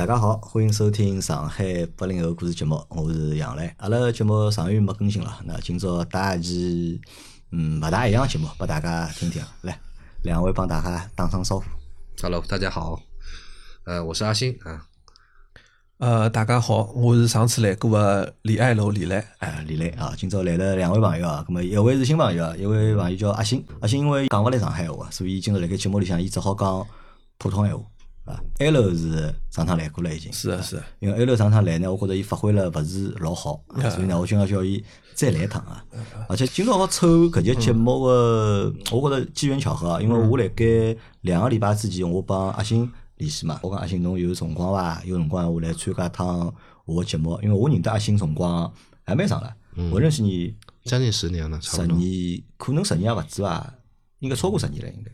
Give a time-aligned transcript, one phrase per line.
[0.00, 3.70] 大家好，欢迎收听上海八零后故事节目，我是杨澜。
[3.76, 6.98] 阿拉节目上个月没更新了，那今朝带一期
[7.52, 9.42] 嗯勿大一样节目拨大家听听。
[9.60, 9.78] 来，
[10.22, 11.64] 两位帮大家打声招呼。
[12.22, 12.98] Hello，大家好，
[13.84, 14.86] 呃，我是阿星啊，
[15.98, 19.22] 呃，大家好，我是上次来过的李爱楼李来。
[19.40, 23.62] 哎，李磊啊，今朝来了两位朋友啊，咁么一位是新朋友啊，一位朋友叫阿星。
[23.82, 26.86] 阿星因为讲勿来上海话，所以今朝辣盖节目里向，伊只好讲
[27.36, 27.84] 普通闲话
[28.24, 28.40] 啊。
[28.58, 34.82] 埃楼是上趟来过了已经，是啊是啊，因为埃楼上趟来呢，我觉着伊发挥了勿是老好，啊所以呢，我今朝叫伊
[35.14, 35.84] 再来一趟啊。
[36.28, 40.64] 而且今朝好凑搿节节目个，我觉着机缘巧合啊，因为我辣盖
[41.22, 45.02] 两个礼拜之前，我帮阿星联系嘛，我讲阿星侬有辰光伐？
[45.04, 48.72] 有辰光我来参加一趟我个节目，因为我认得阿星辰光
[49.04, 49.54] 还蛮长了，
[49.90, 53.74] 我认识你将近十年了，差十不多，年，可能十年也勿止伐，
[54.20, 55.10] 应该超过十年了，应该。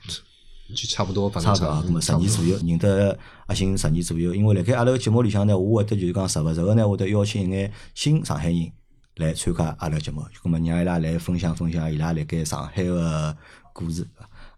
[0.75, 4.35] 就差不多，反差不多啊，正差不多，咁么十年左右，认得阿星十年左右。
[4.35, 8.73] 因为辣盖阿拉个节目里向呢，我会得就是讲时勿时个呢，会得邀请一眼新上海人
[9.17, 13.37] 来参加阿拉个节目，咁么让伊拉来分享分享伊拉辣盖上海个
[13.73, 14.07] 故事。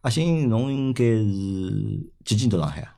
[0.01, 2.95] 阿星，侬应该是几几年到上海啊？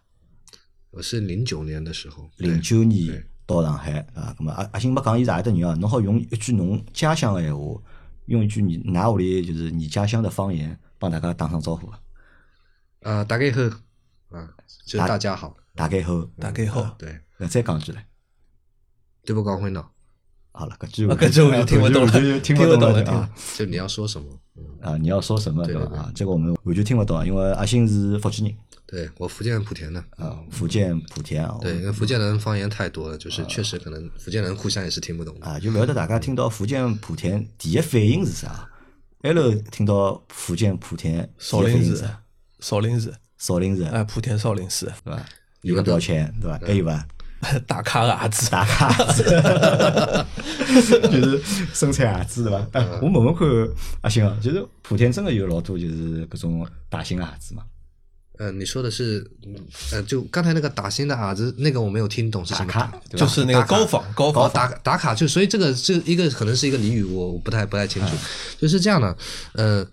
[0.92, 5.74] 我是零九年的时候，零九年到上海啊，咁么阿阿星没讲伊是何搭人啊？
[5.80, 7.80] 侬好用一句侬家乡个闲话，
[8.26, 11.90] 用一句你㑚屋里就是你家乡的方言，帮大家打声招呼
[13.02, 13.12] 啊。
[13.12, 13.60] 啊，大概好
[14.30, 14.48] 啊，
[14.86, 18.06] 就是大家好，大概好，大概好，对，那再讲句来。
[19.24, 19.84] 对不光辉呢，
[20.52, 24.26] 好了，搿句啊搿句我就听不懂了听听不懂懂了啊就你要说什么？
[24.56, 24.96] 嗯啊！
[24.96, 25.98] 你要说什么对吧？
[25.98, 35.46] 啊，这个我们完全听不懂啊，因为阿星是福建人对我福建莆田的，啊，福建莆田啊，对，因为福建人方言太多了，就是确实可能福建人互相也是听不懂的。
[35.46, 38.68] 啊，就勿晓得大家听到福建莆田第一反应是啥？
[39.22, 42.22] 埃头听到福建莆田少林寺第一反应是啥，
[42.60, 45.24] 少林寺，少林寺哎，莆田少林寺，对吧？
[45.62, 46.58] 有个标签对吧？
[46.66, 47.06] 还有伐？
[47.66, 49.22] 打卡的儿子，打卡子，
[51.10, 51.40] 就是
[51.72, 52.66] 生产鞋子对吧？
[52.72, 53.48] 哎，我问问看
[54.02, 57.62] 阿星啊，就是莆田真的有老多就是各种大型的鞋子嘛？
[58.38, 59.54] 呃，你说的是，嗯
[59.92, 68.14] 呃，就刚才那个打新的啊子，那个我没有听懂是什么打卡就是那个高仿高哦，仿打打卡就，所以这个这一个可能是一个俚语，我我不太不太清楚，
[68.58, 69.16] 就是这样的，
[69.54, 69.86] 呃。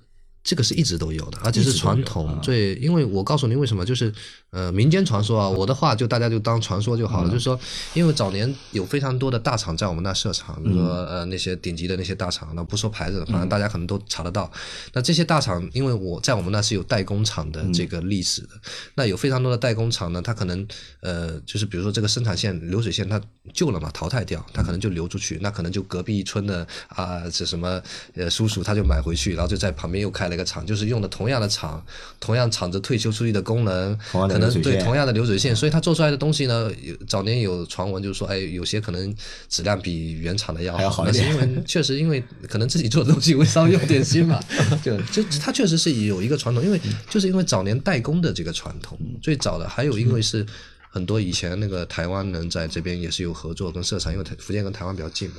[0.47, 2.40] 这个是一直都有的，而且是传统。
[2.41, 4.09] 最，因为我告诉您为什么，就是
[4.57, 7.29] 呃民间传说啊，我的话就大家就当传说就好了。
[7.29, 7.59] 就是说，
[7.94, 14.51] 因为早年有非常多的大厂在我们那设厂，比如说呃那些顶级的那些大厂，那不说牌子，反正大家可能都查得到。
[14.94, 18.50] 那这些大厂，因为我在我们那是有代工厂的这个历史的，
[18.95, 20.68] 那有非常多的代工厂呢，它可能
[21.01, 23.22] 呃就是比如说这个生产线流水线它
[23.53, 27.79] 旧了嘛，淘汰掉，它可能就流出去，那可能就隔壁村的啊这什么
[28.16, 31.85] 呃叔叔他就买回去，然后就在旁边又开了一个厂，就是用的同样的厂，
[32.19, 39.16] 同样厂子退休出去的工人，可能对同样的流水线，所以他做出来的东西呢，有早年有传闻就是说，哎，有些可能
[39.50, 44.40] 质量比原厂的要好一点那是因为 确实因为可能自己做的东西会稍微用点心嘛，
[44.84, 50.46] 就就它确实是有一个传统，因为就是因为早年代工的这个传统，最早的还有因为是。
[50.90, 55.36] 很多以前那个台湾人在这边也是有合作跟设厂，因为台福建跟台湾比较近嘛，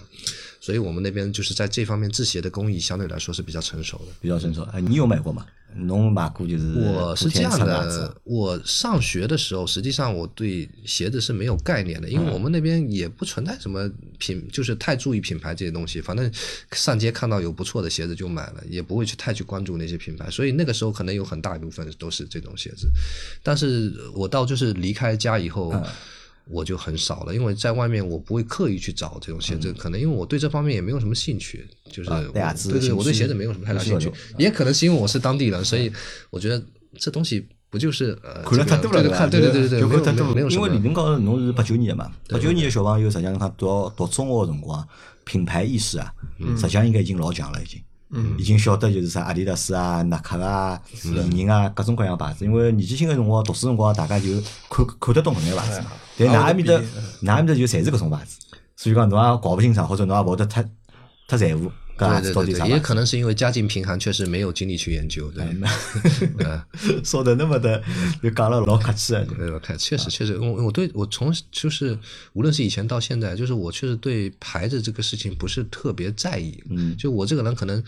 [0.61, 4.13] 所以我们那边就是在这方面制鞋的工艺相对来说是比较成熟的。
[4.21, 4.63] 比较成熟。
[4.73, 5.45] 哎，你有买过吗？
[5.75, 16.01] 侬买过就是我是这样的，我上学的时候，实际上我对鞋子是没有概念的，因为我们那边也不存在什么品，就是太注意品牌这些东西。
[16.01, 16.31] 反正
[16.73, 20.29] 上街看到有不错的鞋子就买了，也不会去太去关注那些品牌。
[20.31, 22.89] 所以那个时候可能有很大一部分都是这种鞋子。
[23.43, 25.73] 但是我到就是离开家以后。
[26.51, 35.93] 我就很少了，因为在外面我不会刻意去找这种鞋子，可能因为我对这方面也没有什么兴趣，就是我啊对鞋子对对，我对趣鞋子没有什么太大兴趣也可能是因为我是当地人，所以
[36.31, 36.63] 我觉得
[36.99, 40.31] 这东西不就是呃，看了太多了，对对对对对，没有就看太多了。
[40.31, 44.89] 因没有没有什么为理论高头侬是八九年的嘛，八九年的小朋友实际上他读读中学的辰光，
[45.25, 46.13] 品牌意识啊，
[46.57, 47.79] 实际上应该已经老强了，已经。
[48.39, 52.45] 已经晓得就是啥阿迪达斯啊、耐克啊、李宁啊，各种各样牌子。
[52.45, 54.27] 因为年纪轻个辰光，读书辰光，大家就
[54.71, 55.83] 看看得懂搿眼牌子。
[56.19, 58.39] 但㑚埃面搭，㑚埃面搭就侪是搿种牌子，
[58.77, 60.65] 所以讲侬也搞勿清爽，或者侬也勿会得太
[61.27, 62.69] 太在乎对对对。
[62.69, 65.31] 也可能是因为家境贫寒，确实没有精力去研究。
[65.33, 65.45] 对，
[66.39, 66.63] 嗯，
[67.05, 67.83] 说的那么的，
[68.23, 69.25] 就讲了老客气了。
[69.25, 71.99] 对，确实确实，我我对我从就是
[72.33, 76.63] 无论是以前到现在，就是我确实对牌子这个事情不是特别在意。
[76.71, 77.83] 嗯，就我这个人可能。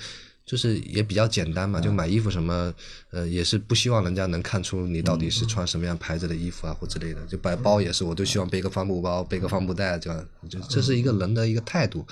[0.51, 2.75] 就是也比较简单嘛，就买衣服什么，
[3.11, 7.25] 呃，也是不希望人家能看出你到底是穿什么样牌子的衣服啊，或之类的。
[7.29, 12.05] 就摆包也是，我都希望背个帆布包，背个帆布袋，这样，就这是一个人的一个态度。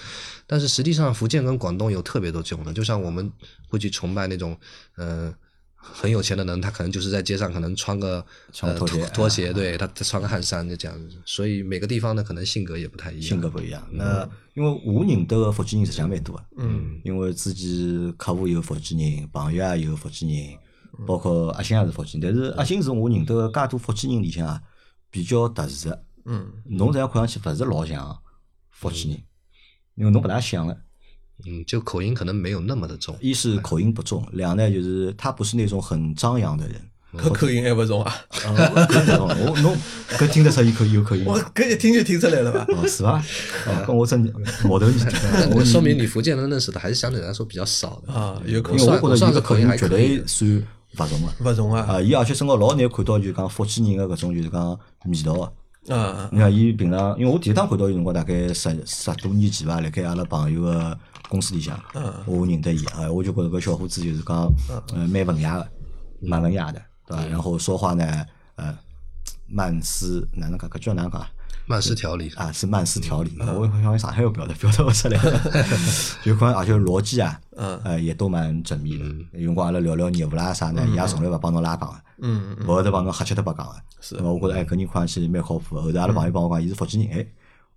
[0.46, 3.28] 但是实际上，福建跟广东有特别多这种的，就像我们
[3.66, 4.56] 会去崇拜那种，
[4.94, 5.34] 呃。
[5.80, 11.16] 很有钱的人，他可能就是在街上可能穿个呃穿拖鞋拖鞋，对他他穿个汗衫就这样子。
[11.24, 13.22] 所以每个地方呢，可能性格也不太一样。
[13.22, 13.88] 性格不一样。
[13.92, 20.58] 那因为我认得个福建人实际上蛮多的，嗯，因为自己客户有福建人，朋友也有福建人，
[21.06, 22.34] 包括阿星也是福建人。
[22.34, 24.60] 但是阿星是我认得个介多福建人里向啊，
[25.10, 26.04] 比较特殊的。
[26.24, 28.18] 嗯，侬这样看上去勿是老像
[28.70, 29.22] 福建人，
[29.94, 30.76] 因为侬勿大像了。
[31.46, 33.16] 嗯，就口音可能没有那么的重。
[33.20, 36.76] 一是口音不重，两呢就是他不是那种很张扬的人。
[37.16, 39.74] 搿口音还勿重啊，我侬
[40.18, 41.40] 搿听得出伊口有口音吗我？
[41.54, 42.66] 搿一听就听出来了吧？
[42.68, 43.24] 哦，是吧？
[43.66, 44.20] 哦，跟我真
[44.64, 45.02] 毛头你
[45.32, 48.12] 那说明你福建人认识的还是相对来说比较少的。
[48.12, 50.50] 啊，有口因为音我觉着伊个口音绝对算
[50.98, 51.50] 勿重个。
[51.50, 55.50] 勿重啊，啊，伊而且身高老难看到，就是讲福建人个搿种就是讲味道啊。
[55.96, 60.98] 啊，你看伊平常，因为我第一趟看到伊辰光大概十十多年前伐，辣盖阿拉朋友个
[61.28, 61.78] 公司里向，
[62.26, 64.50] 我认得伊啊，我就觉着搿小伙子就是讲，
[64.94, 65.68] 呃，蛮文雅个，
[66.20, 67.26] 蛮文雅的，对伐？
[67.26, 68.26] 然后说话呢，
[68.56, 68.76] 呃，
[69.46, 70.68] 慢思哪能讲？
[70.70, 71.28] 搿叫哪能讲啊？
[71.66, 73.36] 慢思条理，啊，是慢思条理。
[73.40, 75.18] 我好像上海话表达表达勿出来，
[76.24, 79.04] 就可能而且逻辑啊，嗯呃，也都蛮缜密的。
[79.38, 83.74] 有辰光阿拉聊聊业务啦啥呢，伊也从来勿帮侬拉杠个，嗯勿会得帮侬瞎七搭八讲个。
[84.00, 85.82] 是我觉着哎，搿人看上去蛮靠谱个。
[85.82, 87.26] 后头阿拉朋友帮我讲，伊是福建人，哎，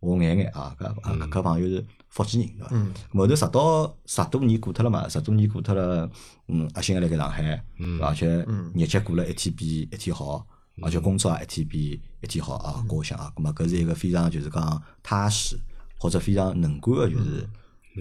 [0.02, 2.70] 我眼眼啊，搿啊搿搿朋友是福建人，对伐？
[2.72, 6.10] 嗯后头十到十多年过脱了嘛，十多年过脱了，
[6.48, 7.64] 嗯，阿星还辣盖上海，
[8.02, 8.28] 而且
[8.76, 10.46] 日脚过了一天比一天好，
[10.82, 12.84] 而且工作也一天比一天好啊。
[12.90, 15.56] 搿我想啊，搿么搿是一个非常就是讲踏实
[16.00, 17.48] 或者非常能干个就是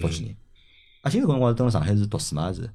[0.00, 0.36] 福建人。
[1.02, 2.70] 阿星搿辰光是蹲辣上海是读书嘛，还是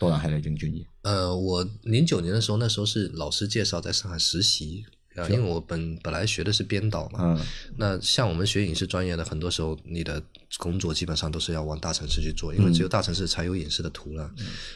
[0.00, 0.84] 到上海来零九年？
[1.02, 4.84] 呃，我零九年的时候，那时候是老师介绍在上海实习。
[5.16, 7.40] 啊，因为我本本来学的是编导嘛，嗯
[7.76, 10.22] 那像我们学影视专业的，很多时候你的
[10.58, 14.30] 工作基本上都是要往大城市去做，因为只有大城市才有影视的图了。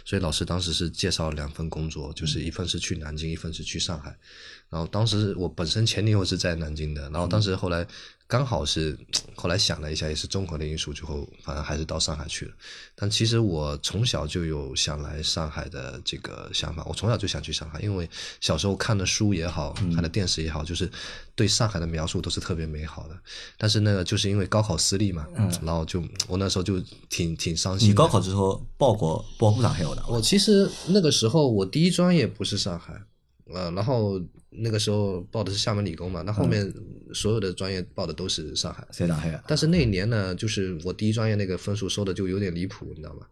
[0.04, 4.16] 所以老师当时是介绍两份工作，就是一份是去南京，一份是去上海。
[4.70, 7.86] 然后当时我本身前女友是在南京的，然后当时后来
[8.28, 8.96] 刚好是
[9.34, 12.52] 后来想了一下，也是综合的因素，最后反正还是到上海去了。
[12.94, 18.08] 但其实我从小就有想来上海的这个想法，我从小就想去上海，因为
[18.40, 20.90] 小时候看的书也好，看的电视也好，就是
[21.34, 23.16] 对上海的描述都是特别美好的。
[23.56, 25.26] 但是那个就是因为高考失利嘛，
[25.62, 26.78] 然后就我那时候就
[27.08, 27.88] 挺挺伤心。
[27.88, 30.08] 你高考之后报过报过上海学堂伐？
[30.08, 33.00] 我其实那个时候我第一专业不是上海，
[33.54, 34.20] 呃，然后
[34.60, 36.72] 那个时候报的是厦门理工嘛，那后面
[37.12, 38.86] 所有的专业报的都是上海。
[38.90, 39.42] 谁上海啊？
[39.46, 43.26] 但是那一年呢，就是我第一专业那个分数收的就有点离谱，你知道吗？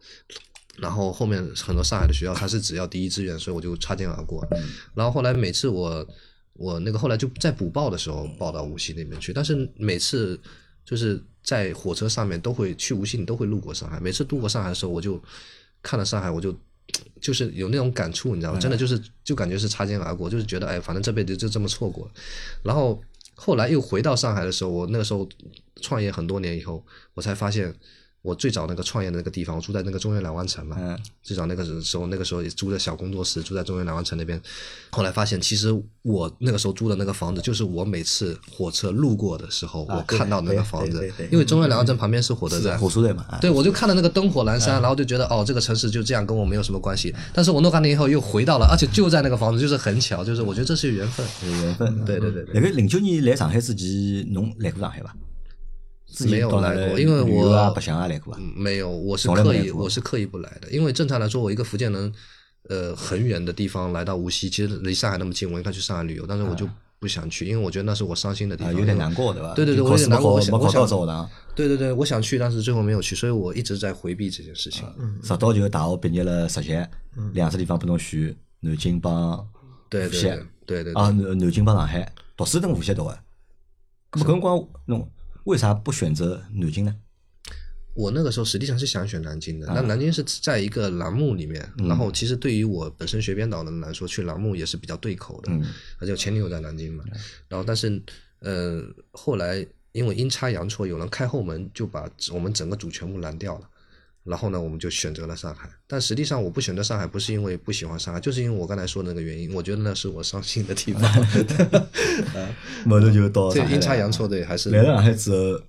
[0.79, 4.47] 然后后面很多上海的学校，它是只要第一志愿，所以我就擦肩而过。
[4.95, 6.07] 然后后来每次我
[6.53, 10.39] 我那个后来就在补报的时候报到无锡那边去，但是每次
[10.85, 13.99] 就是在火车上面都会去无锡，你都会路过上海。
[14.01, 15.23] 每次路过上海的时候，我就
[15.83, 16.55] 看了上海，我就
[17.21, 18.59] 就是有那种感触，你知道吗？
[18.59, 22.11] 真的就是就感觉是擦肩而过，就是觉得哎，反正这辈子就这么错过。
[22.63, 23.03] 然后
[23.35, 25.29] 后来又回到上海的时候，我那个时候
[25.81, 26.85] 创业很多年以后，
[27.15, 27.75] 我才发现。
[28.27, 30.77] 我最早那个创业的那个地方，我住在那个中原两湾城嘛。
[30.81, 34.41] 嗯最早那个时候，那个时候也租的小工作室，住在中原两湾城那边。
[34.91, 41.13] 后来发现，其实我那个时候租的那个房子，就是我每次火车路过的时候，我看到那个房子。
[41.31, 43.25] 因为中原两湾城旁边是火车站，火车站嘛？
[43.29, 47.15] 啊对，我就看到那个灯火阑珊，然后就觉得哦，这个城市就这样，跟我没有什么关系。
[47.33, 51.27] 但是我弄干了以后又回到了，而且就在那个房子，就是很巧，就是我觉得这是缘分。
[51.45, 52.05] 有缘分。
[52.05, 55.15] 对对对对那个零九年来上海之前，侬来过上海伐？
[56.29, 58.41] 没有来过因为我白相啊来过伐？
[58.55, 62.13] 没有，我是刻意，我是刻意不来的，因为正常来说，我一个福建人，
[62.69, 69.53] 呃，很远的地方来到无锡，其实离上海那么近，我应该去上海旅游，但是我就不想去，因为我觉得那是我伤心的地啊，方，有点难过对吧？
[69.55, 74.85] 对对对，我有点难过，我想我想到这学堂，对对对，我想去，但是最后没有去，所以我一直在回避这件事情。
[75.23, 76.79] 直到就大学毕业了实习，
[77.33, 79.47] 两只地方不能选，南京帮
[79.91, 83.19] 对对对对啊，南南京帮上海，读书等无锡读的。
[84.13, 85.09] 咁么搿辰光侬
[85.47, 86.95] 为啥不选择南京呢？
[87.95, 89.73] 我那个时候实际上是想选南京的，啊。
[89.75, 91.89] 那南京是在一个栏目里面，嗯。
[91.89, 95.65] 然后其实对于我本身学编导的人来说，去栏目也是比较对口的，嗯。
[95.99, 97.05] 而且我前女友在南京嘛，
[97.49, 98.03] 然后但是
[98.41, 103.71] 呃后来因为阴差阳错，有人开后门就把我们整个组全部拦掉了。
[104.27, 105.71] 然后呢，我们就选择了上海。
[105.87, 109.55] 但实际上，我不选择上海，不是因为不喜欢上海，就是因为我刚才说的那个原因。
[109.55, 111.03] 我觉得那是我伤心的地方。
[112.89, 115.61] 后头就到这上海来阴差阳错，对，还是来了上海之后，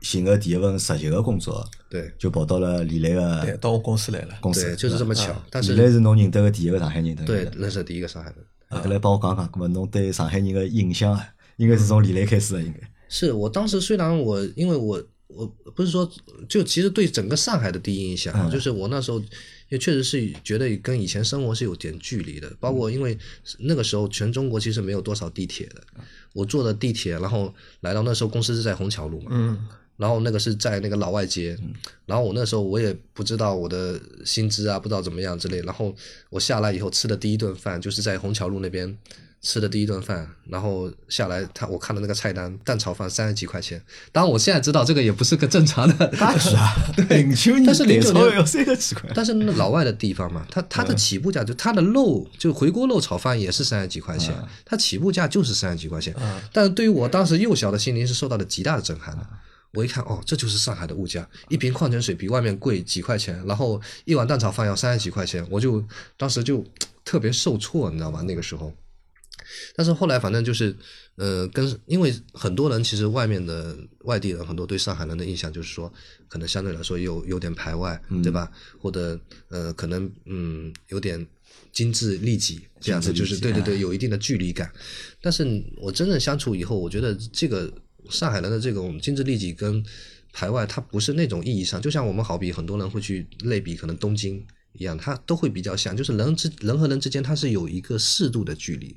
[0.00, 4.34] 寻个第一份实习的工作，对就跑到了李雷对，个到我公司来了。
[4.40, 5.34] 公司，对，就是这么巧。
[5.50, 8.38] 但是李雷是侬认得的第一个上海人，对是，那是第一个上海人。
[8.68, 12.80] 啊，搿来帮我讲讲，那么侬对上海人的印象啊，应该是从李雷开始的，应该。
[13.08, 15.02] 是我当时虽然我因为我
[15.34, 16.10] 我不是说
[16.48, 19.22] 就其实对整个上海的第一印象啊，就是我那时候
[19.68, 22.52] 也确实是觉得跟以前生活是有点距离的。
[22.60, 23.18] 包括因为
[23.58, 25.82] 那个时候全中国其实没有多少地铁的，
[26.32, 31.58] 我坐的地铁，然后来到那时候公司是在虹桥路嘛，嗯，然后那个是在那个老外街，
[32.06, 35.94] 然后我那时候我也不知道我的薪资啊，不知道怎么样之类，然后
[36.28, 38.96] 我下来以后吃的第一顿饭就是在虹桥路那边
[39.42, 43.82] 吃的第一顿饭，然后下来他我看了那个菜单蛋炒饭三十几块钱，
[44.12, 47.04] 当然我现在知道这个也不是个正常的，那是啊，对
[47.66, 54.32] 但是零九年蛋炒要三十几块，但是那老外的地方嘛，他他的起步价就他的肉就回锅肉炒饭也是三十几块钱，
[54.64, 56.14] 它起步价就是三十几块钱。
[56.52, 59.26] 但是对于我当时幼小的心灵是受到了极大的震撼的。
[59.74, 65.82] 我一看，哦，这就是上海的物价，一瓶矿泉水比外面贵几块钱，然后一碗蛋炒饭要三十几块钱，我就
[66.16, 66.64] 当时就
[67.04, 68.22] 特别受挫，你知道吗？
[68.28, 68.72] 那个时候。
[69.74, 70.74] 但是后来反正就是，
[71.16, 75.92] 呃，跟因为很多人其实外面的外地人很多对上海人的印象就是说，
[76.28, 78.50] 可能相对来说有有点排外，对吧？
[78.78, 79.18] 或者
[79.48, 81.26] 呃，可能嗯有点
[81.72, 84.72] 精致利己这样子，就是对对对，有一定的距离感。
[85.20, 85.44] 但是
[85.76, 87.72] 我真正相处以后，我觉得这个
[88.10, 89.84] 上海人的这种精致利己跟
[90.32, 94.44] 排外，它不是那种意义上，就像我们好比很多人会去类比，可能东京。
[94.74, 98.96] 一样，它都会比较像，就是人之人和人之间，它是有一个适度的距离，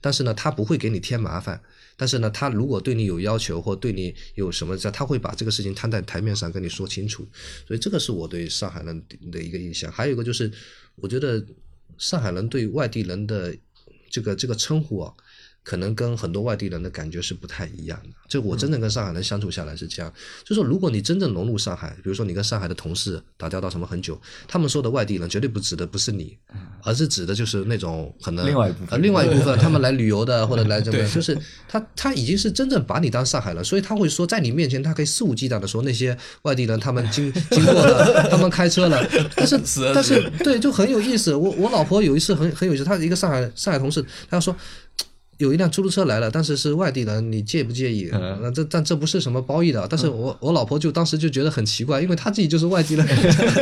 [0.00, 1.60] 但是呢，他不会给你添麻烦。
[1.96, 7.26] 但是呢，他如果对你有要求或对你有什么，他会把这个事情摊在台面上跟你说清楚。
[7.66, 9.92] 所以这个是我对上海人的一个印象。
[9.92, 10.50] 还有一个就是，
[10.96, 11.44] 我觉得
[11.98, 13.54] 上海人对外地人的
[14.08, 15.12] 这个这个称呼啊。
[15.62, 18.08] 可能跟很多外地人的感觉是不太一样的。
[18.28, 20.12] 就我真正跟上海人相处下来是这样，
[20.44, 26.36] 就说如果你真正融入上海，比如说你跟上海的同事打交道什么很久，他们说的外地人绝对不指的不是你，
[26.84, 31.36] 而是指的就是那种可能另外一部分呃另外一部分他们来旅游的或者来怎么样，就是
[31.68, 39.58] 他他已经是真正把你当上海人，所以他会说在你面前他可以肆无忌惮的说那些外地人他们经 经过了，他们开车了，但是
[39.92, 41.34] 但是对就很有意思。
[41.34, 44.54] 我我老婆有一次很很有意思，她一个上海上海同事，她说。
[45.40, 48.10] 有一辆出租车来了，但是是外地人，你介不介意？
[48.12, 53.06] 那这但这不是什么褒义的，但是我我老婆就当时就觉得很奇怪，因为她自己就是外地人，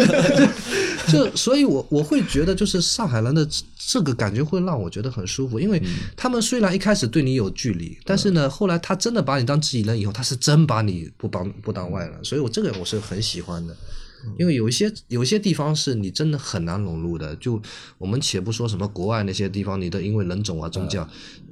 [1.08, 5.80] 就所以我我会觉得就是上海人的这个感觉会让我觉得很舒服，因为
[6.16, 13.76] 他们虽然一开始对你有距离，但是呢，后来他真的把你当自己人以后，他是真把你不当不当外人，所以我这个我是很喜欢的。
[14.36, 17.62] 因为有一些有一些地方是你真的很难融入的，就
[17.98, 21.08] 我们且不说什么国外那些地方，你的因为人种啊、宗教，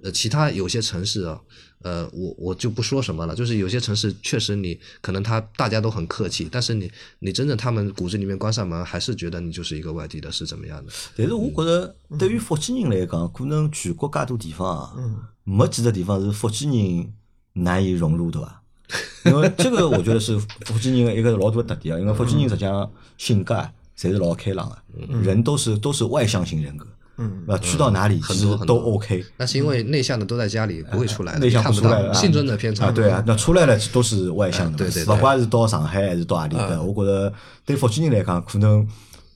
[0.06, 1.40] 呃，其他有些城市啊，
[1.82, 10.92] 呃，我我就不说什么了，就是有些城市确实你可能他大家都很客气，但是你你真正他们骨子里面关上门，还是觉得你就是一个外地的，是怎么样的？
[11.16, 14.94] 但是我觉得，对于福建人来讲，可能全国介多地方啊，
[15.42, 17.12] 没几个地方是福建人
[17.54, 18.62] 难以融入的吧。
[19.26, 21.98] 因为这个，我觉得是福建人的一个老大的特点啊。
[21.98, 24.80] 因为福建人实际上性格啊，侪是老开朗的，
[25.20, 26.86] 人都是都是外向型人格，
[27.18, 29.25] 嗯，啊，去到哪里其实都 OK。
[29.38, 37.32] 那是因为内向的都在家里不会出来的，内向看不到出来了，幸存者偏差啊，对啊，那出来了都是外向的，对对对不管是到上海还是到何里的，我觉得
[37.64, 38.87] 对福建人来讲，可能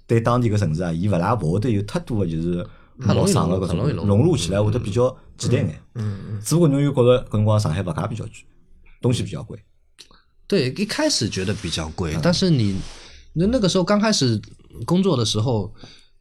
[0.06, 2.66] 对当地个城市啊，伊勿大勿会得有太多的就是
[2.98, 5.80] 很容易陌生的搿种融入融入起来会得比较简单眼。
[5.94, 6.40] 嗯嗯。
[6.44, 8.32] 只不过侬又觉着搿辰光上海物价比较贵，
[9.00, 9.58] 东西比较贵。
[10.46, 12.76] 对，一开始觉得比较贵，但是你
[13.32, 14.38] 那那个时候刚开始
[14.84, 15.72] 工作的时候，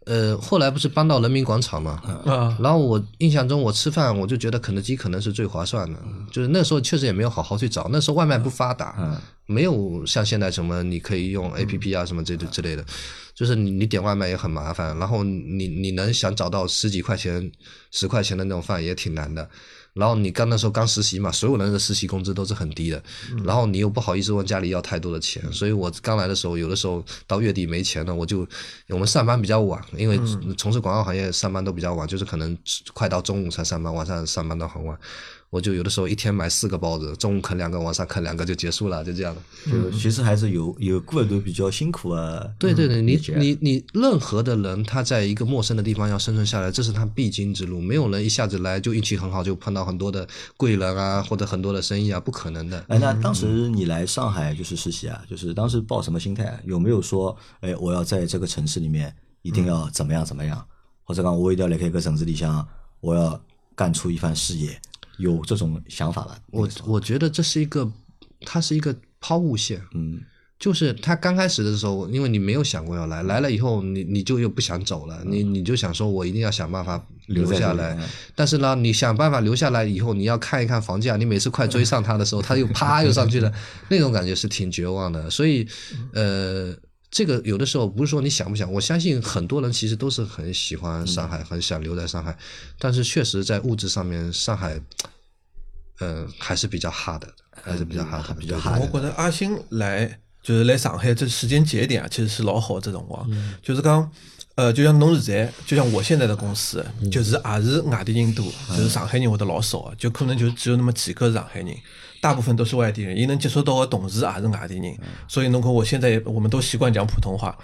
[0.10, 6.00] 呃，后来不是搬到人民广场嘛，啊，然后我印象中我吃饭我就觉得肯德基可能是最划算的，
[6.32, 12.84] 就是那时候确实也没有好好去找，那时候外卖不发达，没有像现在什么你可以用 A P P 啊什么这之类的，
[13.36, 17.52] 就是你你点外卖也很麻烦，然后你你能想找到十几块钱、
[17.92, 19.48] 十块钱的那种饭也挺难的。
[19.94, 23.02] 然后你刚那时候刚实习嘛，所有人的实习工资都是很低的，
[23.44, 28.48] 然后你又不好意思问家里要太多的钱，所以我刚来的时候，有的时候到月底没钱了，我就
[28.90, 30.20] 我们上班比较晚，因为
[30.58, 32.58] 从事广告行业上班都比较晚，就是可能
[32.94, 34.98] 快到中午才上班，晚上上班到很晚。
[35.50, 39.42] 我就有的时候一天买四个包子，中午啃两个，晚上啃两个就结束了，就这样的。
[39.72, 42.48] 就其实还是有有过一段比较辛苦啊。
[42.60, 47.82] 对对对，你你你任何的人，他在一个陌生的地方要生存下来，这是他必经之路。
[47.82, 52.86] 没有人一下子来就运气很好，就碰到很多的贵人啊，或者很多的生意啊，不可能的。
[52.88, 56.60] 哎，那当时你来上海就是实习啊，就是当时抱什么心态啊？
[56.66, 60.64] 有没有说，哎，我要在这个城市里面一定要怎么样怎么样，
[61.04, 62.68] 或者讲我一定要离开一个城市里向，
[63.00, 63.42] 我要
[63.76, 64.80] 干出一番事业，
[65.20, 66.40] 有这种想法吧？
[66.52, 67.90] 我我觉得这是一个，
[68.42, 69.82] 它是一个抛物线。
[69.94, 70.20] 嗯
[70.60, 77.98] 就是他刚开始的时候，因为你没有想过要来，来了以后你你就又不想走了，你你就想说我一定要想办法留下来。
[78.36, 83.50] 但是呢，你想办法留下来以后，你要看一看房价，你每次快追上他的时候，他又啪又上去了，
[83.88, 85.30] 那种感觉是挺绝望的。
[85.30, 85.66] 所以，
[86.12, 86.76] 呃，
[87.12, 92.38] 这个有的时候不是说你想不想，我相信很多人其实都是很喜欢上海，很想留在上海，
[92.78, 94.80] 但是确实在物质上面，上海，
[96.00, 97.28] 呃，还是比较 hard 的，
[97.64, 98.80] 还是比较 hard，比较 hard。
[98.92, 103.28] 我觉得阿星来就是来上海这时间节点啊，其实是老好这种光，
[103.62, 104.12] 就是讲。
[104.56, 111.74] 呃，就像侬现在，就像我现在的公司，就是也是外地人多，就是上海人会得老少，就可能就只有那么几个上海人，
[112.22, 113.18] 大部分都是外地人。
[113.18, 114.98] 伊能接触到的同事也是外地人，
[115.28, 117.58] 所以侬看我现在我们都习惯讲普通话。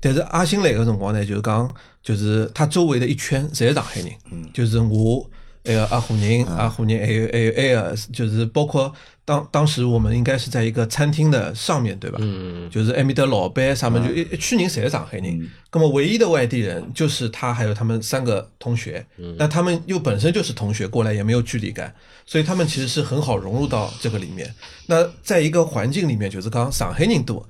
[0.00, 1.70] 但是阿星来个辰光呢，就是讲，
[2.02, 4.10] 就是他周围的一圈侪是上海人，
[4.52, 5.28] 就是我。
[5.62, 8.90] 还有阿虎人，阿虎人，还有还有还有，就是包括
[9.30, 12.18] 当当时我们应该是在一个餐厅的上面对吧？
[12.20, 12.68] 嗯。
[12.68, 19.06] 就是埃面的老板上面就一一群人侪是上海人，那么唯一的外地人就是他还有他们三个同学，
[19.38, 21.94] 那他们又本身就是同学过来也没有距离感，
[22.26, 24.52] 所以他们其实是很好融入到这个里面。
[24.86, 27.48] 那在一个环境里面，就是讲上海人多，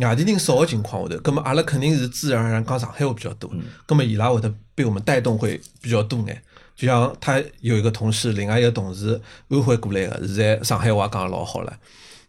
[0.00, 1.08] 外地人少的情况？
[1.08, 3.50] 下头，那么阿拉肯定是自然而然讲上海话比较多，
[3.88, 6.42] 那么伊拉会得被我们带动会比较多眼。
[6.74, 11.72] 就像他有一个同事，另外一个同事安徽过来的，现在上海话讲得老好了。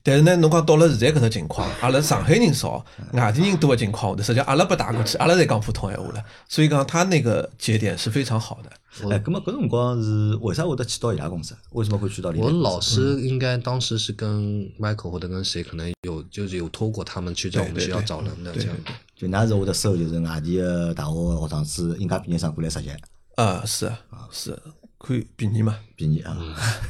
[0.05, 6.21] 但是呢，侬讲到了现在搿只情况，阿拉上海人少，外地人多的情况下头，实际上阿拉不打过去，阿拉在讲普通闲话了。
[6.49, 8.69] 所以讲他那个节点是非常好的。
[9.09, 11.55] 哎，咁么搿辰光是为啥会得去到伊拉公司？
[11.71, 12.31] 为什么会去到？
[12.31, 18.75] 我老师应该当时是跟 Michael 或者跟谁可能有就是有托过他们去在我们学校找人的这样。
[19.15, 22.89] 就那时候会得收就是外地的大学学生子，应届毕业生过来实习。
[23.35, 24.57] 啊，是啊，是
[24.97, 26.33] 可以比拟嘛，比拟啊，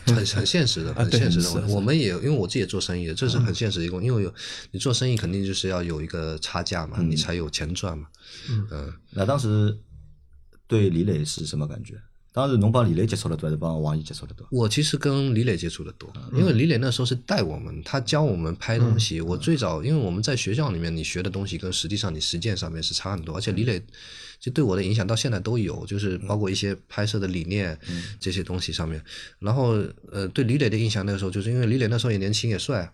[0.05, 1.67] 很很现实的，很现实的。
[1.67, 4.33] 我们也因为我自己也做生意，这是很现实的一个，因为有
[4.71, 8.07] 你做生意肯定就是要有一个差价嘛，你才有钱赚嘛。
[8.50, 9.77] 嗯，那当时
[10.67, 11.95] 对李磊是什么感觉？
[12.31, 14.47] 当时侬帮李磊接触的多，还是帮王毅接触的多？
[14.50, 19.21] 我其实跟李磊接触的多，因为李磊那时候是带我们，他教我们拍东西。
[19.21, 23.79] 我最早，因为我们在学校里面，你学的东西跟实际上你实践上面是差很多，而且李磊
[24.43, 27.79] 就对我的影响到现在都有，就是包括一些拍摄的理念
[28.19, 29.01] 这些东西上面。
[29.39, 29.81] 然后，
[30.12, 32.91] 呃，对李磊的印象那个时候，就是因为李磊那时候也年轻也帅，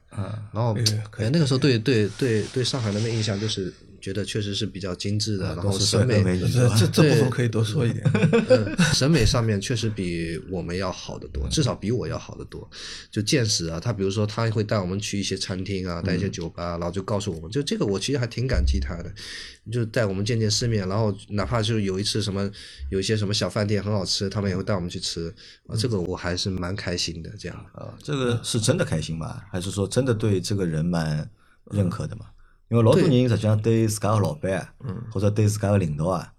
[0.53, 0.77] 然后
[1.18, 3.74] 那个时候对对对对上海人的印象就是。
[4.01, 8.03] 觉得确实是比较精致的，然后审美这这这部分可以多说一点。
[8.94, 12.70] 审美上面确实比我们要好得多，至少比我要好得多。
[13.12, 19.14] 就见识啊，他比如说他会带我们去一些餐厅啊，带一些酒吧，然后就告诉我们，就这个我其实还挺感激他的，
[19.72, 20.88] 就带我们见见世面。
[20.88, 22.50] 然后哪怕就是有一次什么
[22.90, 25.33] 有一些什么小饭店很好吃，他们也会带我们去吃
[25.68, 27.29] 啊，这个我还是蛮开心的。
[27.38, 29.42] 这样啊，这个是真的开心吗？
[29.51, 31.29] 还是说真的对这个人蛮
[31.72, 32.25] 认可的嘛？
[32.70, 34.68] 因为老多人实际上对自家的老板，
[35.12, 36.32] 或者对自家的领导啊，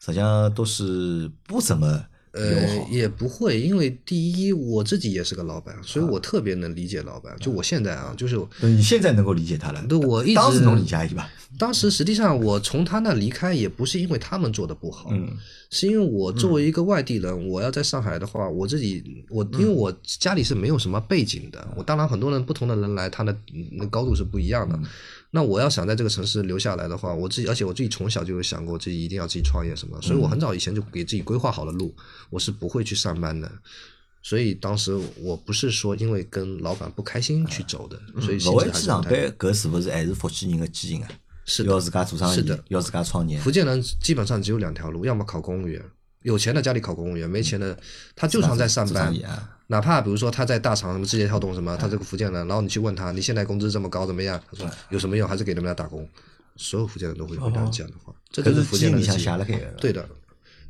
[0.00, 7.34] 实际上都是不怎么呃，也不会，因为第一我自己也是个老板，所以我特别能理解老板。
[7.38, 11.30] 就我现在啊，就是你现在能够理解他了，对我一直当时能理解吧？
[11.58, 15.30] 当时实际上我从他那离开，也不是因为他们做的不好，嗯，
[15.70, 23.34] 是因为我作为一个外地人，我要在上海的话，我自己我因为我家里是没有什么背景的，我当然很多人不同的人来，他的
[23.78, 24.78] 那高度是不一样的。
[25.36, 31.94] 那我要想在这个城市留下来的话，我自己，而且我自己从小就有想过自己一定要自己创业什么，所以我很早以前就给自己规划好了路，
[32.30, 33.52] 我是不会去上班的。
[34.22, 38.38] 所以当时我不是说因为跟老板不开心去走的，所以。
[38.38, 41.08] 不会去上班，搿是不是还是福建人的基因啊？
[41.44, 43.38] 是要自家做生意，要自家创业。
[43.38, 45.80] 福建人基本上只有两条路，要么考公务员，
[46.26, 47.78] 有钱的家里考公务员，没钱的
[48.16, 49.14] 他就算在上班。
[49.68, 54.40] 哪怕比如说他在大厂什么字节跳动什么，他这个福建人，然后你去问他，你现在工资这么高怎么样？
[54.50, 55.28] 他说有什么用？
[55.28, 56.08] 还是给你们来打工。
[56.56, 59.44] 所有福建人都会回答这样的话，这就是福建人的。
[59.80, 60.04] 对的。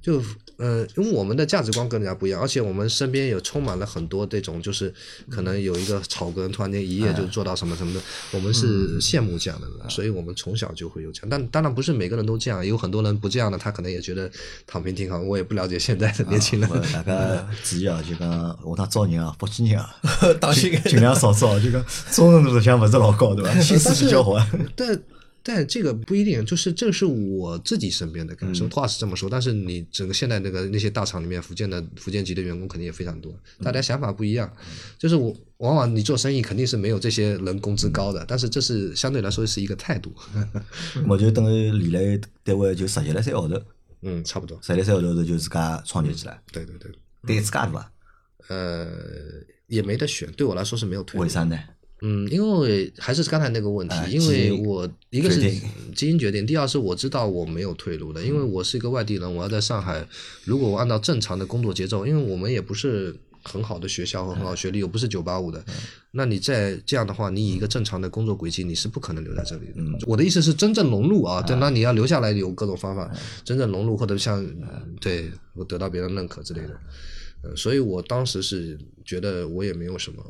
[0.03, 0.23] 就
[0.59, 4.93] 呃，因为我们的价值观跟人家不一样，而且我们身边有充满了很多这种，就是
[5.31, 8.01] 可能有一个草根突然间一夜就做到什么什么的，
[8.33, 11.29] 我们是羡慕这样的人，所以我们从小就会有这样。
[11.29, 14.31] 但当然不是每个人都这样，有很多人不这样的，他可能也觉得
[14.67, 15.19] 躺平挺好。
[15.21, 16.69] 我也不了解现在的年轻人。
[16.93, 19.95] 大家注意啊，就讲下趟招人啊，福建人啊，
[20.41, 23.61] 当心尽量少招，就讲忠诚度实像不是老高，对吧？
[23.61, 24.41] 心思比较活。
[24.75, 24.99] 但
[25.49, 28.69] 但这个不一定，就是这是我自己身边的感受。
[28.71, 33.33] 话是这么说，但是你整个现在那个那些大厂里面，福建的福建籍的员工肯定也非常多，
[33.63, 34.53] 大家想法不一样。
[34.99, 40.13] 就是我往往你做生意肯定是没有这些人工资高的，但是这是相对来说是一个态度。
[41.07, 43.63] 我就等于离了单位就实习了三号头，
[44.03, 44.59] 嗯，差不多。
[44.61, 46.43] 实习三号头就自家创业起来。
[46.51, 46.91] 对对对，
[47.37, 47.93] 胆子大吧？
[48.49, 48.89] 呃，
[49.69, 51.23] 也没得选，对我来说是没有退路。
[51.23, 51.57] 为啥呢？
[52.03, 55.41] 嗯，因为还是刚才那个问题，因为我一个是
[55.95, 60.07] 基因决定，第二是我知道我没有退路的，因为我是一个外地人，我要在上海，
[60.45, 65.65] 如果我按照正常的工作节奏，因为我们也不是很好的学校和很好学历，又不是九八五的，
[66.11, 69.75] 那你在这样的话，你以一个正常的工作轨迹，你是不可能留在这里的。
[70.07, 73.11] 我的意思是真正融入啊，对，那你要留下来有各种方法，
[73.43, 74.45] 真正融入或者像
[75.01, 76.79] 对我得到别人认可之类的。
[77.43, 80.23] 呃，所以我当时是觉得我也没有什么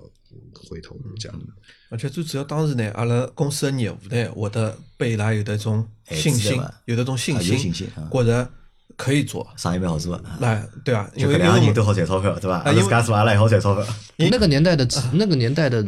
[0.68, 1.40] 回头这样。
[1.88, 8.51] 而且最主要当时呢，阿拉公司的业务呢，会得被伊拉有得种信心，有得种信心信心觉着
[8.96, 9.46] 可以做。
[9.57, 11.09] 生意蛮好做的，啊那对啊？
[11.14, 12.62] 因为两个人都好赚钞票，对吧？
[12.64, 13.87] 阿拉自家做，阿拉也好赚钞票。
[14.16, 15.85] 那个年代的那个年代的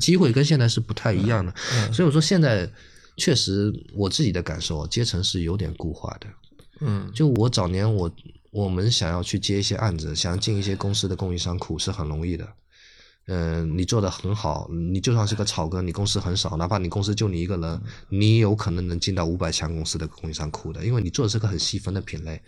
[0.00, 1.52] 机会跟现在是不太一样的，
[1.92, 2.70] 所以我说现在
[3.16, 6.26] 确实我自己的感受，阶层是有点固化的。
[6.80, 8.08] 嗯就我早年我
[8.52, 12.48] 我们想要去接一些案子，想进一些公司的供应商库是很容易的。
[13.28, 22.40] 嗯、你做的很好，你就算是个草根，你公司很少，哪怕你公司就你一个人，你有可能能进到五百强公司的供应商库的，因为你做的是个很细分的品类。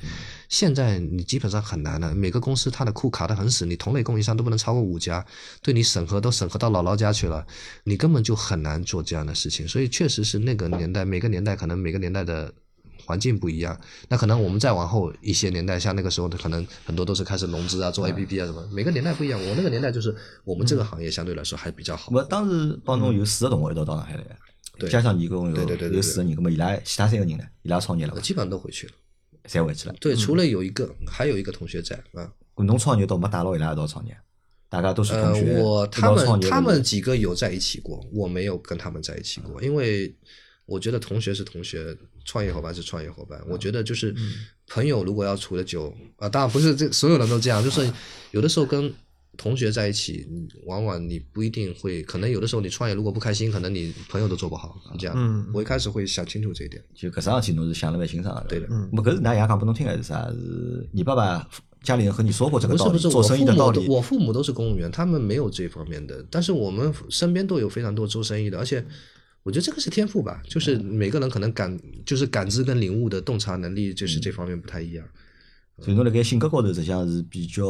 [0.48, 5.24] 现在你基本上很难的，每个公司它的库卡的很死，你同类供应商都不能超过五家，
[5.62, 7.46] 对你审核都审核到姥姥家去了，
[7.84, 9.68] 你根本就很难做这样的事情。
[9.68, 12.50] 所以确实是那个年代，每个年代可能每个年代的
[13.10, 13.78] 环境不一样。
[14.08, 19.40] 那可能我们再往后一些年代，像那个时候的可能很多都是开始融资啊、做 APP 啊什么，每个年代不一样。
[19.44, 22.12] 我那个年代就是我们这个行业相对来说还比较好。
[22.14, 24.24] 我当时帮侬有四个同学一道到上海来，
[24.78, 25.56] 对加上你一共有
[25.90, 27.44] 有四个人，那么伊拉其他三个人呢？
[27.62, 28.20] 伊拉创业了我？
[28.20, 28.92] 基本上都回去了。
[29.48, 29.94] 侪回去了。
[29.98, 32.30] 对，除了有一个，还有一个同学在啊。
[32.54, 34.14] 咁侬创业倒没带牢伊拉一道创业，
[34.68, 40.14] 大家都是呃同学，，我他们他们几个有在一起过，我没有跟他们在一起过，因为
[40.66, 43.40] 我觉得同学是同学，创业伙伴是创业伙伴。
[43.48, 44.14] 我觉得就是
[44.68, 47.90] 朋友如果要处的久啊，当然不是这所有人都这样，就是
[48.30, 48.92] 有的时候跟
[49.36, 54.76] 同学在一起，你往往你不一定会，可能有的时候你创业如果不开心，可能你朋友都做不好。
[54.98, 56.82] 这样，嗯我一开始会想清楚这一点。
[56.94, 58.44] 就搿桩事体侬是想了蛮清爽的。
[58.48, 60.28] 对的咁么搿是㑚爷讲拨侬听还是啥？
[60.30, 61.48] 是你爸爸
[61.82, 63.88] 家里人和你说过这个道理，不是不是，道理。
[63.88, 68.84] 我父母都是公务员，他们没有这方面的，但是我们身边都有非常多做生意的，而且
[69.42, 75.06] 我觉得这个是天赋吧，就是每个人可能感就是感知跟领悟的洞察能力，就是这方面不太一样。
[75.78, 77.64] 所以侬辣盖性格高头实际上是比较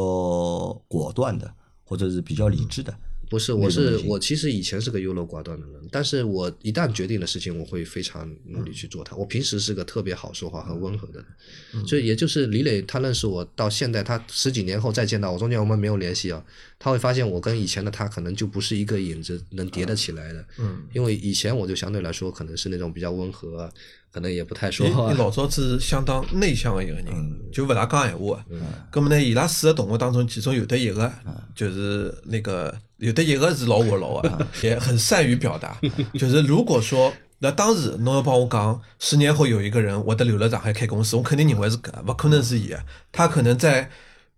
[0.87, 1.53] 果断的，
[1.83, 2.93] 或者是比较理智的。
[3.31, 9.15] 不是，我是我其实以前是个优柔寡断的人，但是我一旦决定的事情，我会非常努力去做它。
[9.15, 11.23] 我平时是个特别好说话和温和的
[11.71, 16.43] 人，所以也就是李磊他认识我到现在，他十几年后再见到我，中间我们没有联系啊，
[16.77, 20.45] 他会发现我跟以前的他可能就不是一个影子能叠得起来的。
[20.59, 23.71] 嗯，因为以前我就相对来说可能是那种比较温和啊，
[24.11, 25.17] 可能也不太说伊话伊。
[25.17, 27.05] 老早子是相当内向的一个人，
[27.49, 28.65] 就勿大讲闲话嗯的。
[28.91, 31.09] 咁么呢，伊拉四个同学当中，其中有的一个
[31.55, 35.75] 就是那个有的一个是老活老啊， 也很善于表达。
[36.13, 42.85] 就是如果说那当时侬要帮我讲，十年后有一个人会得留辣上海开公司，我肯定认为是搿，勿可能是伊的。
[43.11, 43.89] 他可能在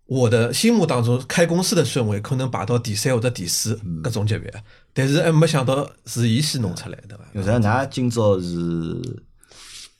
[0.06, 4.50] 我的心目当中，开公司的顺位可能排到第三或者第四搿种级别，
[4.94, 7.24] 但是还没想到是伊先弄出来，对伐？
[7.34, 7.58] 有啥？
[7.58, 9.02] 㑚今朝是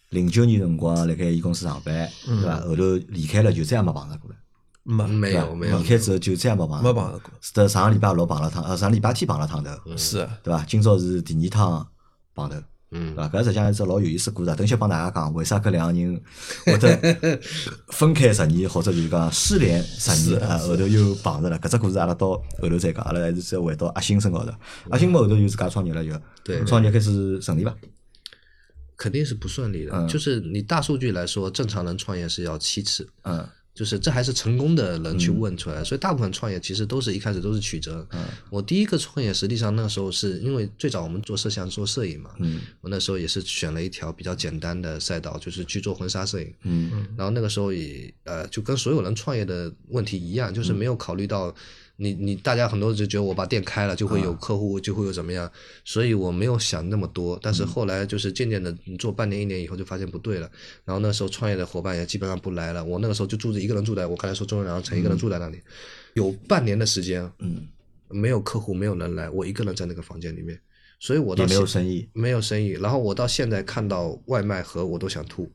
[0.09, 2.61] 零九年辰光辣盖伊公司上班，嗯对伐？
[2.61, 4.37] 后头离开了就再也没碰着过了。
[4.85, 10.31] 没没有没有离，开之后就再也没碰着，没碰着过，是得上个礼拜六碰了趟，呃，上个礼拜天碰了趟头，是的。
[10.43, 10.63] 对伐？
[10.65, 11.89] 今朝是第二趟
[12.35, 12.57] 碰头，
[12.91, 13.29] 嗯对伐？
[13.29, 14.55] 搿实际上是只老有意思故事啊。
[14.55, 16.23] 等歇帮大家讲，为啥搿两个人
[16.67, 17.41] 会得
[17.89, 20.59] 分开十年，或者就是讲失联十年啊？
[20.59, 21.59] 后头又碰着了。
[21.59, 24.53] 搿只故事阿拉到后头再讲，阿拉还是再回到阿星身高头。
[24.91, 26.13] 阿星嘛后头就自家创业了，就
[26.45, 27.75] 对创业开始顺利伐？
[28.97, 29.93] 肯定是不顺利的。
[29.93, 38.07] 嗯就是你大数据来说，正常人创业是要七次，嗯就是这还是成功的人去问出来，所以大部分创业其实都是一开始都是曲折。
[38.13, 46.55] 嗯我第一个创业，实际上那个时候是因为最早我们做摄像做摄影嘛，嗯我那时候也是选了一条比较简单的赛道，就是去做婚纱摄影。
[46.63, 51.53] 嗯然后那个时候也呃，就跟所有人创业的问题一样，就是没有考虑到
[51.97, 55.51] 你你大家很多就觉得我把店开了就会有客户，就会有怎么样，
[55.85, 57.39] 所以我没有想那么多。
[57.41, 60.51] 但是后来就是渐渐的，你做半年一年以后就发现不对了。
[60.85, 65.61] 然后那时候创业的伙伴也基本上不来了，我那个时候就住着一个人住在我刚才说中央城一个人住在那里，
[66.15, 67.69] 有半年的时间嗯，
[68.09, 70.59] 没有客户，没有人来，我一个人在那个房间里面，
[70.99, 72.09] 所以我到也没有生意。
[72.13, 72.71] 没有生意。
[72.71, 75.49] 然后我到现在看到外卖盒我都想吐，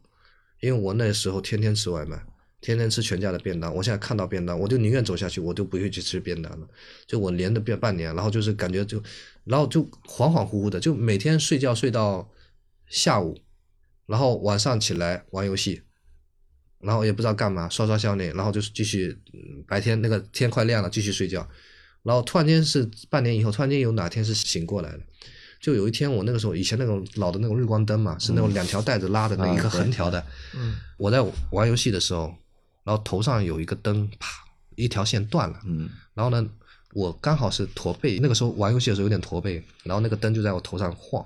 [0.62, 2.18] 因为我那时候天天吃外卖，
[2.62, 3.74] 天天吃全家的便当。
[3.74, 6.68] 我现在看到便当，我就宁愿走下去，我都不会去吃便当了。
[7.08, 9.02] 就我连着变半年，然后就是感觉就，
[9.46, 12.30] 然后就恍恍惚惚的，就每天睡觉睡到
[12.88, 13.38] 下午，
[14.06, 15.82] 然后晚上起来玩游戏。
[16.82, 21.46] 然后也不知道干嘛，刷刷校内，然后就是继续，嗯白天那个天快亮了，继续睡觉，
[22.04, 25.00] 然后突然间是半年以后，突然间有哪天是醒过来了，
[25.60, 31.20] 就有一天我那个时候以前那种老的那种日光灯嘛，是那种两条带子拉的那一个横条的，嗯我在
[31.52, 32.34] 玩游戏的时候，
[32.90, 34.44] 然后头上有一个灯，啪
[34.76, 36.44] 一条线断了，嗯然后呢，
[36.96, 41.24] 我刚好是驼背，那个时候玩游戏的时候有点驼背，然后那个灯就在我头上晃，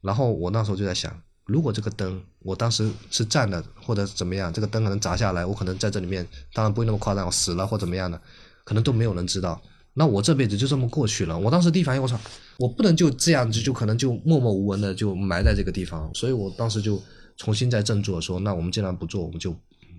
[0.00, 8.18] 然后我那时候就在想，如果这个灯我当时是站的或者怎么样，这个灯可能砸下来，我可能在这里面，当然不会那么夸张，我死了或怎么样的，
[8.64, 9.60] 可能都没有人知道。
[9.92, 11.38] 那我这辈子就这么过去了。
[11.38, 12.18] 我当时第一反应，我操，
[12.56, 16.98] 我不能就这样子就可能就默默无闻的就埋在这个地方，所以我当时就
[17.36, 19.54] 重新再振作，说那我们既然不做，我们就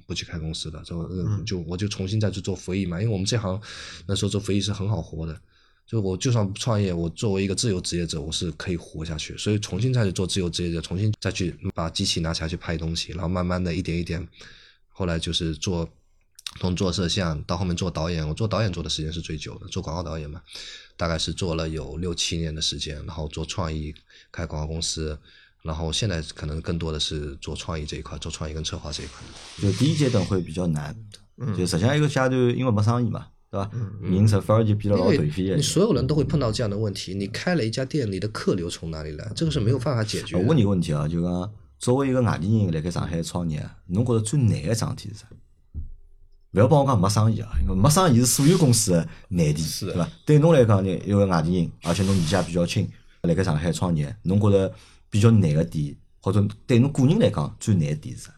[0.09, 3.61] 不去开公司了，就呃就我就重新再去做服役嘛，因为我们这行
[4.07, 5.39] 那时候做服役是很好活的。
[5.85, 9.35] 就我就算不创业，我作为一个自由职业者，我是可以活下去。
[9.37, 14.27] 所以重新再去做自由职业者，重新再去把机器拿起来去拍东西，然后慢慢的一点一点，
[14.89, 15.89] 后来就是做
[16.59, 18.27] 从做摄像到后面做导演。
[18.27, 20.41] 我做导演做的时间是最久的，做广告导演嘛，
[20.95, 22.95] 大概是做了有六七年的时间。
[23.07, 23.95] 然后做创意，
[24.31, 25.17] 开广告公司，
[25.61, 29.21] 然后现在可能更多的是做创意这一块，做创意跟策划这一块。
[29.61, 30.95] 就第一阶段会比较难，
[31.37, 33.69] 嗯就实际上一个阶段因为没生意嘛，对吧？
[34.01, 35.61] 人实反而就变得老颓废的你。
[35.61, 39.31] 所有人都会碰到这样的问题，你开了一家店，你的客流从哪里来？
[39.35, 40.41] 这个是没有办法解决的。
[40.41, 45.27] 我问你个问题啊，就讲作为一个外地人来盖上海创业，侬觉得最难个桩事体是啥？
[46.53, 50.09] 勿要帮我讲没生意啊，因为没生意是所有公司的难题，是对吧？
[50.25, 52.89] 对侬来讲呢，一个外地人，而且侬年纪也比较轻，
[53.21, 54.73] 辣盖上海创业，侬觉着
[55.09, 58.35] 比较难个点，或者对侬个人来讲最难的点是啥？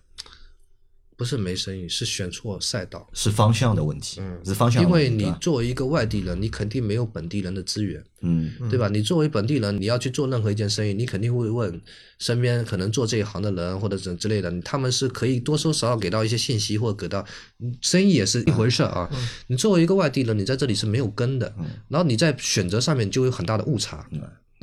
[1.17, 3.07] 不是没生意，是选错赛道。
[3.13, 8.89] 是方向的问题，是方向因为的问题，对吧你作为一个外地人，你肯定没有本地人的资源，嗯对吧？
[8.89, 11.79] 你作为本地人，你要去做任何一件生意，你肯定会问
[12.17, 17.23] 身边可能做这一行的人或者怎之类的，他们是可以多多少少给到一些信息，或者给到
[17.59, 19.07] 嗯生意也是一回事儿啊。
[19.45, 21.53] 你作为一个外地人，你在这里是没有根的，
[21.87, 24.09] 然后你在选择上面就有很大的误差。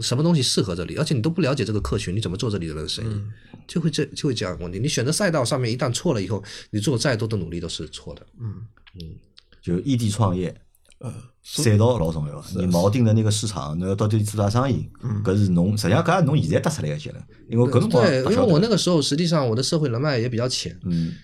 [0.01, 3.23] 什么东西适合这里，而且你都不了解这个客群，你怎么做这里的人生意，
[3.67, 4.79] 就会这就会这样的问题。
[4.79, 8.27] 你选择赛道上面一旦错了以后，你做再多的努力都是错的。
[8.41, 8.67] 嗯。
[9.01, 9.17] 嗯。
[9.61, 10.55] 就异地创业，
[10.99, 12.45] 呃，赛道老重要。
[12.55, 15.23] 你锚定的那个市场，侬要到底做啥生意，嗯。
[15.25, 21.15] 搿是侬实际上搿也是侬现在得出来个结论，因为搿辰光对，因为我那个时候实际上我的社会人脉也比较浅，嗯嗯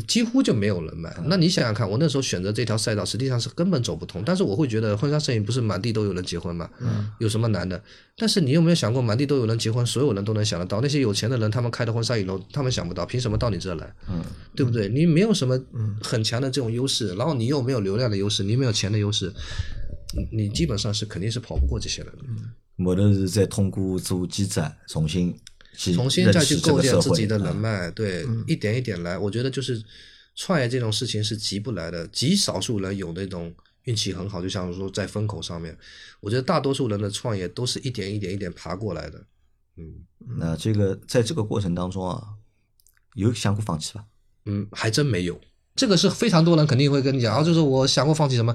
[0.00, 1.14] 几乎就没有人买。
[1.26, 4.22] 那你想想看，我那时候选择这条赛道，实际上是根本走不通。
[4.24, 6.68] 但是我会觉得婚纱摄影不是满地都有人结婚吗？
[7.18, 7.82] 有什么难的？
[8.16, 10.80] 但是你有没有想过，满地都有人结婚，所有人都能想得到？
[10.80, 13.94] 那些有钱的人，他们开的婚纱影楼，他们想不到，凭什么到你这儿来？
[14.08, 14.22] 嗯，
[14.56, 14.88] 对不对？
[14.88, 15.60] 你没有什么
[16.02, 19.32] 很强的这种优势，然后你又没有流量的优势，你没有钱的优势，
[20.32, 22.18] 你你基本上是肯定是跑不过这些人的。
[22.84, 25.38] 我都是在通过做记者重新去
[25.76, 27.82] 重新再去构建自己的人脉。
[27.82, 29.16] 脉，对，一点一点来。
[29.16, 29.82] 我觉得就是
[30.34, 33.54] 创业这种事情是急不来的，极少数人有那种
[33.84, 35.76] 运气很好，就像说在风口上面。
[36.20, 39.24] 我觉得大多数人的创业都是一点一点一点爬过来的。
[39.76, 40.04] 嗯
[40.38, 42.22] 那这个在这个过程当中啊，
[43.14, 44.04] 有想过放弃吧？
[44.44, 45.40] 嗯，还真没有。
[45.74, 48.54] 这个是非常多人肯定会跟你讲，啊，就是我想过放弃什么，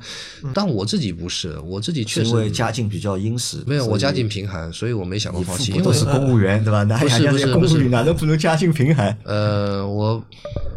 [0.53, 6.83] 但我自己不是，我自己确实因为家境比较殷实，没有，我家境贫寒，所以我没想过放弃，因为都是公务员，对吧？
[6.83, 9.17] 那不是人家不是公务员哪能不能家境贫寒？
[9.23, 10.23] 呃，我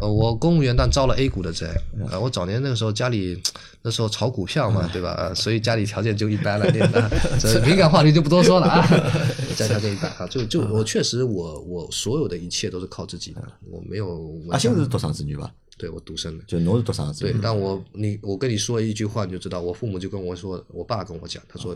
[0.01, 1.69] 呃我公务员但招了 A 股的债，
[2.11, 3.39] 呃，我早年那个时候家里
[3.83, 5.15] 那时候炒股票嘛，对吧？
[5.19, 7.11] 呃所以家里条件就一般了，对吧？
[7.39, 8.81] 这敏感话题就不多说了啊，
[9.57, 15.53] 家条件一般啊，就就我确实我我所有的一切都是靠自己的，我没有阿星是独生子女伐？
[15.81, 16.45] 对我独生的。
[16.45, 21.75] 就侬是独生子对，，但我你我跟你说一句话，你就知道，我父母就跟我说，我爸跟我讲，他说，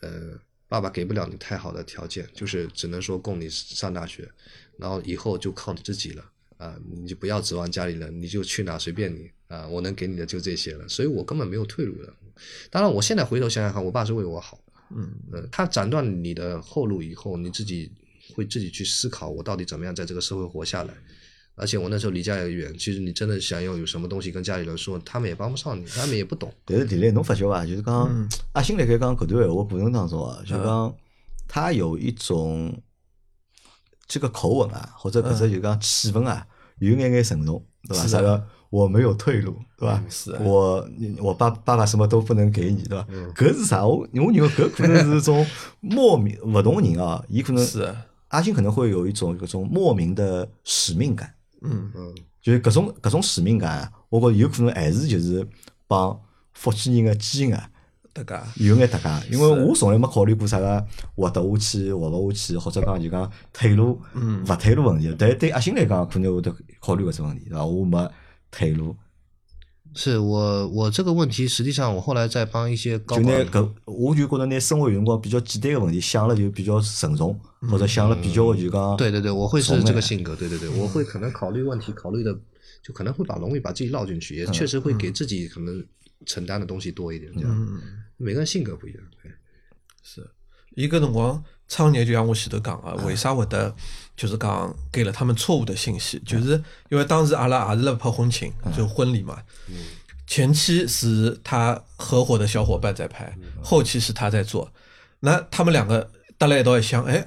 [0.00, 4.30] 呃，爸爸给不了你太好的条件，就是只能说供你上大学，
[4.76, 6.24] 然后以后就靠你自己了
[6.58, 12.12] 啊、你就不要指望家里人，你就去哪随便你啊、我能给你的就这些了，所以我根本没有退路的。
[12.70, 14.60] 当然，我现在回头想想看，我爸是为我好，
[14.94, 17.90] 嗯呃，他斩断你的后路以后，你自己
[18.34, 20.94] 会自己去思考，我到底怎么样在这个社会活下来。
[21.58, 26.52] 而且我那时候离家也远，其实你真的想要有什么东西跟家里人说，他们也帮不上你，他们也不懂。
[26.64, 27.66] 但是李磊，侬发觉伐？
[27.66, 30.94] 就是讲嗯阿星辣盖讲搿段闲话过程当中啊，就讲
[31.48, 32.80] 他有一种
[34.06, 36.46] 这个口吻啊，或者搿只就讲气氛啊，
[36.78, 38.06] 有眼眼沉重，对伐？
[38.06, 40.04] 啥个我没有退路，对伐嗯？
[40.08, 40.88] 是的我
[41.20, 43.06] 我爸爸爸什么都不能给你，对伐？
[43.34, 43.84] 搿是啥？
[43.84, 45.44] 我我认为搿可能是种
[45.80, 47.96] 莫名 勿同人啊，伊可能是的
[48.28, 51.34] 阿星可能会有一种搿种莫名的使命感。
[51.62, 51.90] 嗯。
[51.94, 55.46] 嗯，就是搿种搿种使命感啊，我觉着有可能还是就是
[55.86, 56.18] 帮
[56.52, 57.68] 福建人个基因啊
[58.12, 58.44] 大家。
[58.56, 64.44] 有眼搭界，因为我从来没考虑过啥个活得下去活勿下去，或者讲就讲退路嗯。
[64.44, 65.14] 勿退路问题。
[65.18, 67.64] 但对阿星来讲，可能会得考虑搿只问题，对伐？
[67.64, 68.10] 我没
[68.50, 68.96] 退路，
[69.94, 77.38] 是我我这个问题，实际上我后来在帮一些高就拿管，搿我就觉得拿生活有辰光比较简单的问题想了就比较慎重，
[77.70, 82.32] 或者想了比较就讲对对对，我会是这个性格，对对对，我会可能考虑问题考虑的
[82.82, 85.84] 就可能会把容易把自己绕进去，也确实会给自己可能
[86.26, 87.32] 承担的东西多一点。
[87.34, 87.80] 这样，
[88.16, 89.02] 每个人性格不一样。
[89.22, 89.32] 对，
[90.02, 90.28] 是
[90.76, 93.74] 一个辰光创业，就像我前头讲啊，为啥会得
[94.18, 96.20] 就是讲给了他们错误的信息？
[96.26, 99.40] 就是因为当时阿拉也是辣拍婚庆，就婚礼嘛。
[100.26, 104.70] 前期是他合伙的小伙伴在拍，后期是他在做。
[105.20, 107.26] 那他们两个搭在一道一想，哎，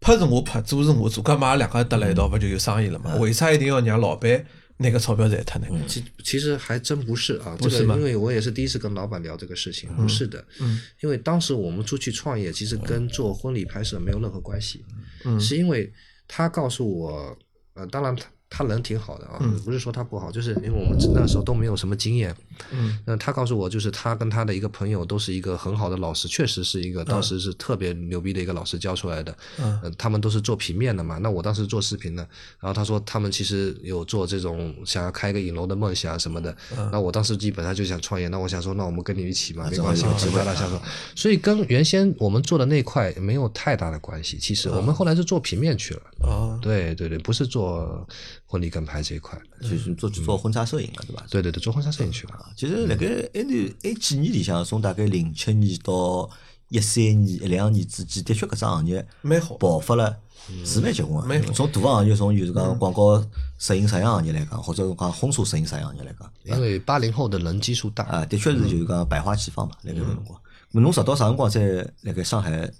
[0.00, 3.14] 拍是我拍，做是我做，干嘛两个搭在一道不就有生意了嘛？
[3.16, 4.44] 为啥一定要让老板
[4.76, 5.66] 那个钞票赚他呢？
[5.86, 7.94] 其其实还真不是啊，不是吗？
[7.96, 10.44] 因为我也是第一次跟老板聊这个事情，不是的。
[10.60, 14.84] 嗯，因为当时我们出去创业，其实跟做婚礼拍摄没有任何关系。
[15.24, 15.90] 嗯，是因为
[16.26, 17.36] 他告诉我，
[17.74, 18.26] 呃，当然他。
[18.54, 22.36] 他人挺好的啊，不是说他不好，就是因为我们那时候都没有什么经验。
[22.70, 29.36] 嗯，那他告诉我，就是他跟他的一个朋友都是一个很好的老师，确实是一个当时是特别牛逼的一个老师教出来的。
[29.58, 32.22] 嗯，他们都是做平面的嘛，那我当时做视频的。
[32.60, 36.56] 然后他说他们其实有做这种想要开一个影楼的梦想什么的。
[36.76, 40.80] 嗯，那我当时基本上就想创业，那我想说，那我们跟你一起嘛，没关系，只不他想说，
[41.14, 44.38] 所以跟原先我们做的那块没有太大的关系。
[44.38, 46.02] 其实我们后来是做平面去了。
[46.20, 48.06] 哦，对对对，不是做。
[48.52, 51.24] 婚礼跟拍这一块，就是做做婚纱摄影了，对吧？
[51.30, 52.51] 对对对，做婚纱摄影去了。
[52.56, 56.28] 其实辣盖那段那几年里向，从大概零七年到
[56.68, 60.16] 一三年、一两年之间，的确搿只行业蛮好，爆发了，
[60.64, 61.52] 是蛮结棍啊。
[61.54, 63.22] 从大行业，从就是讲广告
[63.58, 69.76] 摄影摄影行业来讲，或者讲婚纱摄影摄影行业来讲，因为八零后的人基数大啊，的确是就是讲百花齐放嘛。
[69.82, 70.40] 辣盖搿辰光，
[70.72, 71.60] 侬直到啥辰光才
[72.02, 72.70] 辣盖上海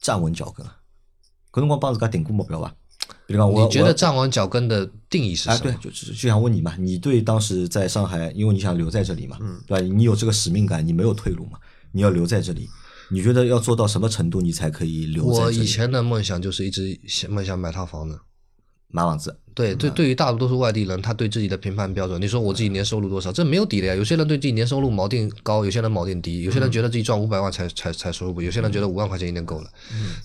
[0.00, 0.64] 站稳脚跟？
[1.52, 2.72] 搿辰光帮自家定过目标伐？
[3.26, 5.58] 比如讲，我你觉得站稳脚跟的定义是什么？
[5.58, 9.86] 对，就就想问你嘛，你对当时在上海，因为你想留在这里嘛，对吧？
[9.86, 11.58] 你有这个使命感，你没有退路嘛？
[11.92, 12.68] 你要留在这里，
[13.10, 15.58] 你觉得要做到什么程度，你才可以留在这里？
[15.58, 18.18] 我以前的梦想就是一直想梦想买套房子。
[18.92, 23.94] 买房子，对对，对于大多数外地人，他对自己的评判标准，你说我自己年收入多少，这没有底的呀。
[23.94, 29.70] 有些人对自己年收入锚定高，有些人锚定低，有些人觉得自己赚五百万才才才收入，有些人觉得五万块钱一年够了，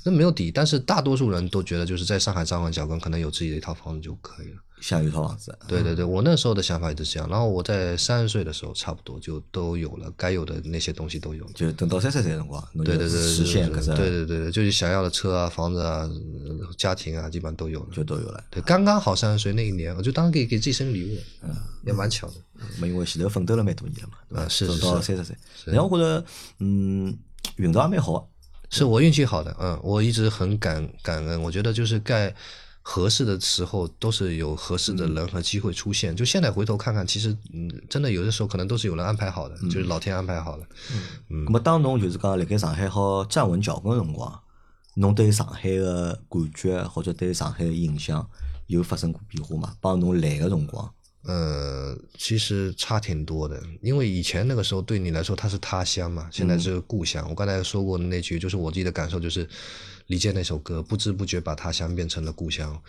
[0.03, 0.51] 那没有底。
[0.51, 4.57] 但是大多数人都觉得就是在上海站稳脚跟，可能有自己的一套房子就可以了。
[4.81, 7.27] 想有套房子，对对对，我那时候的想法也是这样。
[7.29, 11.43] 然后我在三十岁的时候，差不多就都有了，该有的那些东西都有。
[11.53, 13.95] 就等到三十岁辰光，对对对，实现可是。
[13.95, 16.07] 对对对，就是想要的车啊、房子啊、
[16.77, 18.43] 家庭啊，基本上都有了，就都有了。
[18.51, 22.33] 对，刚刚好三十岁那一年，我就当给给自己生日礼物，嗯，也蛮巧的。
[22.79, 24.47] 没因为前头奋斗了蛮多年了嘛，对吧？
[24.47, 25.35] 是是到三十岁，
[25.65, 26.23] 然后我觉得，
[26.59, 27.17] 嗯，
[27.55, 28.29] 运道还蛮好。
[28.69, 31.41] 是我运气好的，嗯，我一直很感感恩。
[31.41, 32.33] 我觉得就是该。
[32.87, 36.15] 合适的时候都是有合适的人和机会出现。
[36.15, 40.63] 就现在回头看看，其实嗯，真的有的时候可能都是有人安排好的，就是老天安排好的。
[41.31, 41.43] 嗯。
[41.45, 44.39] 那么当侬就是讲辣盖上海好站稳脚跟辰光，
[44.93, 48.29] 侬对上海的感觉或者对上海的印象
[48.67, 49.73] 有发生过变化吗？
[49.81, 50.87] 帮侬来的辰光？
[51.23, 57.27] 呃，其实差挺多的，因为以前那个时候对你来说它是他乡嘛，现在是故乡。
[57.27, 59.49] 我刚才说过的那句，就是我自己的感受就是。
[60.07, 62.81] 李健那首歌，不知不觉把他乡变成了故乡。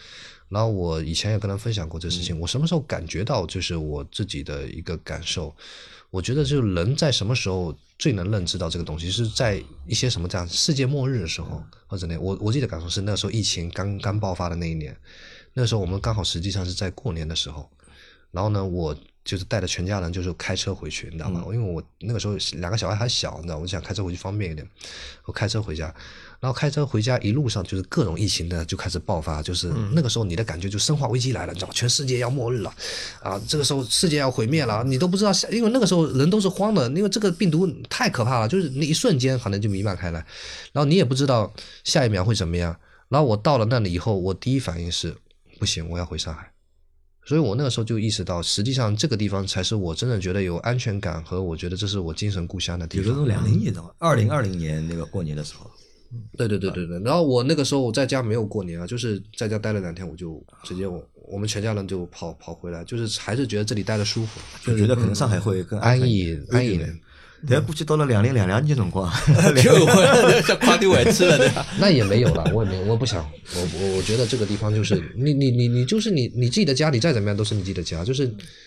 [0.49, 2.39] 然后我以前也跟他分享过这事情。
[2.39, 5.55] 我什么时候感觉到，就是我自己的一个感受？
[6.11, 14.97] 我觉得，就是人在什么时候最能认知到这个东西，是在一些什么这样世界末日的时候，或者那我我自己的感受是，那时候疫情刚刚爆发的那一年，
[15.55, 17.69] 那时候我们刚好实际上是在过年的时候。
[18.31, 21.43] 然后呢，我就是带着全家人，就是开车回去，你知道吗？
[21.47, 24.69] 因为我那个时候两个小孩还小，你知道，我想开车回去方便一点，
[25.25, 25.93] 我开车回家。
[26.47, 31.75] 然后开车回家，一路上就是各种疫情的就开始爆发，就是那个时候你的感觉就生化危机来了，你知道吗？
[31.75, 32.73] 全世界要末日了，
[33.21, 40.25] 啊，这个时候世界要毁灭了，你都不知道，因为那个时候人都是慌的，因为这个病毒太可怕了，就是那一瞬间可能就弥漫开来，
[40.73, 42.77] 然后你也不知道下一秒会怎么样。
[43.09, 45.13] 然后我到了那里以后，我第一反应是
[45.59, 46.49] 不行，我要回上海。
[47.25, 53.03] 所以我那个时候就意识到，实际上这个地方才是我真正觉得有安全感和我觉得这是我精神故乡的地方。
[53.03, 55.69] 比如说两零年的二零二零年那个过年的时候。
[56.37, 66.99] 对对对对对，然后我那个时候我在家没有过年啊，就是在家待了两天，我就直接我我们全家人就跑跑回来，就是还是觉得这里待的舒服，就觉得可能上海会更安逸安逸点。
[67.49, 69.13] 但估计到了两零两两年辰光，
[69.63, 71.67] 就会像跨地外吃了对吧？
[71.79, 73.23] 那也没有了，我也没，我不想，
[73.55, 78.27] 我我我觉得这个地方就是你你你你就是你你自己的家，你再怎么样都是你自己的家，就是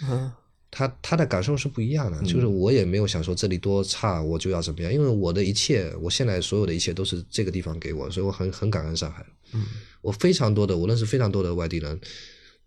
[0.10, 0.32] 嗯。
[0.72, 9.26] 他他的感受是不一样的，就是我也没有想说这里多差我就要怎么样，因为我的一切，我现在所有的一切都是这个地方给我，所以我很很感恩上海。
[9.54, 9.66] 嗯，
[10.02, 12.00] 我非常多的，我认识非常多的外地人，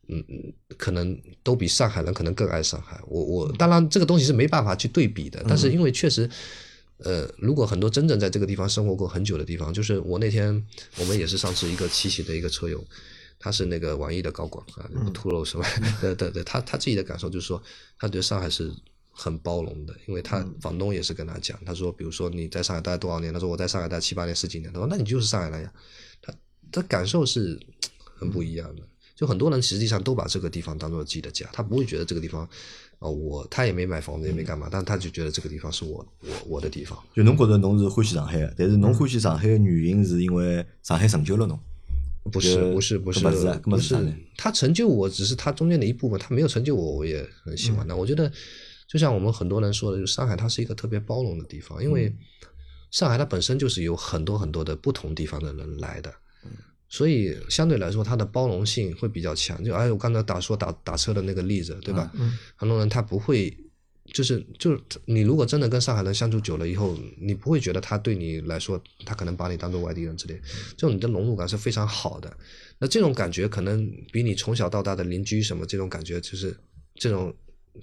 [0.09, 3.01] 嗯嗯，可能都比上海人可能更爱上海。
[3.07, 6.29] 我我当然这个东西是没办法去对比的，但是因为确实，
[6.99, 10.61] 呃，如果很多真正在这个地方生活过很久的地方，就是我那天
[10.99, 12.85] 我们也是上次一个骑行的一个车友。
[13.43, 15.65] 他是那个网易的高管啊，不吐露什么？
[16.01, 17.61] 对对对，他他自己的感受就是说，
[17.99, 18.73] 他觉得上海是
[19.11, 25.73] 很包容的，因为他房东也是跟他讲，他说，比如说你在上海待多少年，他说我在上海待七八年、十几年，他说那你就是上海人呀，
[26.23, 26.33] 他
[26.71, 27.59] 他感受是
[28.15, 28.83] 很不一样的。
[29.17, 32.49] 就很多人实际上都把这个地方当做自己的家，他不会觉得这个地方，
[33.01, 36.99] 哦，我他也没买房子也没干嘛，但他就觉得这个地方是我我我的地方。
[37.15, 41.59] 就侬觉得侬是欢喜上海的，但是侬欢喜上海的原因是因为上海成就了侬。
[42.31, 43.21] 不是不是不是
[43.65, 43.97] 不是，
[44.37, 47.97] 他成就我只是他中间的一部分，他没有成就我，我也很喜欢的。
[47.97, 48.31] 我觉得
[48.87, 52.15] 就像我们很多人说的，就上海它是一个特别包容的地方，因为
[52.91, 56.15] 上海它本身就是有很多很多的不同地方的人来的，
[56.89, 59.63] 所以相对来说它的包容性会比较强。
[59.65, 62.13] 就哎，我刚才打说打打车的那个例子，对吧？
[62.57, 63.57] 很多人他不会。
[64.13, 70.41] 就是就是你如果真的跟上海人相处久了以后，你不会觉得他对你来说，他可能把你当做外地人之类，
[70.77, 72.31] 这种你的融入感是非常好的。
[72.79, 76.57] 那这种感觉可能比你从小到大的邻居什么这种感觉，就是
[76.97, 77.35] 这种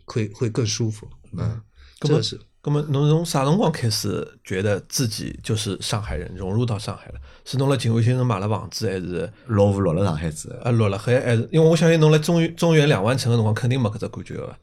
[0.05, 1.07] 会会更舒服。
[1.37, 1.61] 嗯，
[2.01, 2.39] 这是。
[2.61, 7.15] 那么侬从啥辰光开始觉得自己就是上海人，融入到上海了？
[7.45, 10.51] 是侬辣静安新城买了房子，还是落户落了上海子？
[10.61, 11.47] 啊，落了海还是？
[11.53, 14.55] 因为我相信侬辣中原中原两万城的辰光，肯定没搿只感觉个。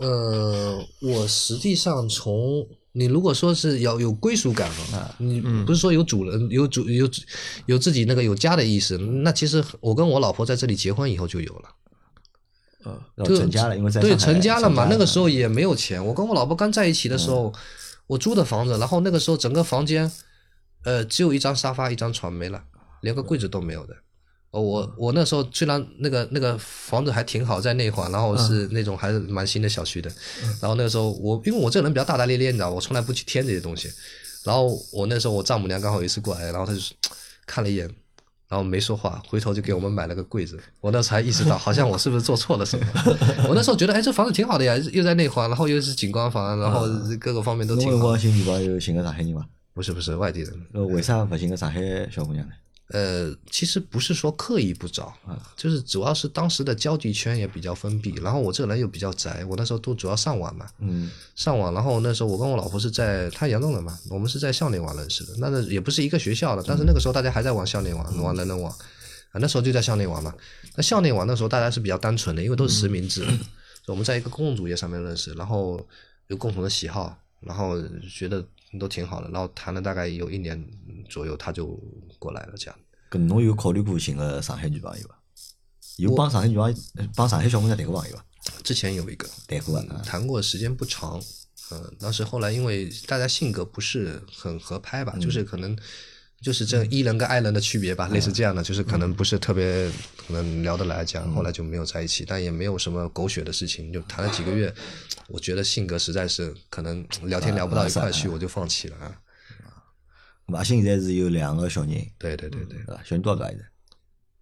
[0.00, 7.08] 呃，我实际上从你如果说是要有归属感啊，你不是说有主人有主有
[7.66, 11.68] 有自己那个有家的意思，那其实我跟我老婆在这里结婚以后就有了，
[12.84, 17.52] 呃，就成家了，因为在对成家了嘛，那个时候也没有钱，我跟我老婆刚在一起的时候，
[18.06, 20.10] 我租的房子，然后那个时候整个房间，
[20.84, 22.64] 呃，只有一张沙发一张床没了，
[23.02, 23.94] 连个柜子都没有的。
[24.52, 30.10] 哦，我我那时候虽然那个那个房子还挺好，在内环，然后是那种还是蛮新的小区的，
[30.60, 33.88] 然后那个时候我因为我这个人比较大大咧咧，你知道，我从来不去添这些东西。
[34.42, 36.80] 然后我那时候我丈母娘刚好有一次过来，然后她就
[37.46, 37.86] 看了一眼，
[38.48, 40.58] 然后没说话，回头就给我们买了个柜子。
[40.80, 42.86] 我那时候才意识到，好像我是不是做错了什么？
[43.48, 46.88] 我那时候觉得，哎，这房子挺好的呀，又在内环，然后又是景观房，然后
[47.20, 48.06] 各个方面都挺好。
[48.06, 49.46] 我新女朋友寻个上海人吗？
[49.74, 50.52] 不是不是外地人。
[50.72, 51.80] 呃，为啥不寻个上海
[52.10, 52.52] 小姑娘呢？
[52.92, 55.14] 呃，其实不是说刻意不找，
[55.56, 70.34] 就是主要是当时的交际圈也比较封闭，然后我这个人又比较宅，我那时候都主要上网嘛，嗯，上网，然后那时候我跟我老婆是在她扬州人嘛，我们是在校内网认识的，那个也不是一个学校的，但是那个时候大家还在玩校内网，玩人人网，啊，那时候就在校内网嘛，
[70.74, 73.24] 那校内网那时候大家是比较单纯的，因为都是实名制，
[73.86, 75.80] 我们在一个公共主页上面认识，然后
[76.26, 77.80] 有共同的喜好，然后
[78.12, 78.44] 觉得。
[78.78, 80.64] 都挺好的，然后谈了大概有一年
[81.08, 81.76] 左右，他就
[82.20, 82.52] 过来了。
[82.56, 85.18] 这样，跟侬有考虑过寻个上海女朋友伐？
[85.96, 86.78] 有帮上海女朋友、
[87.16, 88.24] 帮上海小姑娘谈过朋友伐？
[88.62, 91.20] 之前有一个谈过啊，谈过时间不长。
[91.72, 95.76] 嗯，当时后来因为大家性格不是很合拍吧，就是可能。
[96.42, 99.90] 就是这伊人跟爱人的区别吧，类似这样的，就是可能不是特别
[100.26, 104.74] 可能聊得来，这样后来就没有在一起，但也没有什么狗血的事情，就谈了几个月，
[105.28, 109.20] 我觉得性格实在是可能聊天聊不到一块去，我就放弃了啊。
[110.56, 113.56] 阿星现在是有两个小人，对对对对，小人多少岁？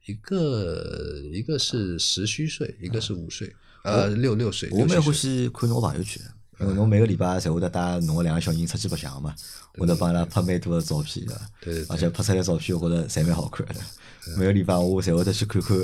[0.06, 3.54] 一个一个是十虚岁，一个是五岁，
[3.84, 4.68] 呃六六岁。
[4.72, 6.22] 我蛮欢喜看侬朋友圈。
[6.60, 9.32] 因为侬每个礼拜侪会得带侬个两个小人出去白相嘛，
[9.76, 13.74] 会得帮伊拉拍蛮多个照片的，对，而且拍出来照片我觉着侪蛮好看的。
[14.36, 15.78] 每个礼拜我侪会得去看看，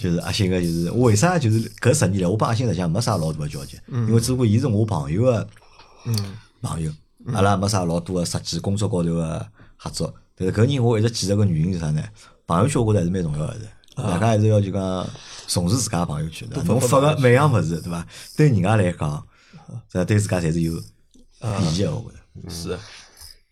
[0.00, 5.48] 就是阿星个，就是为啥就是搿十年来，我帮阿星实际上没啥老大个交集，因为只不过伊是我朋友个
[6.60, 6.90] 朋友，
[7.32, 9.46] 阿拉没啥老多个实际工作高头个
[9.76, 10.14] 合作。
[10.34, 12.02] 但是搿人我一直记着个原因是啥呢？
[12.46, 13.56] 朋友圈我觉着还是蛮重要个，
[13.96, 15.08] 大家还是要就讲
[15.48, 16.62] 重视自家朋友圈的。
[16.62, 18.06] 侬发个每样物事，对伐？
[18.36, 19.26] 对人家来讲。
[19.90, 20.84] 这对自家侪是有意
[21.74, 22.78] 义个，我觉着是。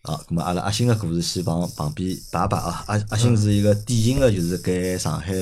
[0.03, 2.83] 好，咁么阿拉阿星个故事先旁旁边摆摆啊。
[2.87, 5.33] 阿阿星是一个典型个，就是在上海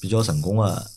[0.00, 0.90] 比较成功个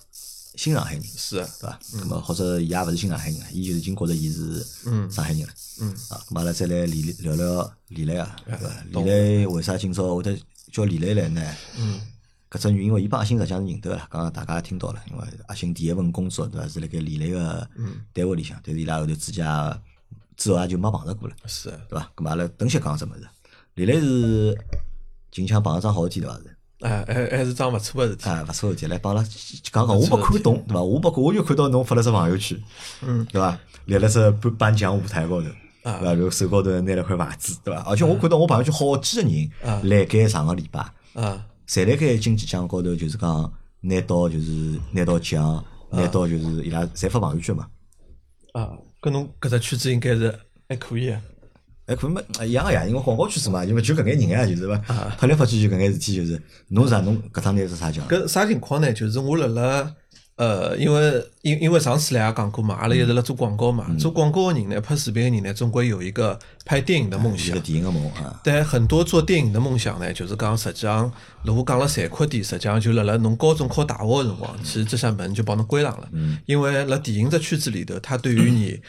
[0.56, 1.80] 新上海人，是，对伐？
[1.93, 4.64] 那么或者伊也勿是新上海人，伊就已经觉着伊是
[5.10, 5.54] 上海人了。
[5.82, 5.89] 嗯。
[6.10, 8.70] 啊，咁阿拉再来聊聊李磊啊，对伐？
[8.91, 10.38] 李磊为啥今朝会得
[10.72, 11.56] 叫李磊来呢？
[11.78, 11.99] 嗯。
[12.51, 17.68] 搿只原因为，伊帮阿星实际上是认得个，刚刚大家也听到了，因为阿星第一份工作对伐是辣盖李磊个
[18.14, 19.82] 单位里向，但是伊拉后头之家
[20.38, 22.12] 之后也就没碰着过了，是，对伐？
[22.16, 23.28] 咁阿拉等歇讲只物事，
[23.74, 24.56] 李磊是
[25.32, 26.53] 近腔碰着桩好事体对伐是？
[26.84, 29.27] 哎，还还是桩勿错个事体，哎，勿错事体，来帮阿拉
[29.71, 30.81] 讲讲，我没看懂对伐？
[30.84, 32.61] 我没，我就看到侬发了只朋友圈，
[33.01, 33.57] 嗯，对伐？
[33.86, 35.47] 立了只颁颁奖舞台高头，
[35.81, 36.15] 对伐？
[36.15, 37.81] 后手高头拿了块牌子，对伐？
[37.84, 40.79] 而且我看到我朋友圈好几个人来盖上个礼拜，
[41.13, 41.45] 啊。
[41.67, 47.65] 侪辣盖经济奖高头，就是讲拿到就是拿到奖，拿到就是伊拉侪发朋友圈嘛。
[48.51, 48.71] 啊，
[49.01, 51.15] 搿侬搿只圈子应该是还可以。
[51.86, 54.77] 哎，可能嘛一样个呀，因为广告圈子嘛，因为就搿眼人呀，就是伐，
[55.17, 58.07] 拍来拍去就搿眼事体，就是侬啥侬搿趟拿是啥奖？
[58.07, 58.91] 搿啥情况呢？
[58.93, 59.93] 就是我辣辣
[60.36, 67.59] 呃，因为因因为上次来也讲过嘛，阿拉一直辣做广告嘛，做广告个人呢，拍视频个人呢，总归有一个拍电影的梦想一个。
[67.59, 71.11] 电影个梦啊，但很多做电影的梦想呢，就是讲实际上，
[71.43, 76.09] 如果讲了残酷点，实际上就辣辣侬高中考大学个辰光，其实这扇门就帮侬关上了。
[76.47, 78.79] 因为辣电影这圈子里头，他对于你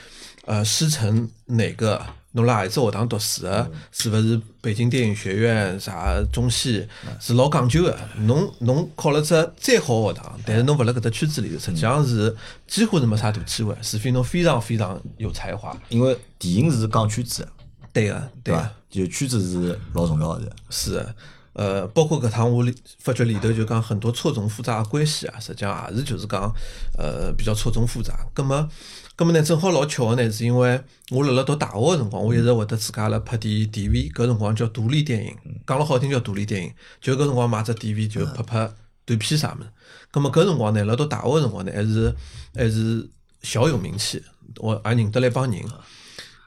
[0.47, 2.01] 呃师承哪个，
[2.37, 6.85] 侬辣何里只学堂读书个，是勿是北京电影学院啥中戏，
[7.21, 7.97] 是老讲究个。
[8.19, 15.77] 侬侬考了只再好个学堂，但是侬勿辣搿只圈子里头，实际上是几乎是没啥大机会，除非侬非常非常有才华。
[15.89, 17.49] 因为电影是讲圈子的，
[17.93, 18.71] 对个，对个对伐。？
[18.91, 20.51] 就圈子是老重要的。
[20.71, 21.15] 是的，
[21.55, 26.53] 呃，包括搿趟我里发觉里头就讲很多错综复杂的关系啊，实际上也是就是讲
[26.99, 28.27] 呃比较错综复杂。
[28.35, 28.69] 葛么，
[29.15, 30.81] 葛么呢，正好老巧个呢，是因为
[31.11, 35.37] 我辣辣读大学个辰光，我一直会得自家辣拍点 DV，搿辰光叫独立电影，
[35.67, 38.73] 讲了好听叫独立电影，就搿辰光买只 DV 就拍拍
[39.05, 39.69] 短片啥物事。
[40.11, 42.15] 葛么搿辰光呢，辣读大学个辰光呢，还是
[42.55, 43.09] 还是
[43.43, 44.21] 小有名气，
[44.57, 45.63] 我也认得了一帮人。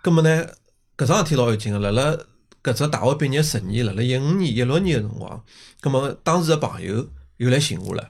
[0.01, 0.45] 葛么呢，
[0.97, 2.17] 搿桩事体老有劲个，辣辣
[2.63, 5.43] 搿只大学毕业十年，辣辣一五年、一六年个辰光，
[5.79, 8.09] 葛么当时个朋友又来寻我了，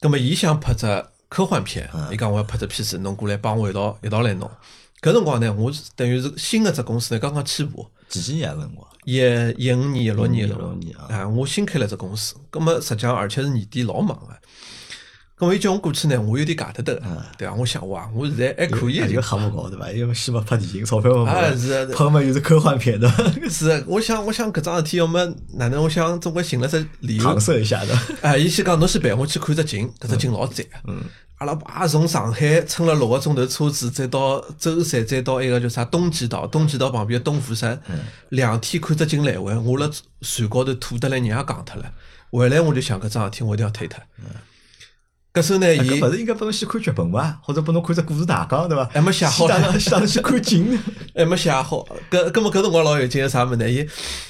[0.00, 0.86] 葛么伊想拍只
[1.28, 4.50] 科幻片，伊讲我要拍只片子，侬过来帮我一道一道来弄。
[5.00, 8.88] 搿辰光呢，我是等于是新个只公司呢刚刚起步，几几年个辰光？
[9.04, 14.26] 一一五年、一六年个辰16光年啊啊，我新开了只公司，葛么实际上而且是年底老忙个。
[14.26, 14.34] 葛
[15.40, 17.02] 么伊叫我过去呢，我有点假得得，
[17.36, 17.54] 对伐？
[17.54, 19.90] 我想哇，我现在还可以，就瞎不搞对伐？
[19.90, 23.10] 因为希望拍电影，钞票嘛啊没是啊拍嘛又是科幻片的，
[23.50, 25.24] 是，我想，我想搿桩事体要么
[25.54, 25.82] 哪能？
[25.82, 27.40] 我想总归寻了只理由搪。
[27.40, 27.98] 塞一下的。
[28.22, 30.64] 哎，伊先讲侬先陪我去看只景，搿只景老赞。
[30.86, 31.02] 嗯，
[31.38, 37.80] 阿拉爸从上海乘了六个钟头车子，再到舟山，再到一个叫啥东极岛，东极岛旁边的东福山，
[38.28, 41.92] 两天看只景来回，我辣船高头吐得来人也讲脱了。
[42.30, 43.98] 回来我就想搿桩事体我一定要推脱。
[45.34, 47.40] 搿时候呢，伊搿勿是应该拨侬先看剧本伐？
[47.42, 48.84] 或者拨侬看只故事大纲对伐？
[48.92, 50.78] 还没写好先先去看景。
[51.12, 53.68] 还 没写好，搿搿么搿辰光老有劲个啥物事呢？
[53.68, 53.84] 伊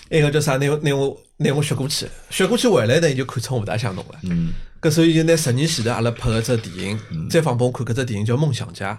[0.09, 0.57] 那个叫啥？
[0.57, 4.19] 拿我拿我拿我学过去，学过去回来呢，伊就看出我勿大像侬了。
[4.23, 8.99] 嗯，搿所以就拿十年前头阿拉拍个只电影，再放拨我看搿只电影叫《梦想家》。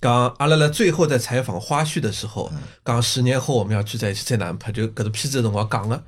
[0.00, 2.50] 讲阿拉辣最后在采访花絮的时候，
[2.84, 6.02] 讲十年后我们要聚在一起再哪能拍，就搿只片子的辰光讲个。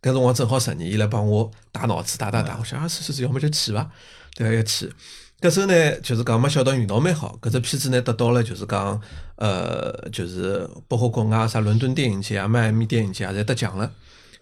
[0.00, 3.90] 搿辰光正好十年，伊来帮我打脑子打打打，我想啊是是是，要么就去伐，
[4.38, 4.54] 对伐？
[4.54, 4.92] 要去。
[5.40, 9.00] 搿时候呢，就是讲没想到运道蛮好，搿只片子呢得到了就是讲，
[9.36, 13.90] 呃，就是包括国外啥伦敦电影节啊、迈阿密电影节啊，侪得奖了。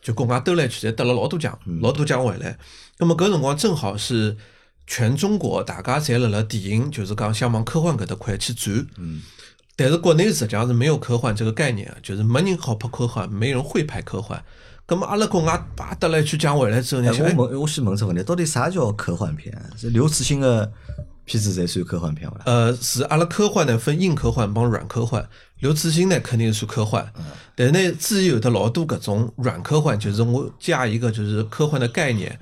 [0.01, 2.57] 就国外兜来去，侪得了老多奖，老多奖回来。
[2.99, 4.37] 那么搿辰光正好是
[4.87, 8.87] 全中国大家侪辣辣电影，就是讲想往科幻搿搭块去转。
[8.97, 9.21] 嗯。
[9.75, 14.43] 但是国内实际上是没有科幻这个概念啊，就是没人好拍科幻，没人会拍科幻。
[14.87, 19.53] 咁么阿拉国外叭得来去讲回来之后呢，我问，我先问只问题，到底啥叫科幻片？
[19.77, 20.71] 是刘慈欣个
[21.25, 22.41] 片子才算科幻片伐？
[22.47, 25.29] 呃，是阿拉科幻呢分硬科幻帮软科幻。
[25.59, 27.13] 刘慈欣呢肯定是算科幻，
[27.57, 32.39] 但是呢，至于有的老多搿种软科幻，就是我加一个就是科幻的概念，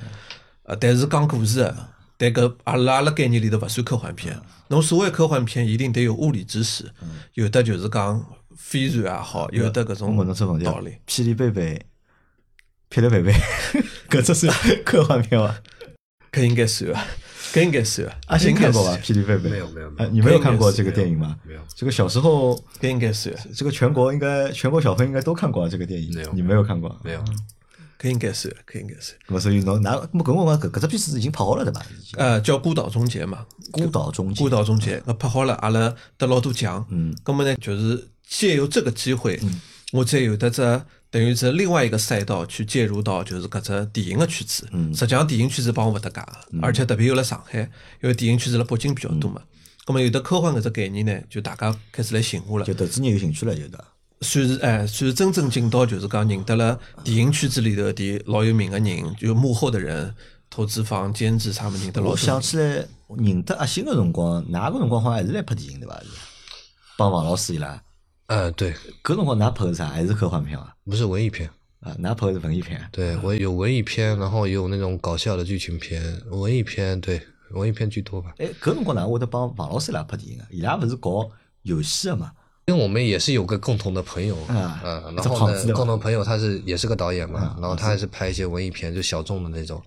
[0.64, 1.88] 呃，但是讲故事的，
[2.18, 4.38] 但搿阿拉阿拉概念里头勿算科幻片。
[4.68, 6.90] 侬所谓科幻片，一定得有物理知识，
[7.34, 8.22] 有的就是讲
[8.57, 10.16] 飞船也好，有的搿种
[10.62, 11.80] 道理。，霹雳贝贝，
[12.95, 13.34] 霹雳贝贝，
[14.09, 15.53] 搿只算科幻片伐？
[16.30, 17.05] 搿 应该算啊，
[17.53, 18.97] 搿应该算啊，阿星看过吧？
[19.03, 21.36] 霹雳贝贝没有没有没有啊你没有看过这个电影吗？
[21.45, 26.97] 没有这个小时候，搿应该算，这个全国应该全国小朋友应该都看过啊这个电影没有，你没有看过？
[27.03, 27.24] 没有。
[28.01, 29.18] 搿应该算，搿应该算。
[29.26, 31.80] 咁么所以侬拿，咁么搿辰光搿搿只片子已经拍好了对伐？
[31.99, 34.49] 已经呃，叫《孤岛终结》嘛，孤岛终结孤。
[34.49, 36.86] 岛终结，搿拍好了，阿拉得老多奖。
[36.90, 39.40] 嗯，咁么呢，就是借由这个机会，
[39.92, 40.62] 我再有得只
[41.14, 44.68] 等于是另外一个赛道去介入到就是搿只电影个圈子。
[44.72, 46.26] 嗯实际上电影圈子帮我勿搭界个，
[46.60, 47.60] 而且特别有辣上海，
[48.02, 49.40] 因为电影圈子辣北京比较多嘛。
[49.86, 52.74] 咁么有的科幻搿只概念呢，就大家开始来寻我了就。
[52.74, 53.84] 投资人有兴趣了，就对伐？
[54.22, 60.12] 算是哎，算是真正进到就是讲认得了电影圈子里头的老有名个人，就幕后的人、
[60.50, 62.84] 投资方、监制啥么认得老我想起来，
[63.16, 65.94] 认得阿星个辰光，哪个辰光好像还是来拍电影对伐？
[66.00, 66.06] 是
[66.98, 67.80] 帮王老师伊拉，
[68.26, 68.72] 呃，对，
[69.02, 69.86] 搿辰光㑚拍的啥？
[69.88, 70.74] 还是科幻片啊？
[70.84, 71.48] 不是文艺片，
[71.80, 72.80] 啊，㑚拍的是文艺片。
[72.90, 77.20] 对我有文艺片，然后也有那种搞笑的剧情片，文艺片对
[77.50, 78.34] 文艺片居多吧。
[78.38, 80.46] 哎，搿辰光哪会得帮王老师伊拉拍电影啊？
[80.50, 81.30] 伊拉勿是搞
[81.62, 82.32] 游戏的嘛？
[82.66, 89.82] 因为我们也是有个共同的朋友，啊嗯，然后呢，共同朋友他是也是个导演嘛，啊然后他还是拍一些文艺片，就小众的那种，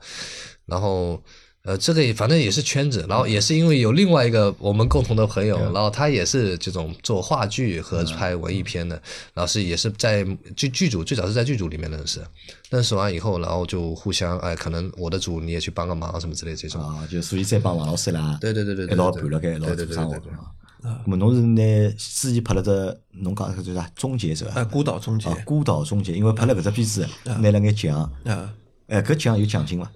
[0.67, 1.19] 然后
[1.68, 8.95] 呃，这个也反正也是圈子，然后也是因为有另外一个我们共同的朋友，然后他也是这种做话剧和拍文艺片的，
[9.34, 12.22] 然后是也是在剧剧组最早是在剧组里面认识，
[12.70, 16.82] 认识完以后，然后就互相哎，可能我的组你也去帮个忙什么之类这种。
[16.82, 21.01] 啊，就所以在帮王老师啦，对对对对对一道盘了该一道对对对做生活对对啊。
[21.05, 21.61] 咁么侬是拿
[21.97, 28.53] 之前拍了只侬讲个叫啥终结者啊，孤岛终结啊，孤岛终结，因为拍了搿只片子拿了眼奖，啊，
[28.88, 29.91] 哎，搿奖有奖金伐？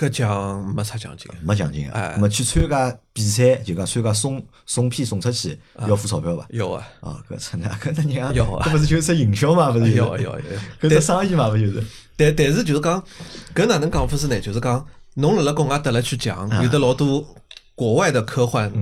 [0.00, 1.92] 搿奖没啥奖金，没奖金啊。
[1.92, 6.46] 哎咁么去参加比赛，就讲参加送送片送出去要付钞票伐？
[6.50, 9.90] 要啊，啊，搿真的， 搿只人有啊搿勿是就是只营销嘛，勿是？
[9.92, 10.62] 有啊有啊有啊。
[10.80, 11.84] 搿是生意嘛，勿就是？
[12.16, 13.02] 但但是就是讲，
[13.54, 14.40] 搿哪能讲法子呢？
[14.40, 14.86] 就是讲，
[15.16, 17.22] 侬辣辣国外得了去奖，有的老多
[17.74, 18.72] 国外的科幻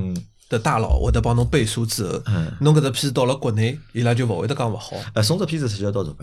[0.49, 2.23] 的大佬会得帮侬背书之后，
[2.61, 6.19] 侬搿只片子到了国内，伊拉就勿会得讲勿好，呃，送只片子是要多少钱？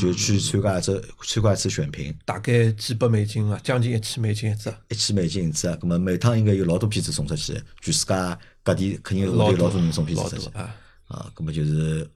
[0.00, 8.14] 就去参加一只参加一次选评，大概几百美金啊，将近一千美金一只，一千美金一只，咁么每趟应该有老多片子送出去，全世界
[8.62, 10.74] 各地肯定会有老多人送片子出去啊，
[11.08, 12.08] 啊，咁么就是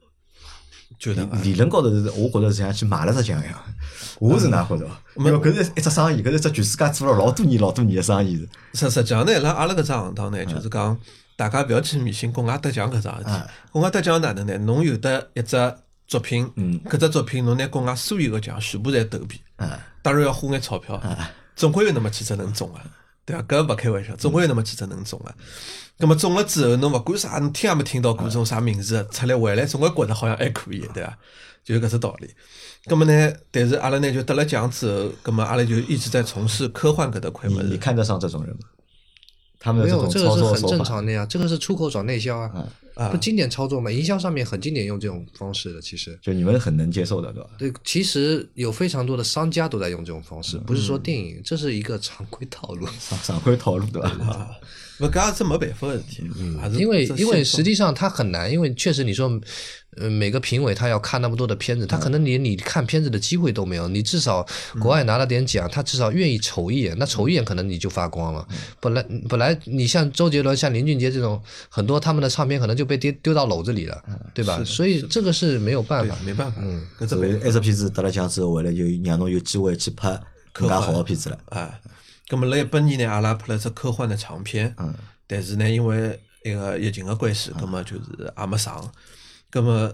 [0.99, 3.63] 就能啊理论高头是，我觉着是像去买了只奖一样。
[4.19, 4.89] 我是哪觉着？
[5.15, 8.47] 因为搿是一只生意，搿是一只全世界做了老多年、老多年的生意。
[8.73, 10.97] 实实际上呢，辣阿拉搿只行当呢，就是讲
[11.35, 13.31] 大家勿要去迷信国外得奖搿桩事体。
[13.71, 14.57] 国外得奖哪能呢？
[14.59, 15.55] 侬有得一只
[16.07, 16.49] 作品，
[16.85, 19.39] 搿只作品侬拿国外所有个奖全部侪投遍，
[20.01, 21.01] 当然要花眼钞票，
[21.55, 22.81] 总归有那么几只能中啊，
[23.25, 23.41] 对伐？
[23.43, 25.35] 搿勿开玩笑，总归有那么几只能中啊。
[25.99, 31.17] 葛末中了之后，侬勿管啥，侬听也没听到过种啥名字出来回来，总归觉着好像还可以，对伐？
[31.63, 32.29] 就是搿只道理。
[32.85, 33.33] 葛么呢？
[33.51, 37.63] 但是阿拉呢就得了奖之后，葛么阿拉就一直在从事科幻搿搭块物事。
[37.63, 38.61] 你你看得上这种人吗？
[39.59, 42.63] 他们没有，这种这个是很操作，正常的呀，这个是出口转内销啊，
[42.97, 46.17] 啊不经典操作嘛，营销上面很经典用这种方式的，其实。
[46.21, 47.49] 就你们很能接受的，对吧？
[47.57, 52.87] 对，其实有非常多的商家都在用这种方式，不是说电影，这是一个常规套路。
[52.99, 54.49] 常常规套路，对吧？
[54.99, 56.23] 啊，勿搿也是没办法的事体，
[56.59, 59.39] 还是因为因为实际上他很难，因为确实你说，
[59.97, 63.87] 呃，每个评委他要看那么多的片子，他可能连你看片子的机会都没有。
[63.87, 64.45] 你至少
[64.79, 68.47] 国外拿了点奖，他至少愿意瞅一眼，那瞅一眼可能你就发光了。
[68.79, 74.63] 本来本来你像周杰伦、像林俊杰这种，很多他们的唱片可能就被丢丢到篓子里了，对吧？
[74.63, 76.15] 所以这个是没有办法。
[76.25, 76.61] 没办法，
[76.99, 80.19] 搿只所以办法一只片子得了奖之后，回来就让侬有机会去拍
[80.51, 81.39] 更加好的片子了。
[81.49, 81.79] 啊。
[82.27, 84.75] 葛么辣一八年呢，阿拉拍了只科幻的长片，
[85.25, 88.91] 但是呢，因为一个疫情的关系，葛么就是也没上。
[89.49, 89.93] 葛么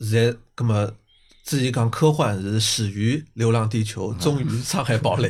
[0.00, 0.90] 现在，葛么
[1.44, 5.28] 之前讲科幻是始于《流浪地球》，终于《上海堡垒》，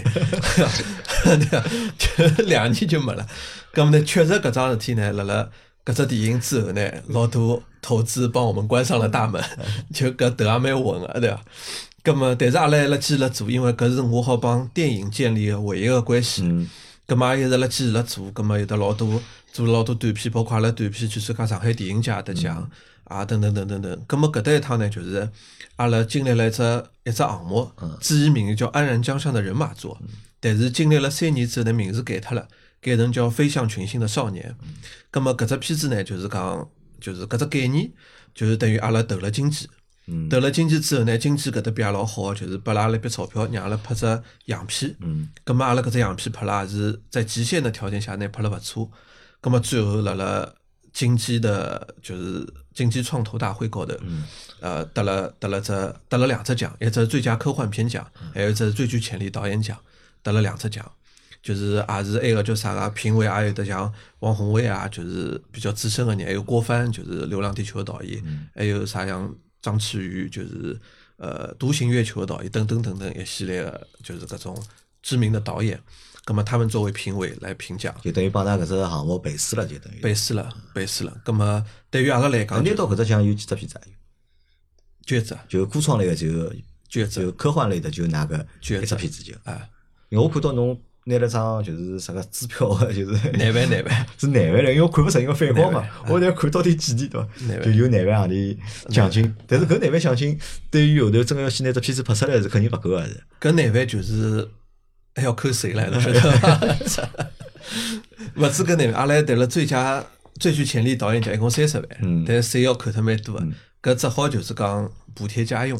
[1.24, 1.68] 对吧？
[1.98, 3.26] 就两年就没了。
[3.72, 5.48] 葛么呢，确实搿桩事体呢，辣辣
[5.84, 9.42] 搿只电影之后呢，老多投资帮我们关上了大门，
[9.92, 11.42] 就搿头也蛮稳个，对伐？
[12.08, 16.42] 葛么，但是阿拉还辣继续辣做，因为搿是我好帮电影建立个唯一个关系。
[17.06, 19.20] 葛么也一直辣继续辣做，葛么有得老多
[19.52, 22.70] 做了老多短片，包括阿拉短片去参加上海电影节得奖
[23.04, 24.04] 啊，等等等等等。
[24.06, 25.28] 葛么搿搭一趟呢，就是
[25.76, 26.62] 阿拉经历了一只
[27.04, 29.94] 一只项目，至于名字叫《安然江上的人马座》，
[30.40, 32.48] 但是经历了三年之后呢，名字改脱了，
[32.80, 34.56] 改成叫《飞向群星的少年》。
[35.10, 36.66] 葛么搿只片子呢，就是讲，
[37.00, 37.90] 就是搿只概念，
[38.34, 39.68] 就是等于阿拉投了经济。
[40.28, 44.06] 投了金鸡之后呢，金鸡搿搭边也老好，就是拨了阿拉一笔钞票，让阿拉拍只
[44.46, 44.94] 样片。
[45.00, 45.28] 嗯。
[45.44, 48.90] 葛么阿拉搿只样片拍了也是在极限的条件下呢拍了勿错。
[49.40, 50.48] 葛么最后辣辣
[50.92, 53.94] 金鸡的，就是金鸡创投大会高头，
[54.60, 55.72] 呃，得了得了只
[56.08, 59.78] 得了两只奖，一只最佳科幻片奖，还有一只最具潜力导演奖，
[60.22, 60.90] 得了两只奖。
[61.40, 68.20] 就是也是埃个叫啥个评委，也有得像王宏伟啊，就是比较资深个人，还有郭帆，就是《流浪地球》的导演，
[68.56, 69.32] 还有啥像
[69.68, 70.80] 张弛宇，就是
[71.16, 74.64] 呃《独行月球》的导演，等等等等一系列的，就是搿种
[75.02, 75.78] 知名的导演。
[76.24, 80.00] 葛么他们作为评委来评奖，就等于帮㑚搿只项目背书了，就等于。
[80.00, 81.20] 背书了，背书了。
[81.24, 83.82] 葛么对于阿拉来讲，拿到搿只奖有几只片子啊？
[85.06, 89.34] 就就科创类的就就科幻类的就拿个一就一只只片子就。
[89.44, 89.66] 啊，
[90.10, 90.78] 因为我看到侬
[91.08, 94.06] 拿了张就是啥个支票， 就是廿万廿万。
[94.18, 97.64] 是廿万了，因为我看勿出因为反光嘛，我得看到底几钿对伐？
[97.64, 98.56] 就有廿万行钿
[98.90, 100.38] 奖金，但是搿廿万奖金
[100.70, 103.22] 对于后头真个要去拿只片子拍出来是肯定勿够个是。
[103.40, 104.48] 搿廿万就是
[105.14, 107.08] 还要扣税来了，晓得伐？
[108.36, 110.04] 勿止搿廿万，阿拉还得了最佳
[110.38, 113.34] 最具潜力导演奖，一共三十万，嗯但是税要扣脱蛮多
[113.80, 115.78] 个，搿只好就是讲补贴家用，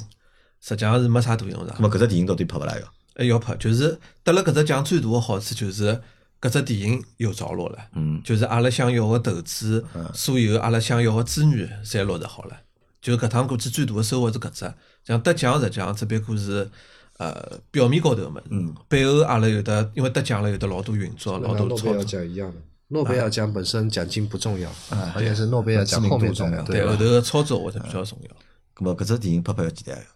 [0.60, 1.80] 实际上是没啥大用场那。
[1.86, 2.92] 么搿只电影到底拍勿啦要？
[3.18, 6.00] 还要拍，就是得了搿只奖最大的好处就是
[6.40, 12.56] 搿只电影有着落了，嗯就是阿拉想要个投资，所有阿拉想要个资源侪落实好了。
[13.02, 14.72] 就搿趟估计最大的收获是搿只，
[15.04, 16.70] 像得奖实际上只不过是
[17.18, 22.04] 呃表面高头个物事，背后阿拉有的因为得奖了，有的老多运作，老多诺贝尔操作。
[22.04, 22.56] 奖一样的，
[22.88, 24.70] 诺贝尔奖本身奖金不重要，
[25.14, 28.30] 而且是诺贝尔奖后面度重要对，后头个操作会得比较重要。
[28.76, 30.06] 咁么搿只电影拍拍要几台？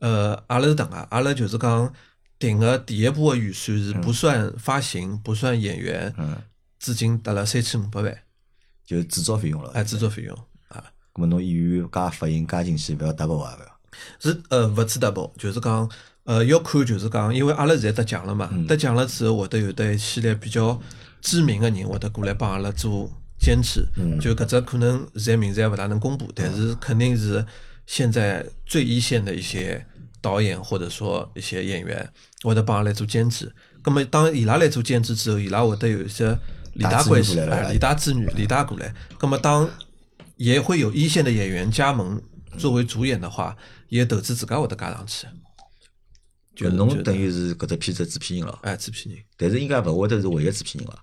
[0.00, 1.92] 呃，阿拉是等啊，阿拉就是讲
[2.38, 6.36] 定个第一部个预算是不算发行、不算演员，嗯，
[6.78, 8.16] 资金得了三千五百万，
[8.86, 9.70] 就制作费用了。
[9.74, 10.36] 哎，制作费用
[10.68, 13.78] 啊，咁么侬演员加发行加进去，勿要 double 啊，勿要。
[14.20, 15.90] 是呃勿止 double，就是讲
[16.22, 20.80] 呃要看就是讲，因为阿拉现在得奖了嘛，得奖了之后会得有得一系列比较
[21.20, 23.10] 知名个人会得过来帮阿拉做
[23.40, 23.84] 监制，
[24.20, 27.44] 就搿只可能现在名字还勿大能公布，但是肯定是
[27.86, 29.84] 现在最一线的一些
[30.20, 32.08] 导演或者说一些演员
[32.42, 36.38] 会得帮阿拉来做兼职，咁么当伊拉来做兼职之后，伊拉会得有一些
[36.74, 37.34] 利大关系，
[37.72, 38.94] 利大资源，利大过来。
[39.18, 39.68] 咁么当
[40.36, 42.20] 也会有一线的演员加盟
[42.56, 43.56] 作为主演的话，
[43.88, 45.26] 也投资自家会得加上去。
[46.54, 49.24] 就侬等于是搿只片子的制片人了，哎，制片人。
[49.36, 50.98] 但是应该勿会得是唯一制片人了。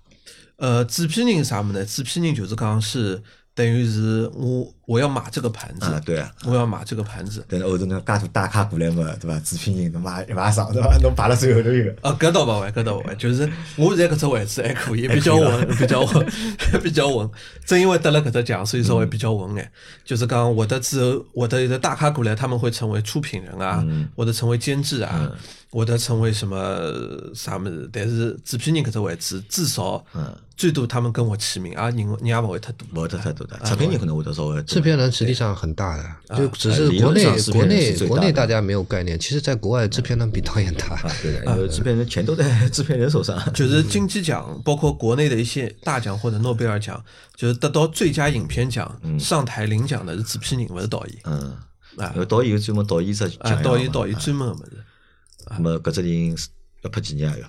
[0.56, 1.84] 呃，制片人啥么呢？
[1.84, 3.22] 制片人就是讲是
[3.56, 6.30] 等于是我我要买这个盘子，啊，对啊。
[6.44, 7.42] 我要买这个盘子。
[7.48, 9.40] 但是后头侬介多大咖过来嘛，对伐？
[9.40, 10.94] 制片人侬买一买上对伐？
[11.02, 11.90] 侬排了最后头一个。
[12.02, 16.26] 啊，搿倒勿会，搿倒勿会， 就是我现在搿只位置还可以，比较稳， 比较稳，
[16.84, 17.28] 比较稳。
[17.64, 19.72] 正因为得了搿只奖，所以稍微比较稳眼。
[20.04, 23.82] 就是讲我的之后，我的有的大咖过来，他们会成为出品人啊，
[24.14, 25.32] 或者成为监制啊，
[25.76, 26.56] 或者成为什么
[27.34, 27.86] 啥么子。
[27.92, 32.88] 但是制片人搿只位置，至少嗯最多他们跟我齐名啊，人人也勿会太多。
[32.94, 34.62] 勿会得太多的，制片人可能会得稍微。
[34.62, 40.94] 制片人实际上很大的，就只是国内国内国内大家没有概念，其实在国外制片人比导演大。
[40.94, 43.38] 啊，对的，因为制片人全都在制片人手上。
[43.52, 47.04] 就是金鸡奖，包括国内的一些大奖或者诺贝尔奖，
[47.36, 51.16] 就是得到最佳影片奖，上台领奖的是制片人，勿是导演。
[51.24, 51.54] 嗯，
[51.98, 54.82] 啊导演有专门导演只奖啊，导演导演专门个物事。
[55.50, 56.36] 那么搿只电影
[56.82, 57.36] 要拍几年啊？
[57.40, 57.46] 要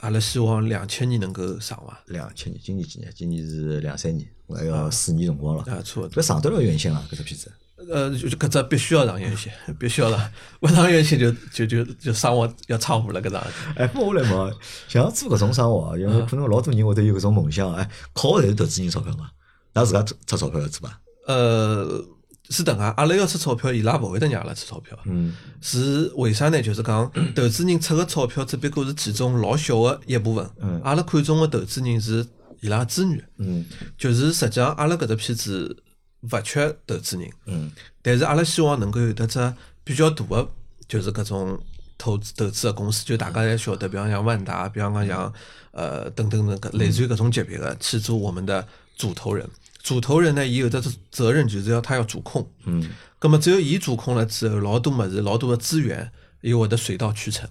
[0.00, 2.00] 阿拉希望两千年能够上伐？
[2.06, 3.12] 两千年，今年几年？
[3.14, 5.62] 今年是两三年，还要四年辰光了。
[5.64, 6.22] 啊，差勿多。
[6.22, 7.52] 搿上得了院线啊，搿只片子。
[7.90, 13.80] 呃，就搿只必须要上院线， 必须要上，勿上院线就就就就生活要仓库了，搿桩事体。
[13.80, 14.54] 哎，不过我来问，
[14.88, 19.30] 像做搿种生活啊，因为可能老多人会得有搿种梦想，哎，靠的侪是投资人钞票嘛，
[19.74, 21.00] 㑚自家出出钞票要做伐？
[21.26, 22.04] 呃，
[22.50, 24.98] 是等啊，阿拉要出钞票，伊拉勿会得让阿拉出钞票。
[25.04, 26.60] 嗯，是为啥呢？
[26.60, 30.50] 就是讲 投资人出个钞票只不过是其中老小个一部分。
[30.60, 32.26] 嗯阿拉看中个投资人是
[32.60, 33.24] 伊拉资源。
[33.38, 33.64] 嗯
[33.96, 35.76] 就是实际上阿拉搿只片子
[36.22, 37.70] 勿缺投资人，嗯
[38.02, 40.48] 但是阿拉希望能够有得只比较大个，
[40.88, 41.58] 就是搿种
[41.96, 45.32] 投资投资个公司，就大家侪晓得，比方像万达，比方讲像
[45.70, 49.48] 呃等等等搿类似于搿种级别个去做我们的主投人。
[49.82, 52.88] 主投人呢，伊有的责任就是要他要主控，嗯，
[53.20, 56.10] 咁么只有伊主控了之后，老多物事，老多个资源，
[56.40, 57.48] 伊会得水到渠成。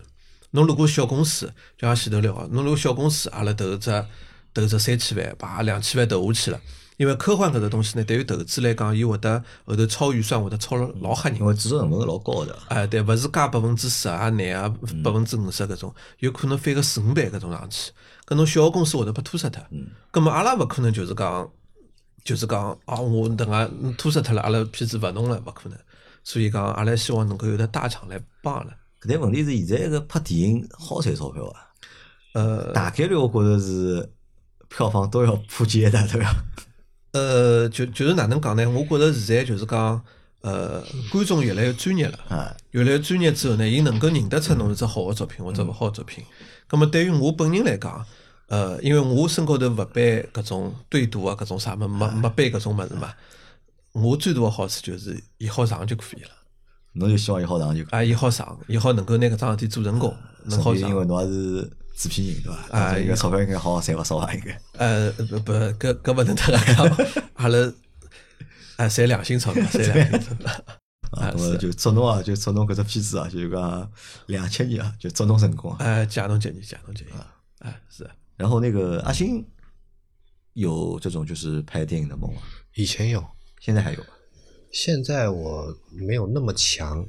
[0.51, 4.05] 侬如果小公司，就像前头聊个，侬如果小公司，阿拉投只
[4.53, 6.59] 投只三千万，把两千万投下去了。
[6.97, 11.45] 因为科幻搿只东西呢，对于投资来讲，伊会得后头超预算，会得超了老吓人因。
[11.45, 12.53] 为制作成本是老高的。
[12.67, 14.67] 哎，对，勿是加百分之十啊、廿啊、
[15.01, 17.93] 百分之五十搿种，有可能翻个四五倍搿种上去。
[18.27, 19.63] 搿侬小个公司会得被拖死脱。
[20.11, 21.49] 葛末阿拉勿可能就是讲，
[22.23, 25.77] 就是讲啊，我等下拖死脱了，阿拉片子勿弄了，勿可能。
[26.23, 28.71] 所以讲，阿拉希望能够有得大厂来帮阿拉。
[29.01, 31.67] 搿但问题是，现在个拍电影好赚钞票啊，
[32.33, 34.11] 呃大概率我觉着是
[34.67, 36.35] 票房都要破千的，对伐？
[37.13, 38.69] 呃，就就是哪能讲呢？
[38.69, 40.03] 我觉着现在就是讲，
[40.41, 42.19] 呃，观众越来越专业了。
[42.29, 46.23] 啊，越来越专业之后呢，伊能够认得出侬是只好个作品或者勿好个作品。
[46.69, 48.05] 咁么对于我本人来讲，
[48.49, 53.13] 呃，因为我身高头勿背搿种对赌啊，搿种啥么没没背搿种物事嘛。
[53.91, 56.29] 我最大个好处就是伊好上就可以了，
[56.93, 57.91] 侬就希望伊好上就可以。
[57.91, 60.89] 啊，伊好上，伊好能够拿搿桩事体做成功，能好上。
[60.89, 62.77] 因为侬也是制片人对伐？
[62.77, 64.33] 啊应该钞票应该好好赚勿少啊？
[64.33, 64.59] 应该。
[64.77, 66.97] 呃，不不，搿搿勿能得个讲，
[67.35, 67.73] 阿拉
[68.77, 70.51] 啊， 赚良心钞票，赚良心钞票。
[71.11, 73.91] 啊，那么就祝侬啊，就祝侬搿只片子啊，就讲
[74.27, 75.77] 两千年啊，就祝侬成功啊。
[75.79, 77.11] 哎，假侬建议，假侬建议，
[77.59, 78.11] 哎，是的。
[78.39, 79.45] 然后那个阿星
[80.53, 82.41] 有这种就是拍电影的梦吗？
[82.75, 83.21] 以前有，
[83.59, 84.05] 现在还有吗？
[84.71, 87.05] 现在我没有那么强，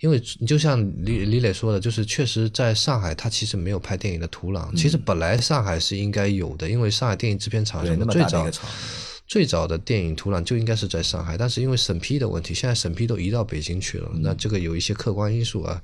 [0.00, 4.76] 因为你就像李李磊说的，就是确实在上海，他其实没有拍电影的土壤。
[4.76, 8.68] 其实本来上海是应该有的，因为上海电影制片厂对，什么么最早大的一个厂，
[9.32, 14.10] 最早的电影土壤就应该是在上海，但是因为审批的问题，现在审批都移到北京去了。
[14.16, 15.80] 那这个有一些客观因素啊，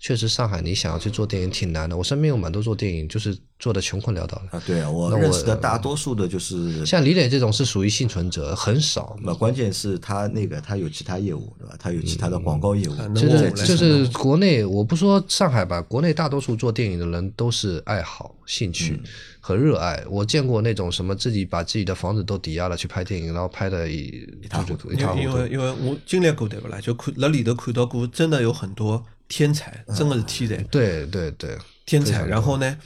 [0.00, 1.96] 确实上海你想要去做电影挺难的。
[1.96, 4.58] 我身边有蛮多做电影，就是做的穷困潦倒的。
[4.58, 9.16] 啊，对啊，我那我认识的大多数的就是，像李磊这种是属于幸存者，很少。
[9.22, 11.76] 那关键是他那个他有其他业务，对吧？
[11.78, 19.04] 他有其他的广告业务，嗯就是那我来就是国内，我不说上海吧，国内大多数做电影的人都是爱好、兴趣嗯
[19.40, 20.04] 和热爱。
[20.08, 24.04] 我见过那种什么自己把自己的房子都抵押了去拍电影，然后拍的一
[24.42, 25.70] 一塌糊涂一塌糊涂因为因为。
[25.80, 26.78] 我经历过对不啦？
[26.80, 32.26] 就看辣里头看到过，真的有很多天才，真的是天才，对对对，天才。
[32.26, 32.76] 然后呢，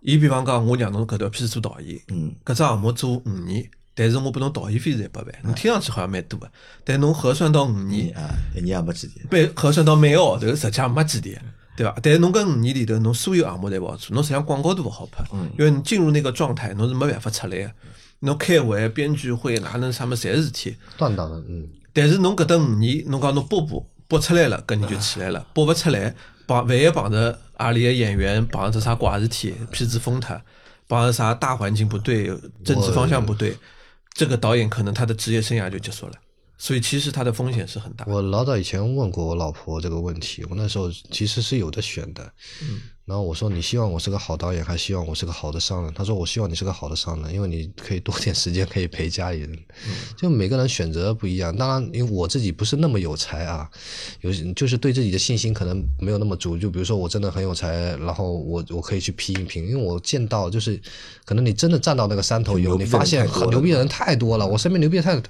[0.00, 6.48] 伊比方讲，我让侬搿条片子做导演，嗯，搿只项目做五年，但是我拨侬导演费是一百万，侬听上去好像蛮多个，
[6.84, 11.36] 但侬核算到五年，啊，一年也没几天，被核算到每个号头，实际上没几钿，
[11.76, 11.96] 对伐？
[12.02, 15.24] 但是侬搿五年里头，侬所有项目侪勿好做，侬实际上广告都勿好拍，
[15.58, 17.70] 因为你进入那个状态，侬是没办法出来个。
[18.20, 20.76] 侬开会、编剧会，哪能啥么侪是事体。
[20.96, 26.14] 断档了，嗯，但是侬搿搭五年，侬讲侬播播播出来了，搿人就起来了；播勿出来，
[26.46, 30.40] 碰万一碰着阿里个演员碰着啥怪事体，片子封脱，
[30.88, 32.26] 碰着啥大环境不对，
[32.64, 33.56] 政治方向不对，
[34.14, 36.12] 这个导演可能他的职业生涯就结束了。
[36.56, 38.12] 所以其实它的风险是很大的。
[38.12, 42.32] 我老早以前问过我老婆这个问题，我那时候其实是有的选的。
[42.62, 49.52] 嗯然后我说：“你希望我是个好导演，还希望我是个好的商人？”他说：“我希望你是个好的商人，因为你可以多点时间可以陪家里人。
[49.52, 53.68] 嗯就每个人选择不一样，当然，因为我自己不是那么有才啊，
[54.22, 56.56] 有就是对自己的信心可能没有那么足。
[56.56, 60.80] 就比如说我真的很有才，然后我我可以去批一评，因为我见到就是
[61.26, 65.22] 可能你真的站到那个山头以后，你发现很牛逼的人太多了，我身边牛逼的太，然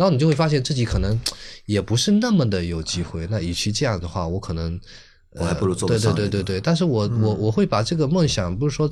[0.00, 1.16] 后你就会发现自己可能
[1.66, 3.28] 也不是那么的有机会。
[3.30, 4.80] 那与其这样的话，我可能。
[5.32, 8.90] 我还不如做个对对对对对，但是我我我会把这个梦想，不是说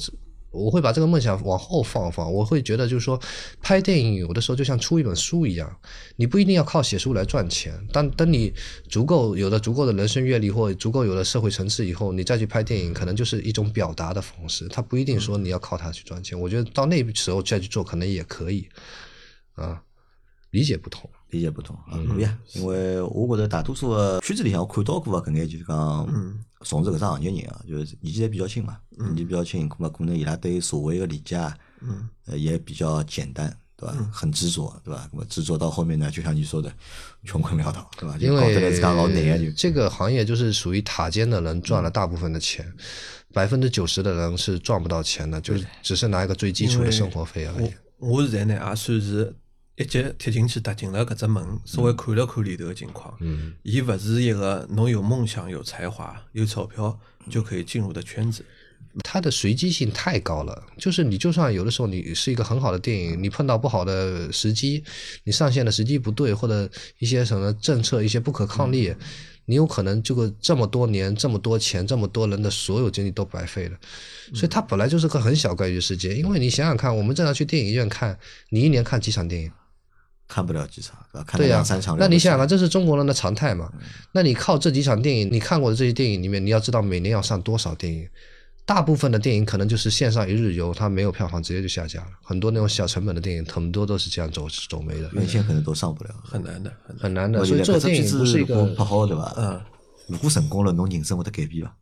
[0.51, 3.21] 我会把这个梦想往后放放，我会觉得就是说，
[3.61, 5.71] 拍电影有的时候就像出一本书一样，
[6.17, 7.79] 你不一定要靠写书来赚钱。
[7.93, 8.51] 但等你
[8.89, 16.41] 足够有了足够的人生阅历或足够有了社会层次以后，你再去拍电影，可能就是一种表达的方式，它不一定说你要靠它去赚钱。
[16.41, 18.67] 我觉得到那时候再去做，可能也可以，
[19.55, 19.83] 啊，
[20.51, 21.09] 理解不同。
[21.31, 22.39] 理解不同啊，可以啊。
[22.55, 26.09] 因为我觉着大多数的圈子里向我看到过个搿眼就是讲
[26.63, 31.55] 从事搿只行业人啊，就是年纪侪比较轻嘛，年纪比较轻，咾么可能伊拉对所谓的理解啊，
[32.25, 33.95] 呃也比较简单，对吧？
[34.11, 35.07] 很执着，对吧？
[35.13, 36.73] 那么执着到后面呢，就像你说的，
[37.25, 38.17] 穷困潦倒，对吧？
[38.17, 39.53] 就因为。
[39.55, 42.67] 这个行业就是属于塔尖的人赚了大部分的钱，
[43.35, 47.71] 百分之九十的人是赚不到钱的，就是只是拿一个最基础的生活费而已。
[47.99, 49.37] 我我现在呢也算是
[49.79, 53.17] 一脚踢进去踏进了搿只门，稍微看了看里头个情况。
[53.21, 56.99] 嗯，伊勿是一个侬有梦想、有才华、有钞票
[57.31, 58.45] 就可以进入的圈子。
[59.05, 64.83] 它的随机性太高了，就是你就算有的时候你是一个很好的电影，你碰到不好的时机，
[65.23, 66.69] 你上线的时机不对，或者
[66.99, 68.93] 一些什么政策一些不可抗力，
[69.45, 73.79] 你有可能这个这么多年这么多钱这么多人的所有精力都白费了，
[74.35, 76.19] 所以它本来就是个很小概率事件。
[76.19, 78.19] 因为你想想看，我们正常去电影院看，
[78.49, 79.53] 你一年看几场电影？
[80.29, 81.25] 看不了几场，对吧？
[81.27, 81.97] 看两三场。
[81.99, 83.73] 那你想想看，这是中国人的常态嘛？
[84.13, 88.07] 那你靠这几场电影，你看过的这些电影里面，你要知道每年要上多少电影。
[88.67, 92.09] 大部分的电影可能就是线上一日游，它没有票房，直接就下架了。
[92.23, 96.11] 很多那种小成本的电影，很多都是这样走走没的，院线可能都上不了。
[96.23, 96.71] 很难的，
[97.01, 97.33] 很难。
[97.33, 97.41] 的。
[97.41, 99.35] 我所以做电影不是一个拍好，的吧？
[99.39, 99.59] 嗯，
[100.07, 101.75] 如果成功了，侬人生会得改变伐？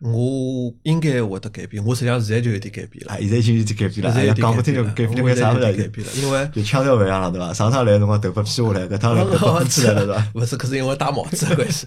[0.00, 3.18] 我应该会得改变，我实际上现在就有点改变了啊，。
[3.18, 7.52] 现在已经有点改变了，现在讲不听就改变我了，啥物事现在有点改变了因为就腔调勿一样了，对伐？
[7.52, 10.30] 上趟来的辰光头发披下来，搿趟来头发披起来了，对伐？
[10.34, 11.86] 不是，可是因为戴帽子的关系。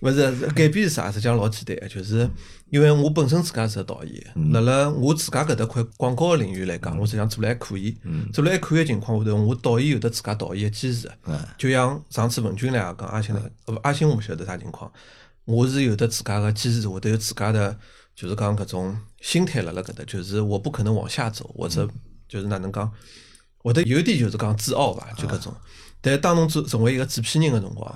[0.00, 1.12] 勿是改变是啥？
[1.12, 2.26] 实际上老简单，就是
[2.70, 7.94] 因为我本身自家是个导演，辣辣我自家搿搭块广告的领域来讲，我实际上做了还可以。
[8.32, 11.10] 做了还可以的情况下头，我导演有得自家导演的坚持。
[11.58, 13.42] 就像上次文军来也讲，阿星来，
[13.82, 14.90] 阿星我勿晓得啥情况，
[15.50, 17.76] 我是有的自家的坚持，会得有自家的，
[18.14, 21.88] 就是讲搿种心态辣辣搿搭，就是我不可能往下走，或者
[22.28, 22.90] 就是哪能讲，
[23.58, 25.52] 会得有一点就是讲自傲吧，就搿种。
[26.00, 27.92] 但当侬做成为一个制片人个辰光，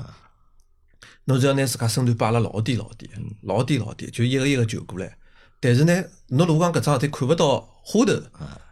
[1.27, 3.09] 侬就要拿自家身段摆了老低老低，
[3.43, 5.17] 老低老低，就一个一个求过来。
[5.61, 8.13] 但是呢，侬如果讲搿桩事体看勿到花头，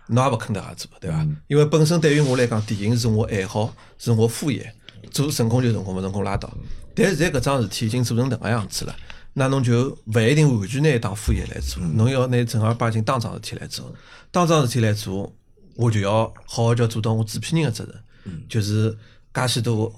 [0.09, 1.24] 侬也勿肯得下做，对伐？
[1.47, 4.74] 因为本身对于我来讲，电影是我爱好，是我副业，
[5.12, 6.53] 做成功就成功，勿成功拉倒。
[6.95, 8.95] 但是现在搿桩事体已经做成迭个样子了，
[9.34, 13.95] 那侬就勿一定完全拿伊当副业来做，侬要拿正儿八经当桩事体来做。
[14.30, 15.34] 当桩事体来做，
[15.76, 17.84] 我就要好好叫做到我制片人个责
[18.24, 18.97] 任，就是
[19.32, 19.93] 介许多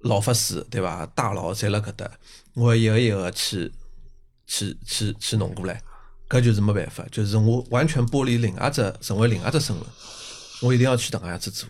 [0.00, 1.06] 老法师对伐？
[1.14, 2.10] 大佬侪辣搿搭，
[2.54, 3.72] 我要一个一个去
[4.46, 5.80] 去去去弄过来，
[6.28, 9.84] 搿就是没办法，就是我完全剥离另外只成为另外只身份，
[10.60, 11.68] 我一定要去迭个样子做，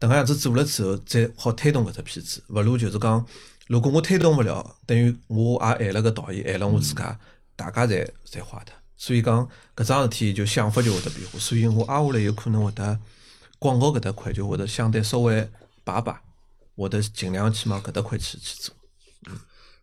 [0.00, 2.42] 迭个样子做了之后，再好推动搿只片子。
[2.48, 3.24] 勿如就是讲，
[3.66, 7.18] 如果我推动勿了，等于我也害了个导演，害了我自家，
[7.56, 8.74] 大家侪侪坏脱。
[8.96, 12.98] 所以讲搿桩事体就想法就会得变化，所以我挨下来有可能会得
[13.58, 15.50] 广告搿搭块就会得相对稍微
[15.82, 16.14] 摆摆，
[16.76, 18.74] 会得尽量去往搿搭块去去做。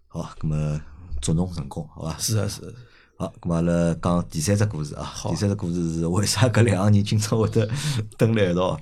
[0.08, 0.82] 好，咁么
[1.22, 2.18] 祝侬成功，好伐？
[2.20, 2.74] 是啊是啊，
[3.18, 5.12] 好，咁么阿拉讲第三只故事啊。
[5.30, 7.70] 第三只故事是为啥搿两个人今朝会得
[8.18, 8.80] 蹲辣一道？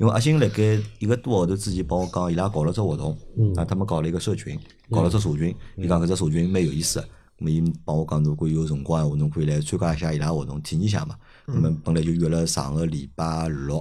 [0.00, 3.12] 因为阿星辣盖一个多号头之前帮我讲，伊拉搞了只活动，
[3.54, 4.58] 啊，他们搞了一个社群，
[4.90, 7.06] 搞了只社群，伊讲搿只社群蛮有意思个。
[7.50, 11.14] 伊帮我讲，如果有辰光闲话，侬可以来参加一下伊拉活动，体验一下嘛。
[11.46, 13.76] 咁么本来就约了上个礼拜六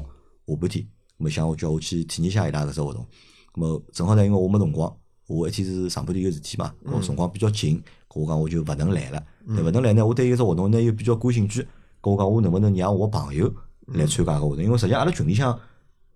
[0.45, 3.07] 下半天，咁么想我叫我去体验一下伊拉搿只活动。
[3.53, 4.93] 咁么正好呢，因为我没辰光，
[5.25, 9.23] 我一天是上半天有事体嘛，我辰光比较紧，搿我讲我就勿能来了。
[9.47, 11.65] 对勿能来呢，我对伊只活动呢又比较感兴趣，
[12.01, 13.49] 搿我讲我能不能让我朋友
[13.93, 14.65] 来参加搿活动？
[14.65, 15.57] 因为实际上阿拉群里向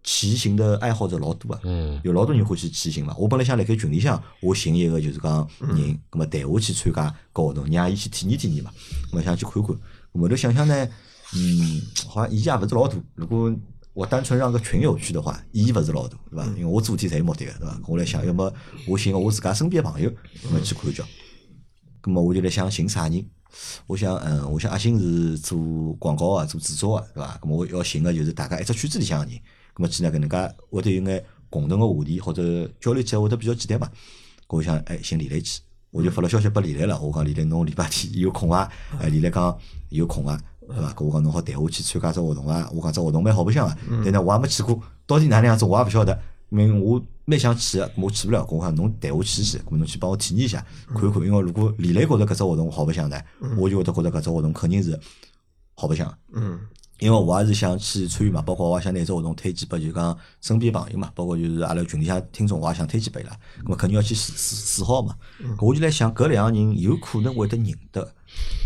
[0.03, 3.15] 骑行的爱好者老多啊，嗯有老多人欢喜骑行嘛。
[3.17, 8.71] 我本来想辣盖群里向，我寻一个就是讲人，葛么带我去参加搿活动，让伊去体验体验嘛。
[9.09, 9.75] 葛末想去看看。
[10.13, 10.87] 后头想想呢，
[11.35, 12.95] 嗯，好像意义也勿是老大。
[13.15, 13.51] 如果
[13.93, 16.45] 我单纯让个群友去的话，意义勿是老大，对伐？
[16.57, 17.79] 因为我做事体侪有目的个，对伐？
[17.87, 18.51] 我来想，要么
[18.87, 20.09] 我寻个我自家身边个朋友，
[20.43, 21.03] 葛末去看叫。
[22.01, 23.25] 葛么我就来想寻啥人？
[23.87, 27.37] 我想，嗯，我想阿星是做广告啊，做制作啊，对伐？
[27.41, 29.39] 葛末我要寻个就是大家一只圈子里向个人，
[29.73, 33.91] 葛末去呢搿能介会得有眼共同个话题或者交流起来会得比较简单嘛。
[34.47, 35.61] 搿我想，哎，寻李磊去，
[35.91, 36.99] 我就发了消息拨李磊了。
[36.99, 38.69] 我讲李磊，侬礼拜天有空伐？
[38.99, 39.57] 哎，李磊讲
[39.89, 40.93] 有空啊，对伐？
[40.93, 42.69] 搿我讲侬好带我去参加只活动伐。
[42.71, 46.19] 我讲只活动蛮好白相个，但呢我还没去过，到底哪能样子我也勿晓得。
[46.49, 48.41] 因为我蛮想去个，我去勿了。
[48.41, 50.63] 搿我讲侬带我去去，搿侬去帮我体验一下，
[50.93, 51.23] 看一看。
[51.23, 53.19] 因为如果李磊觉着搿只活动好白相呢，
[53.57, 54.99] 我就会得觉着搿只活动肯定是
[55.73, 56.17] 好白相个。
[56.33, 56.59] 嗯
[56.99, 63.31] 因为我也是想去参与嘛，包括我也想拿只活动推荐拨就讲身边朋友嘛，包括就是阿拉群里向听众，我也想推荐拨伊拉，
[63.63, 65.15] 咁么肯定要去试试试好嘛。
[65.57, 68.13] 搿我就来想，搿两个人有可能会得认得。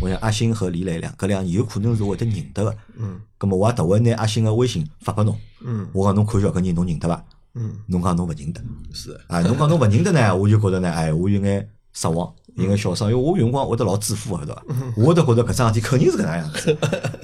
[0.01, 2.78] 我想阿星和李磊两搿两个人有可能是会得认得个。
[2.97, 7.25] 嗯咁么我也特会拿阿星个微信发拨侬，嗯我讲侬看叫搿人侬认得伐？
[7.55, 8.61] 嗯，侬讲侬勿认得，
[8.93, 14.63] 是的，啊，侬讲侬勿认得呢， 我就觉着呢，哎，我有眼失望，有眼小伤，因为我有辰光会得老自负个，对伐？
[14.97, 16.77] 我会得觉着搿桩事体肯定是搿能样子，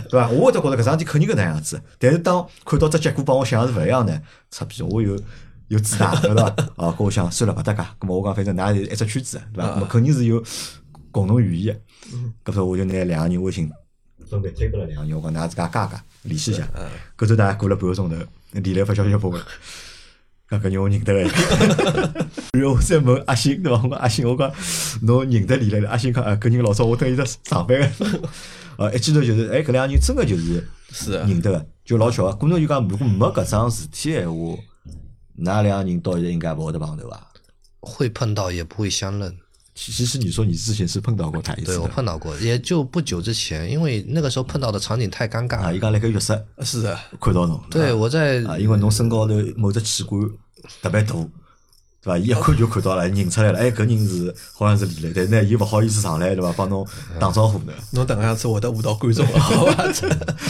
[0.09, 0.29] 对伐？
[0.29, 5.19] 我会得觉着搿桩事体肯定搿能样子，但是当看到只结果帮我想的是勿一样呢，擦逼，我有
[5.69, 6.43] 有自大，对伐？
[6.75, 9.71] 啊， 搿我想算了，勿搭界，搿么我讲反正㑚是一只圈子，对伐？
[9.71, 10.43] 搿么肯定是有
[11.11, 11.79] 共同语言
[12.43, 13.71] 个，搿时候我就拿两个人微信
[14.29, 16.67] 分别推拨了两个人，我讲㑚自家加加联系一下。
[17.17, 18.15] 搿头大概过了半个钟头，
[18.51, 19.39] 李来发消息拨我，
[20.59, 21.21] 讲搿人我认得个。
[22.53, 23.81] 然后我再问阿星对伐？
[23.83, 24.51] 我讲阿星，我讲
[25.01, 25.89] 侬认得李来了？
[25.89, 27.89] 阿星讲啊，搿人老早我等伊在上班个。
[28.77, 32.35] 呃， 一记头就是，哎，搿两个人真个就是是的认得个，就老巧个。
[32.35, 34.35] 可能就讲，如果没搿桩事体闲话，
[35.39, 37.27] 㑚两个人到现在应该勿会得碰头伐？
[37.81, 39.35] 会碰到也不会相认。
[39.75, 45.75] 其其实你说你之前是碰到过他一次对我碰到过，也就不久之前，因为那个时候碰到的场景太尴尬啊，了。
[45.75, 50.21] 伊讲辣盖浴室是的，看到侬，对，我在啊，因为侬身高头某只器官
[50.81, 51.27] 特别大，对
[52.03, 52.17] 伐？
[52.17, 56.51] 伊一看就看到了，认出来了，哎，搿人是好像是李磊，但是呢，伊勿好意思上来，对伐？
[56.57, 56.85] 帮侬
[57.19, 57.73] 打招呼呢。
[57.91, 59.85] 侬等下子我得误导观众了，好吧？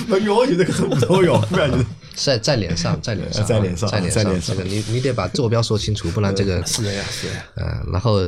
[0.07, 1.85] 没要就是搿种舞蹈效果啊，就是。
[2.15, 8.21] 在在脸上，在脸上啊，在脸上在脸上这个你你得把坐标说清楚，不然这个是的呀，是的呀，嗯，然后，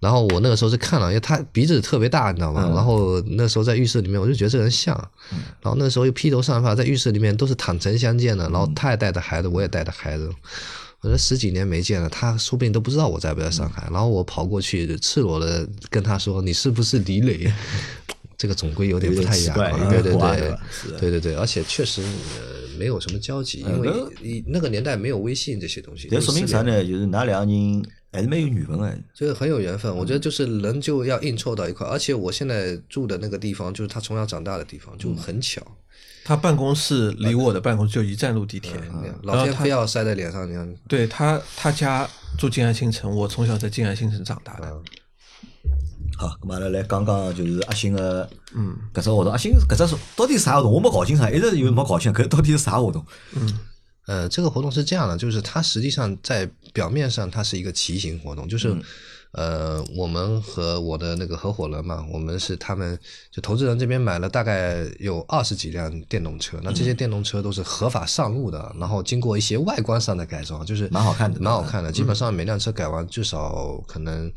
[0.00, 2.68] 然后我那个时候是看了，因为他鼻子特别大，你知道吗？
[2.74, 4.96] 然后那时候在浴室里面，我就觉得这个人像，
[5.62, 10.28] 然后那时候又披头散发，在浴室里面都是坦诚相见的，然后他也带着孩子，我也带着孩子，
[11.02, 17.50] 我说十几年没见了，他说不定都不知道我在不在上海，然后我跑过去赤裸的跟他说：“你是不是李磊？”
[18.36, 19.70] 这个总归有点不太一样对
[20.00, 23.90] 对对对对对对，而且确实呃没有什么交集，因为
[24.46, 26.82] 那个年代没有微信这些东西，但说明啥呢？
[26.82, 28.98] 就是哪两个人还是蛮有缘分哎。
[29.14, 35.60] 就是很有缘分，我觉得就是人就要硬凑到一块，而且我现在住的那个地方就是他从小长大的地方，就很巧，
[36.24, 42.08] 他办公室离我的办公室就一站路地铁，那样然后他老天非要塞在脸上，你看，对他他家
[42.38, 44.66] 住静安新城，我从小在静安新城长大的，
[46.16, 50.72] 好，咁阿拉来讲讲就是阿星个，嗯，搿只活动，阿星搿只是到底啥活动？
[50.72, 53.04] 我没搞清楚，一直有没搞清，搿到底是啥活动？
[53.34, 53.58] 嗯
[54.06, 58.76] 呃，这个活动是这样的，就是它实际上在表面上它是一个骑行活动，就是。
[59.32, 62.98] 呃，我们和我的那个合伙人嘛，我们是他们
[63.30, 71.92] 就投资人这边买了大概有二十几辆电动车，那这些电动车都是合法上路的，然后经过一些外观上的改装，就是蛮好看的蛮好看的。
[71.92, 74.30] 基本上每辆车改完至少可能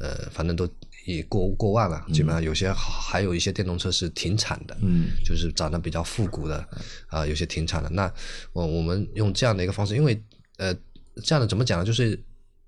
[0.00, 0.66] 呃，反正都
[1.04, 2.02] 也过过万了。
[2.12, 6.66] 基本上有些还有一些电动车是停产的，嗯，就是长得比较复古的
[7.08, 7.90] 啊、有些停产的。
[7.90, 8.10] 那
[8.54, 10.22] 我我们用这样的一个方式，因为
[10.56, 10.74] 呃，
[11.22, 11.84] 这样的怎么讲呢？
[11.84, 12.18] 就是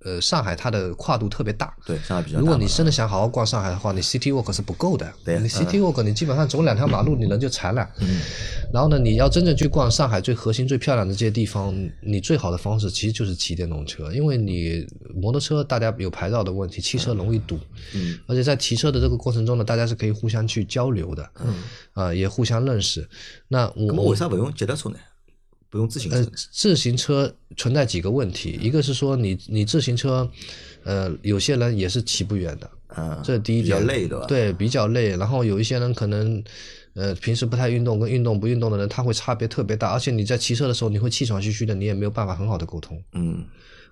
[0.04, 1.74] 呃，上海它的跨度特别大。
[1.86, 2.40] 对，上海比较大。
[2.40, 5.10] 如果你真的想好好逛上海的话，你 City Walk 是不够的。
[5.24, 7.88] 对你 City Walk 你基本上走两条马路，你人就馋了。
[8.00, 8.20] 嗯。
[8.72, 17.58] 然后呢，你要真正去逛上海最核心、最漂亮的这些地方，你最好的方式其实就是骑电动车，因为你摩托车大家有牌照的问题，汽车容易堵。
[17.94, 18.18] 嗯。
[18.26, 21.30] 而且在骑车的这个过程中呢，大家是可以互相去交流的。
[21.44, 21.54] 嗯。
[21.94, 23.08] 啊，也互相认识。
[23.48, 24.96] 那我那为啥不用脚踏车呢？
[25.74, 30.30] 不用自行车呃？，自行车存在几个问题，一个是说你你自行车，
[30.84, 33.86] 呃，有些人也是骑不远的，嗯，这是第一比较点。
[33.88, 34.24] 累对吧？
[34.26, 35.16] 对，比较累。
[35.16, 36.40] 然后有一些人可能，
[36.92, 39.90] 呃，平时不太运动，跟运动不运动的人，他会差别特别大。
[39.90, 43.02] 而且你在骑车的时候，你会气喘吁吁的，你也没有办法很好的沟通。
[43.14, 43.44] 嗯，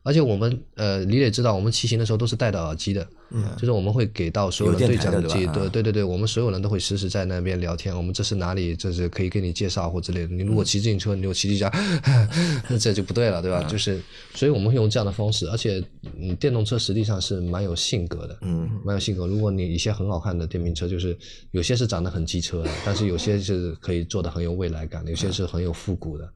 [0.04, 10.34] 而且我们呃，李磊知道，我们骑行的时候都是戴着耳机的，嗯，就是我们会给到所有的对讲机，对对对对，我们所有人都会实时在那边聊天，我们这是哪里，这是可以给你介绍或之类的。
[10.34, 11.70] 你如果骑自行车，你就骑骑下，
[12.68, 13.62] 那这就不对了，对吧？
[13.62, 14.00] 就是，
[14.34, 15.80] 所以我们会用这样的方式，而且
[16.18, 19.26] 嗯，电动车实际上是蛮有性格的，嗯，蛮有性格。
[19.28, 21.16] 如果你一些很好看的电瓶车，就是
[21.52, 26.28] 有些是长得很机车的，但是有些是可以做的很有未来感的，有些是很有复古的。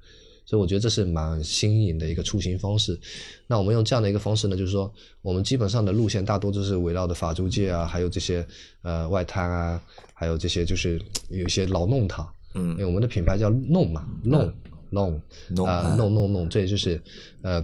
[0.47, 2.99] 所以我觉得这是蛮新颖的一个出行方式。
[3.47, 4.91] 那我们用这样的一个方式呢，就是说
[5.21, 8.47] 我们基本上的路线大多都是围绕着法租界啊，还有这些
[8.81, 9.83] 呃外滩啊，
[10.15, 12.27] 还有这些就是有一些老弄堂。
[12.55, 14.51] 嗯因为我们的品牌叫弄嘛，弄
[14.89, 17.03] 弄弄啊嗯弄弄弄，这就是
[17.43, 17.63] 呃。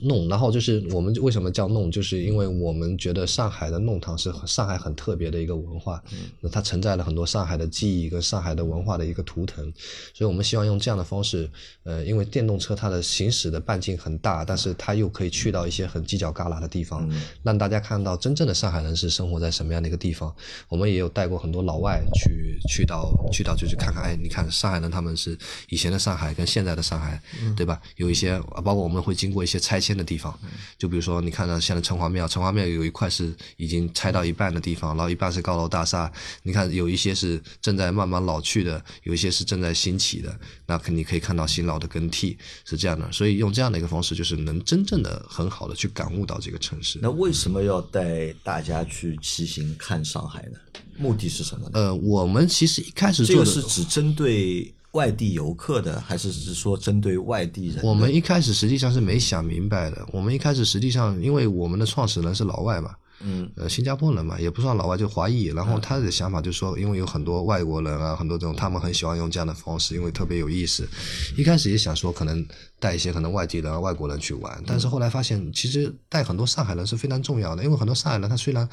[0.00, 6.02] 弄，然后就是我们为什么叫弄，就是因为我们觉得上海的弄堂是上海很特别的一个文化，
[6.40, 9.64] 那它承载了很多上海的记忆跟上海的文化的一个图腾，
[10.12, 11.50] 所以我们希望用这样的方式，
[11.82, 17.08] 呃，因为电动车它的行驶的半径很大，但是它又可以去到一些很犄角旮旯的地方，
[17.42, 20.34] 让大家看到真正的上海人是生活在什么样的一个地方。
[20.68, 25.36] 我们也有带过很多老外去去到去到就去看看，哎，你看上海人他们是
[25.68, 27.20] 以前的上海跟现在的上海，
[27.56, 27.80] 对吧？
[27.96, 30.32] 有一些包括我们会经过一些拆迁的地方，
[30.78, 36.10] 就比如说你看到现在城隍庙，城隍庙有一块是已经拆到一半的地方，然后一半是高楼大厦，
[36.42, 40.34] 你看有一些是正在慢慢老去的，有一些是正在兴起的，
[40.66, 46.98] 那肯定可以看到新老的更替是这样的，所以用这样的一个方式，就是能真正的很好的去感悟到这个城市。
[47.02, 50.58] 那为什么要带大家去骑行看上海呢？
[50.96, 51.72] 目的是什么呢？
[51.74, 57.84] 呃，我们其实一开始这个做的是只针对外地游客的，还是是说针对外地人？
[57.84, 60.06] 我们一开始实际上是没想明白的。
[60.12, 65.46] 我们一开始实际上，因为我们的创始人是老外嘛，嗯，呃，新加坡人嘛，也不算老外，就华裔。
[65.46, 70.88] 然后他的想法就是说，因为有很多外国人啊，很多这种，他们很喜欢用这样的方式，因为特别有意思。
[71.36, 72.46] 一开始也想说，可能
[72.78, 78.68] 带一些可能外地人啊、外国人去玩，但是后来发现，其实带很多上海人是非常重要的，因为很多上海人他虽然。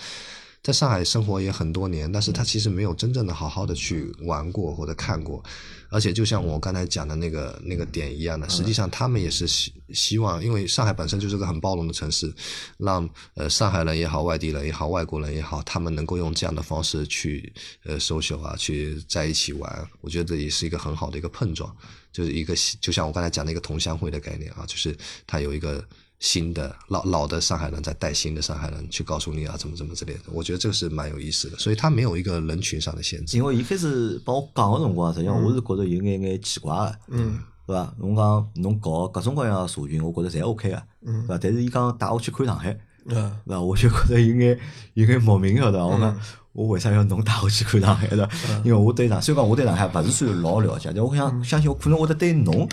[0.64, 5.44] 在上海生活也很多年，但是他其实没有真正的好好的去玩过或者看过，
[5.90, 12.32] 而且就像我刚才讲的那个那个点一样的，实际上他们也是希希望，因为上海本身就是个很包容的城市，
[12.78, 17.52] 让呃上海人也好，外地人也好，外国人也好，他们能够用这样的方式去
[17.84, 21.76] 呃 social 啊，去在一起玩，我觉得也是一个很好的一个碰撞，
[22.14, 24.96] 就是一个就像我刚才讲的一个同乡会的概念啊，就是
[25.26, 25.84] 它有一个。
[26.22, 33.36] 新的老老的上海人在带新的上海人去告诉你啊，怎么怎么之类的，我觉得这个是蛮有意思的，所以他没有一个人群上的限制。
[33.36, 37.92] 因为一开始帮我讲的辰光，实际上我是觉得有眼眼奇怪的，嗯，对吧？
[37.98, 41.40] 侬讲侬搞各种各样的社群，我觉得侪 OK 个，嗯对吧？
[41.42, 42.72] 但是伊讲带我去看上海，
[43.06, 43.60] 嗯对伐？
[43.60, 44.60] 我就觉得有眼
[44.94, 45.88] 有眼莫名个，对伐？
[45.88, 46.20] 我讲
[46.54, 48.30] 我为啥要侬带我去看上海对伐？
[48.64, 52.70] 因为我对上虽然讲我对上海勿是算老了解，但我想相信我可能会得对侬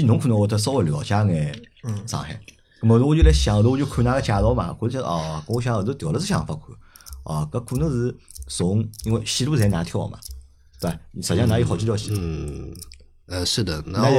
[0.00, 1.62] 比侬可能会得稍微了解眼
[2.06, 2.40] 上海。
[2.80, 6.76] 咁么我就来想，我就看㑚个介绍嘛，我就哦，我想后头调了只想法看，
[7.24, 8.14] 哦，搿可能是
[8.48, 10.18] 从因为线路侪㑚挑嘛，
[10.78, 10.98] 对伐？
[11.22, 12.70] 实际上㑚有好几条线，嗯，
[13.28, 14.10] 呃，是的，然后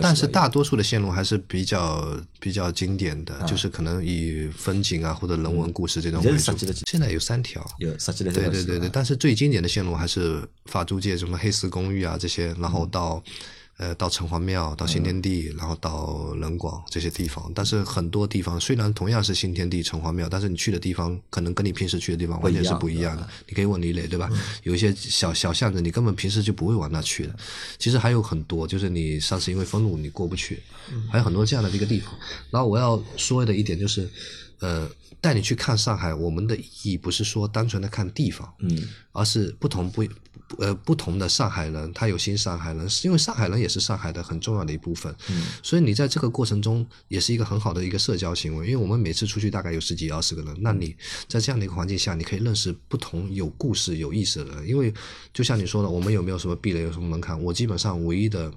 [0.00, 6.52] 但是大多数的线路还是比较比较经典的，就是可能以风景啊或者人文故事这种为主
[6.86, 13.20] 现在有三条，有设计了对对对对，对，但是最经典的线路还是法租界，什么黑石公寓啊这些，然后到。
[13.78, 23.28] 呃，到城隍庙，到新天地，然后到人广这些地方，但是很多地方虽然同样是新天地、城隍庙，但是你去的地方可能跟你平时去的地方完全是不一样的。
[23.46, 24.30] 你可以问李磊，对吧？
[24.62, 27.36] 有一些小小巷子，你根本平时就不会往那去的。
[27.78, 30.62] 其实还有很多，就是你上次因为封路你过不去，
[31.12, 32.14] 还有很多这样的一个地方。
[32.50, 34.08] 然后我要说的一点就是，
[34.60, 34.88] 呃，
[35.20, 40.02] 带你去看上海，我们的意义不是说单纯的看地方，嗯，而是不同不
[40.58, 50.94] 呃不同的上海人，他有新上海人，是因为上海人也是上海的很重要的一部分，嗯所以你在这个过程中也是一个很好的一个社交行为，因为我们每次出去大概有十几二十个人，那你
[51.28, 54.92] 在这样的一个环境下，你可以认识不同有故事、有意思的人，因为
[55.32, 57.40] 就像你说的，我们有没有什么壁垒，有什么门槛？
[57.42, 58.52] 我基本上唯一的。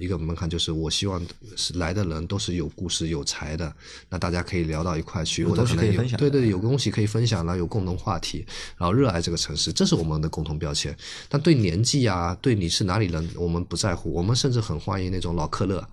[0.00, 1.22] 一个门槛就是我希望
[1.56, 3.70] 是来的人都是有故事有才的，
[4.08, 8.46] 那大家可以聊到一块去，或者可能有对对有东西可以分享，然后有共同话题，
[8.78, 10.96] 然后热爱这个城市，这是我们的共同标签。
[11.28, 15.86] 但对年纪啊，对你是哪里人，我们不在乎，我们甚至很欢迎那种老客乐。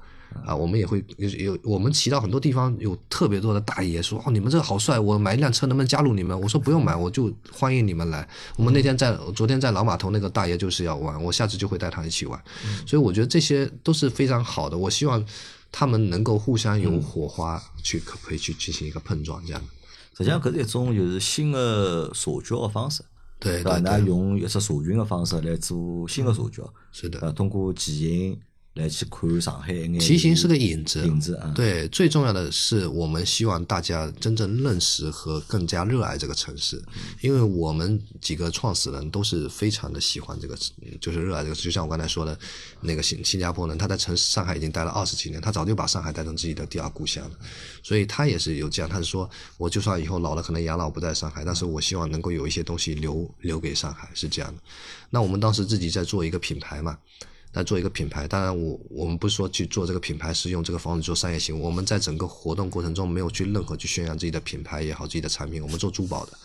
[0.45, 12.41] 啊，我们也会有有，我们骑到很多地方，有特别多的大爷说：“哦，你们这个好帅，我买一辆车能不能加入你们？”我说：“不用买，我就欢迎你们来。”我们那天在昨天在老码头那个大爷就是要玩，我下次就会带他一起玩。
[12.85, 14.77] 所以我觉得这些都是非常好的。
[14.77, 15.23] 我希望
[15.71, 19.61] 他们能够互相有火花，去可可以去进行一个碰撞，这样。
[20.17, 23.03] 实际上，搿是一种就是新的社交的方式，
[23.39, 23.79] 对吧？
[23.83, 27.19] 那用一只社群的方式来做新的社交，是的。
[27.19, 28.39] 呃，通过骑行。
[28.77, 31.51] 来去看上海，骑行是个引子，引子啊。
[31.55, 36.81] 对，最重要的是，我们希望大家真正认识和更加热爱这个城市，
[37.21, 40.55] 因为我们几个创始人都是非常的喜欢这个，
[41.01, 41.55] 就是热爱这个。
[41.55, 42.37] 就像我刚才说的，
[42.81, 47.35] 那个新新加坡人，他在城市上海已经待了二十几年，他早就把上海当成自己的第二故乡了，
[47.81, 54.61] 所以他也是有这样，他是说，我就算以后老了，可能养老不在上海，但是我希望能够有一些东西留留给上海，是这样的。
[55.09, 56.97] 那我们当时自己在做一个品牌嘛。
[57.57, 66.38] 来做一个品牌，当然我我们不是说去做这个品牌是用这个房子做商业行为，我们在整个活动过程中没有去任何去宣扬自己的品牌也好，自己的产品，我们做珠宝的，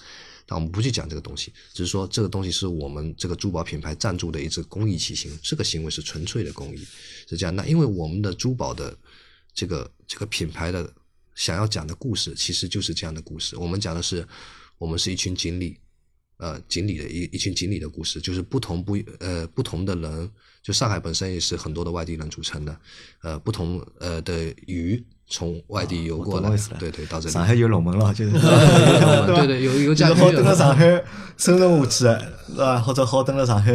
[0.46, 6.78] 但我们不去讲这个东西，只是说这个东西是我们这个珠宝品牌赞助的一次公益骑行，这个行为是纯粹的公益，
[7.28, 7.54] 是这样。
[7.54, 8.96] 那因为我们的珠宝的
[9.52, 10.90] 这个这个品牌的
[11.34, 14.26] 想要讲的故事，其实就是这样的故事，我们讲的是
[14.78, 15.76] 我们是一群锦鲤。
[16.38, 20.28] 呃，锦鲤的一一群锦鲤的故事，就是不同不呃不同的人，
[20.62, 22.76] 就上海本身也是很多的外地人组成的，
[23.22, 27.32] 呃，不同呃的鱼从外地游过来，对对，到这里。
[27.32, 28.32] 上海有龙门了，就是
[29.26, 30.86] 对对，有有家好等了上海
[31.36, 32.78] 生存下去，是吧？
[32.80, 33.72] 或者好等了上海。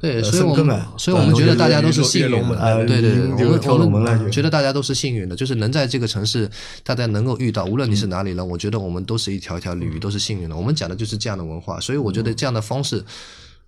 [0.00, 6.50] 对，所以我们所以我们觉得大家都是幸运的，对对对，我们觉得大家都是幸运的，就是能在这个城市，
[6.82, 10.56] 大家能够遇到，无论你是哪里人，我觉得我们都是一条一条鲤鱼，都是幸运的。
[10.56, 13.04] 我们讲的就是这样的文化，所以我觉得这样的方式，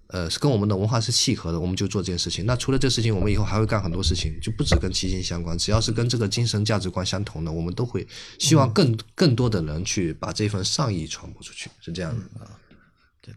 [0.09, 2.45] 呃，是跟我们的文化是契合的，我们就做这件事情。
[2.47, 8.07] 那除了这事情，我们以后还会干很多事情，就不止跟骑行相关，只要是跟这个精神价值观相同的，我们都会
[8.39, 12.51] 希望更更多的人去把这份善意传播出去，是这样的啊。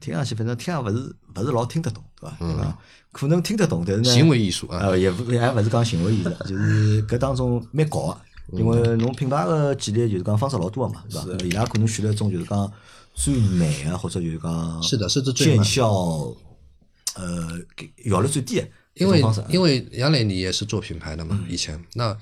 [0.02, 2.38] 听上去反正听也勿是勿是老听得懂，对吧？
[2.42, 2.74] 嗯，
[3.14, 8.08] 可能听得懂，但是呢，行为艺术啊，也勿还勿是讲行为艺术，就是搿当中蛮搞
[8.52, 11.26] 个，因为侬品牌个建立就是讲方式老多个嘛，是吧？
[11.46, 12.70] 伊拉可能选了一种就是讲
[13.14, 15.90] 最慢啊，或者就是讲是的，是这见效，
[17.18, 17.60] 呃，
[18.10, 22.18] 效率最低个因为因为杨磊你也是做品牌的嘛，以前那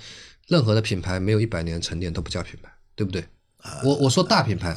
[0.47, 3.23] 任何的品牌没有一百年沉淀都不叫品牌，对不对？
[3.83, 4.75] 我我说大品牌。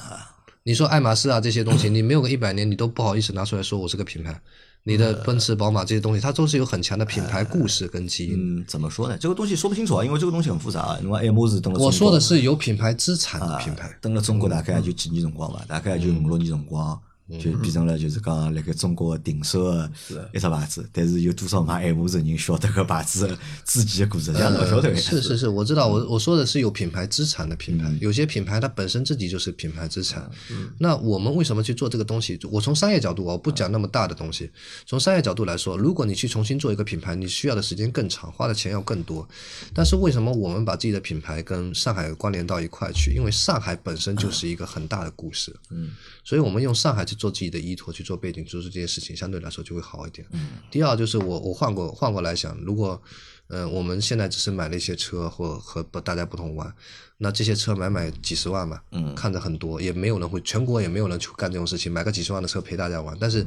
[0.64, 4.38] 你说爱马仕啊这些东西，你没有个一百年，你都不好意思拿出来说我是个品牌。
[4.82, 8.60] 你的奔驰、宝马这些东西，它都是有很强的品牌故事跟基因。
[8.60, 9.16] 嗯，怎么说呢？
[9.18, 10.98] 这个东西说不清楚啊，因为这个东西很复杂啊。
[11.02, 17.00] 因为爱马仕登了，我说的是有品牌资产的品牌，登了中国大概就几年辰光吧，大概就五六年辰光。
[17.38, 19.90] 就变成了就是讲辣盖中国顶手的
[20.32, 30.30] 一只牌子，但是有多少买爱马仕人晓得个牌子自己的故事，像老晓得是是是，我知道，我我说的是有品牌资产的品牌，有些品牌它本身自己就是品牌资产。
[30.78, 32.38] 那我们为什么去做这个东西？
[32.50, 34.50] 我从商业角度，我不讲那么大的东西。
[34.86, 39.28] 从商业角度来说，如果你去重新做一个品牌，你需要的时间更长，花的钱要更多。
[39.74, 43.12] 但是为什么我们把自己的品牌跟上海关联到一块去？
[43.14, 45.54] 因为上海本身就是一个很大的故事。
[45.70, 45.90] 嗯。
[46.28, 50.28] 所以我们用上海去做自己的依托，去做背景，做出这些事情，相对来说就会好一点。
[50.70, 53.02] 第二就是我我换过换过来想，如果
[53.46, 56.70] 呃我们现在只是买了一些车或和大家不同玩，
[57.16, 58.78] 那这些车买买几十万嘛，
[59.16, 63.16] 看着很多，也没有人会全国也没有人去干这种事情，买个几十万的车陪大家玩。
[63.18, 63.42] 但是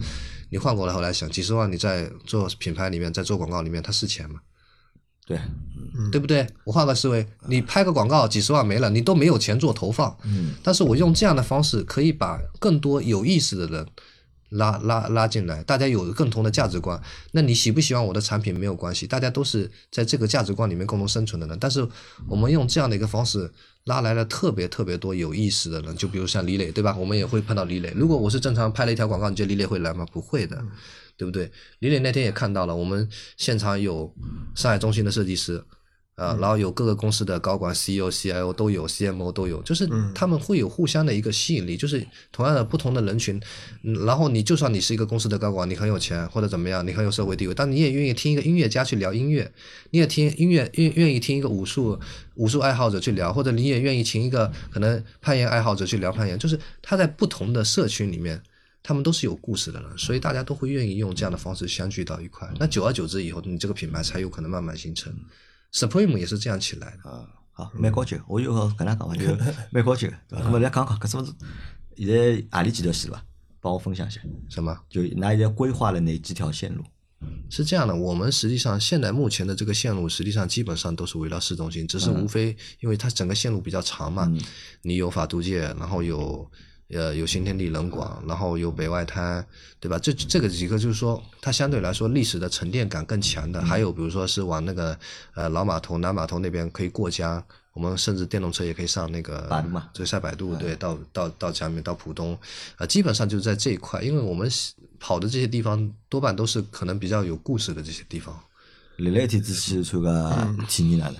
[0.50, 4.42] 你换过来后来想，几十万你在做品牌里面，在做广告里面，它是钱嘛？
[5.26, 5.40] 对，
[6.12, 6.46] 对不对？
[6.64, 10.18] 我换个思维，你拍个广告几十万没了，你都没有钱做投放。
[10.24, 13.88] 嗯，但是我用这样的方式，可以把更多有意思的人
[14.50, 17.02] 拉拉拉进来，大家有共同的价值观。
[17.32, 21.58] 那你喜不喜欢我的产品没有关系，大家都是在这个价值观里面共同生存的人。
[21.60, 21.88] 但是
[22.28, 23.50] 我们用这样的一个方式
[23.86, 26.96] 拉来了特别特别多有意思的人，就比如像李磊，对吧？
[26.98, 27.94] 我们也会碰到李磊。
[27.96, 30.06] 如果我是正常拍了一条广告，你觉得李磊会来吗？
[30.12, 30.62] 不会的。
[31.22, 31.52] 对不对？
[31.78, 33.08] 李磊那天也看到了，我们
[33.38, 34.12] 现场有
[34.56, 35.64] 上海中心的设计师，
[36.16, 43.40] 啊，然后有各个公司的高管、CEO、CIO 都有，CMO 都有，就是他们会有互相的一个吸引力，就是同样的不同的人群，
[43.84, 49.52] 嗯然后你就算你是一个公司的高管，你很有钱或者怎么样，你很有社会地位，但你也愿意听一个音乐家去聊音乐，
[49.92, 52.00] 你也听音乐愿愿意听一个武术
[52.34, 58.42] 武术爱好者去聊，或者你也愿意请一个可能攀岩爱好者去聊攀岩，就是他在不同的社群里面。
[58.84, 62.52] 他们都是有故事的人，所以大家都会愿意用这样的方式相聚到一块。
[62.60, 65.14] 那久而久之以后，你这个品牌才有可能慢慢形成。
[65.72, 67.10] Supreme 也是这样起来的。
[67.10, 68.20] 啊，好，蛮高级。
[68.28, 69.38] 我就搿能讲伐，就
[69.72, 70.46] 蛮高级个，对伐？
[70.46, 71.32] 咁么来讲讲，搿种是
[71.96, 73.24] 现在阿里几条线伐？
[73.60, 74.20] 帮我分享一下。
[74.50, 74.76] 什么？
[74.90, 76.84] 就㑚现在规划了哪几条线路？
[77.52, 84.30] 是这样的，我们实际上现在目前的这个线路，实际上基本上都是围绕市中心，只是无非因为它整个线路比较长嘛，
[84.82, 86.50] 你有法租界，然后有。
[86.94, 89.46] 呃，有新天地人广，然后有北外滩，
[89.80, 89.98] 对吧？
[89.98, 93.62] 这这个几个就是说，它相对来说历史的沉淀感更强的。
[93.62, 94.98] 还有比如说是往那个
[95.36, 97.42] 呃老码头、南码头那边可以过江，
[97.74, 102.38] 我们甚至电动车也可以上那个百度嘛，就下百度，对，到到到江面到浦东，
[102.78, 104.52] 呃，基本上就是在这一块，因为我们
[105.00, 108.38] 跑的这些地方多半都是可能比较有故事的这些地方。
[108.98, 111.16] 你那天之前穿个体验哪能？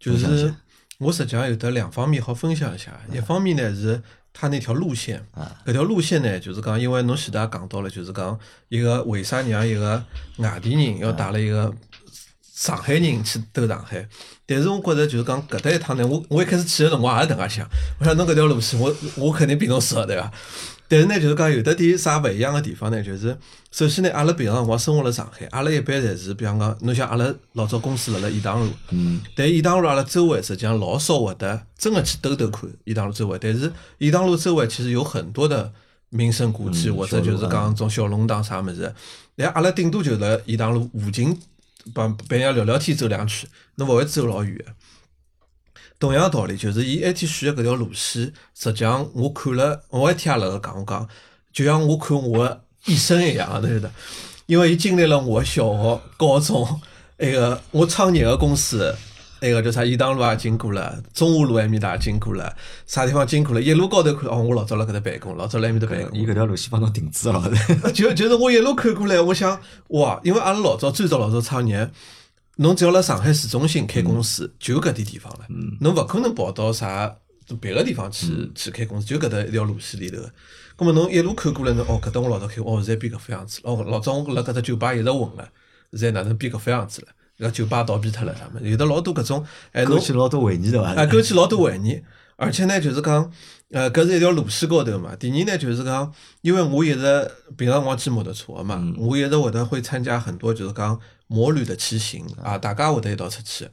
[0.00, 0.52] 就是
[0.98, 4.02] 我实际上有得两方面好分享一下，一方面呢是。
[4.32, 5.24] 他那条路线，
[5.66, 8.38] 搿条路线呢，就是讲，因为侬前头也讲到了，就是讲
[8.68, 10.02] 一个为啥让一个
[10.38, 11.72] 外地人要带了一个
[12.54, 14.08] 上海人去兜上海？
[14.46, 20.32] 但是我觉着就是讲搿搭一趟呢，我我一开始去的辰光也是迭介想，我想侬搿条路线，我我肯定比侬熟，对伐？
[20.90, 23.00] 但是呢，就是讲有的点啥勿一样的地方呢？
[23.00, 23.38] 就是
[23.70, 33.38] 首先呢，阿拉平常辰光生活辣上海，阿拉一般侪是，比方讲，侬像阿拉老早公司辣辣颐堂路，嗯，但颐堂路阿拉周围实际上老少会得真个去兜兜看颐堂路周围。
[33.40, 35.72] 但是颐堂路周围其实有很多的
[36.08, 38.92] 名胜古迹，或者就是讲种小弄堂啥物事。
[39.36, 41.38] 但阿拉顶多就辣颐堂路附近
[41.94, 44.58] 帮别人家聊聊天走两圈，侬勿会走老远。
[46.00, 51.08] 同样道理，就是伊埃天选的搿条路线，实际上我看了，我一天也辣盖讲，我讲，
[51.52, 53.90] 就像我看我的一生一样，对的。
[54.46, 56.80] 因为伊经历了我小学、高中，
[57.18, 58.96] 那个我创业个公司，
[59.42, 62.56] 那个叫啥颐堂路也经过了，中华路埃面搭也经过了，
[62.86, 66.18] 啥地方经过了，一路高头看，哦，我老早辣搿搭办公，老早辣埃面搭办公。
[66.18, 67.42] 伊搿条路线帮侬定制了，
[67.92, 71.90] 就就是我一路看过来，我想，哇，因为阿拉老早最早老早创业。
[72.60, 75.46] 侬只要辣上海市中心开公司，就搿点地方了。
[75.80, 77.16] 侬勿可能跑到啥
[77.58, 80.18] 别个地方去去开公司，就搿搭一条路线里头。
[80.76, 83.72] 葛末侬一路看过来，侬哦，搿搭我老早开，哦，现在变搿副样子了。
[83.72, 85.48] 哦，老早我辣搿搭酒吧一直混了，
[85.92, 87.48] 现在哪能变搿副样子了？
[87.48, 88.68] 搿酒吧倒闭脱了，啥物事？
[88.68, 89.42] 有的老多搿种，
[89.72, 90.90] 哎，勾起老多回忆对伐？
[90.92, 91.98] 啊，勾起老多回忆。
[92.36, 93.32] 而且呢，就是讲，
[93.70, 95.16] 呃，搿是一条路线高头嘛。
[95.16, 96.12] 第二呢，就是讲，
[96.42, 101.00] 因为我一直平常我骑摩托车嘛，我一直会得会参加很多，就是讲。
[101.30, 103.68] 摩旅的骑行啊，大家会得一道出去。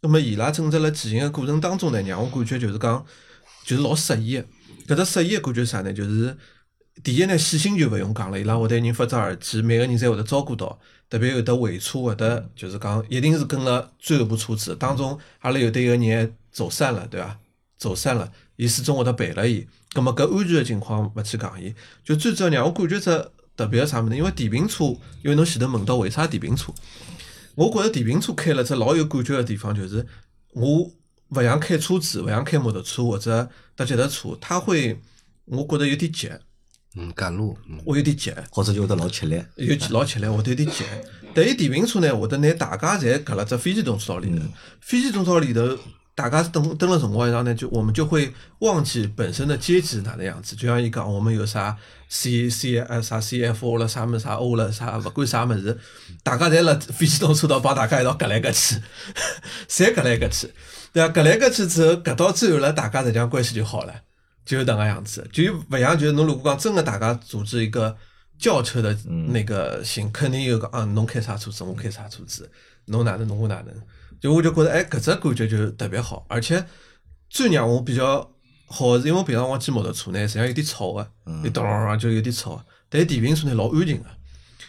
[0.00, 3.04] 那么伊拉正在辣骑行的过程当中呢，让我感觉就是讲，
[3.66, 4.42] 就是老适意。
[4.88, 5.92] 搿只适意的感觉啥呢？
[5.92, 6.34] 就是
[7.04, 10.78] 第一呢，细心就勿用讲了，伊拉会得人发只耳机，每个人侪会得照顾到。
[11.10, 17.38] 特别有的尾车会得，就是讲一定是跟了最后部车子当中，阿拉有的一个人走散了，对伐？
[17.76, 19.66] 走散了，伊始终会得陪了伊。
[19.92, 23.30] 葛么搿安全的情况勿去讲伊，就最主要让我感觉只。
[23.56, 24.16] 特别个啥物事？
[24.16, 24.84] 因为电瓶车，
[25.22, 26.72] 因为侬前头问到为啥电瓶车，
[27.54, 30.06] 我觉着电瓶车开了只老有感觉个地方，就是
[30.52, 30.90] 我
[31.28, 35.00] 勿像开车子，勿像开摩托车或者搭脚踏车，它会
[35.44, 36.30] 我觉着有点急。
[36.94, 37.56] 嗯，赶路，
[37.86, 40.84] 我有点急，或者就会得老吃力，有老吃力，会得有点急。
[41.34, 44.44] 但伊电瓶车呢，会得拿大家侪隔辣只非机动车道里头，
[44.80, 45.78] 非机动车道里头。
[46.14, 50.54] 大家等等了辰光，然后呢，就我们就会忘记本身的阶级是哪能样子。
[50.54, 51.74] 就像伊讲，我们有啥
[52.08, 55.78] C C 呃啥 C F O 了，啥么啥 O 了，啥勿管啥么子，
[56.22, 58.76] 大家侪辣非机动车道帮大家一道隔来隔去，
[59.66, 60.52] 侪隔来隔去，
[60.92, 61.08] 对伐？
[61.08, 63.94] 隔来隔去之后，隔到最后了，大家实际上关系就好了，
[64.44, 65.26] 就是迭个样子。
[65.32, 67.96] 就勿像就是侬如果讲真个大家组织一个
[68.38, 68.94] 轿车的
[69.28, 72.50] 那个行，肯定有个啊，侬开啥车子，我开啥车子，
[72.84, 73.74] 侬哪能，侬我哪能。
[74.22, 76.64] 就我就觉得，哎，搿只感觉就特别好，而且
[77.28, 78.30] 最让我比较
[78.66, 81.10] 好是，因为我平常我骑摩托车呢，实际上有点吵个，
[81.44, 82.64] 一咚咚就有点吵。
[82.88, 84.04] 但是电瓶车呢，老安静个。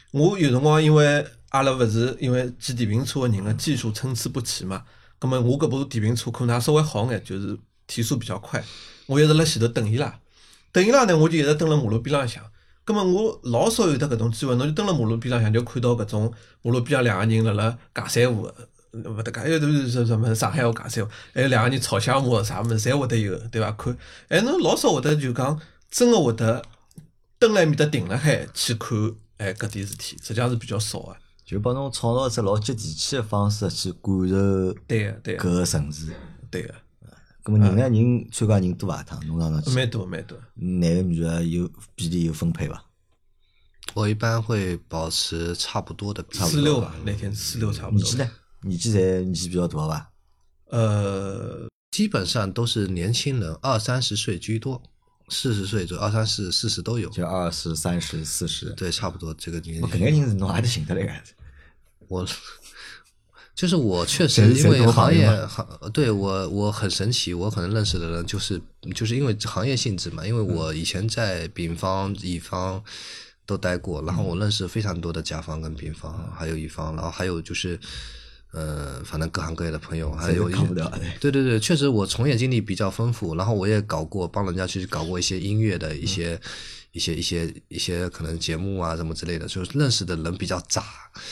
[0.10, 4.84] 我有辰光因为阿拉勿是因为骑电瓶车个人个技术参差不齐嘛，
[5.20, 7.56] 葛末我搿部电瓶车可能稍微好眼，就是
[7.86, 8.64] 提速比较快。
[9.06, 10.20] 我一直辣前头等伊拉，
[10.72, 12.44] 等伊拉呢，我就一直蹲辣马路边浪向。
[12.84, 18.52] 葛末我老少有得搿种机会，侬就蹲辣马路边浪向，就看到搿种马路边上两个人辣辣尬三胡。
[18.94, 23.72] 勿得讲，还有都是什什么上海话讲三话，还有两个人吵相骂啥物事，侪会得有，对伐？
[23.72, 23.98] 看，
[24.28, 25.60] 哎，侬老少会得就讲，
[25.90, 26.64] 真个会得
[27.40, 28.98] 蹲辣埃面搭停辣海去看，
[29.38, 31.18] 哎，搿点事体，实际上是比较少个。
[31.45, 36.14] 就帮侬创造一只老接地气的方式去感受对个对个搿个城市。
[36.49, 36.74] 对个，
[37.44, 37.90] 咁么人呢？
[37.90, 39.03] 人参加人多伐？
[39.03, 40.38] 趟侬上趟去，蛮多蛮多。
[40.53, 42.86] 男个女个有比例有分配伐？
[43.95, 46.45] 我一般会保持差不多的比例。
[46.45, 48.18] 四六吧，那天四六差不多年纪。
[48.18, 48.32] 呢？
[48.64, 50.10] 年纪侪年纪比较大伐？
[50.69, 54.81] 呃，基本上都是年轻人，二三十岁居多，
[55.30, 57.07] 四十岁左右，二三十、四十都有。
[57.10, 58.72] 就二十三十、四十。
[58.72, 59.99] 对，差不多这个年我搿纪。
[59.99, 61.14] 眼人是侬还得寻得来个？
[62.07, 62.26] 我
[63.53, 68.60] 就是我确实因为行业业行对我我很神奇，我可能认识的人就是
[68.95, 72.84] 就是因为行业性质嘛，因为我以前在丙方、乙方
[73.45, 77.80] 都待过，然后我认识非常多的甲方跟丙方，还有乙方，然后还有就是。
[78.54, 80.48] 呃，反正各行各业的朋友， 还有
[81.20, 86.40] 对对对，确实我从业经历比较丰富，然后我也搞过帮人家去搞过一些音乐的一些、
[86.92, 90.84] 一些一些一些可能节目啊什么之类的，就是认识的人比较杂，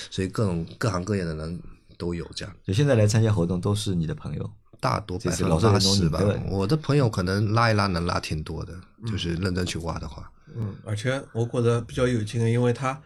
[0.10, 1.60] 所以各种各行各业的人
[1.98, 2.54] 都有这样。
[2.66, 4.52] 就现在来参加活动都是你的朋友。
[4.80, 6.20] 大多百分这是老之八十吧
[6.50, 8.74] 我的朋友可能拉一拉能拉挺多的，
[9.06, 10.28] 就是认真去挖的话。
[10.58, 13.00] 嗯，而且我觉得比较有劲的，因为它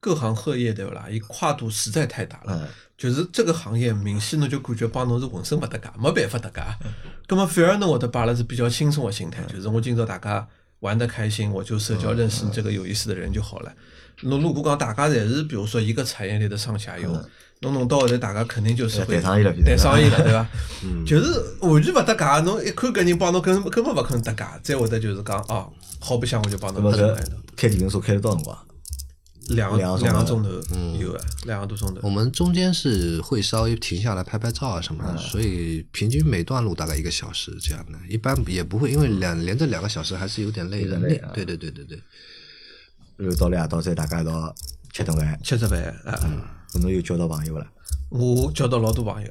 [0.00, 2.60] 各行各业对勿啦，伊跨度实在太大了。
[2.62, 2.68] 嗯
[2.98, 6.60] 就是这个行业明显侬就感觉帮侬是浑身勿搭界，没办法搭界。
[7.28, 10.44] 葛么反而侬会得摆了是比较轻松的心态，就是我今朝大家
[10.80, 13.72] 玩得开心，我就社交认识这个有意思的人就好了。
[14.22, 17.08] 侬如果讲大家侪是比如说一个产业链的上下游，
[17.60, 20.44] 侬弄到后头大家肯定就是会谈生意了谈生意了，对伐？
[21.06, 27.14] 就是完全勿搭界，侬一看搿人帮侬根根本勿可能搭界，再会得就是讲哦，好白相我就帮侬搭界。
[27.54, 28.58] 开电瓶车开了多少辰光？
[29.48, 30.48] 两个两个钟两个钟头，
[30.98, 32.00] 有啊，两个多钟头。
[32.02, 32.10] 我。
[32.10, 40.98] 们中间是会稍微停下来拍拍照啊什么的，所以平均每段路大概一个小时这样的，一般也不会，因为两连着两个小时还是有点累的。
[40.98, 41.22] 累。
[41.32, 42.02] 对对对对对，
[43.16, 44.52] 然后到了夜到再大家一道
[44.92, 46.12] 吃顿饭，吃吃饭啊，
[46.72, 47.66] 搿侬有交到朋友勿啦？
[48.10, 49.30] 我交到老多朋友，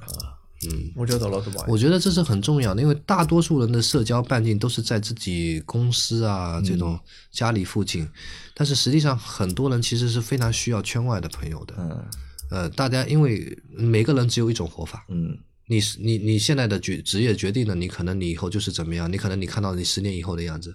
[0.65, 1.65] 嗯，我觉得老多朋友。
[1.67, 6.99] 我觉得这是很重要的，因为大多数人的社交半径都是在自己公司啊这种
[7.31, 8.07] 家里附近，
[8.53, 11.75] 但是实际上很多人其实是非常需要圈外的朋友的。
[11.77, 12.05] 嗯。
[12.49, 15.38] 呃，大家因为每个人只有一种活法，嗯。
[15.69, 20.73] 你是你你现在的决职业决定了你可能你以后就是怎么样，你可能你看到你十年以后的样子，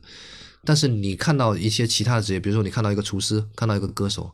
[0.67, 4.31] 但是你看到一些其他的职业，比如说你看到一个厨师，看到一个歌手，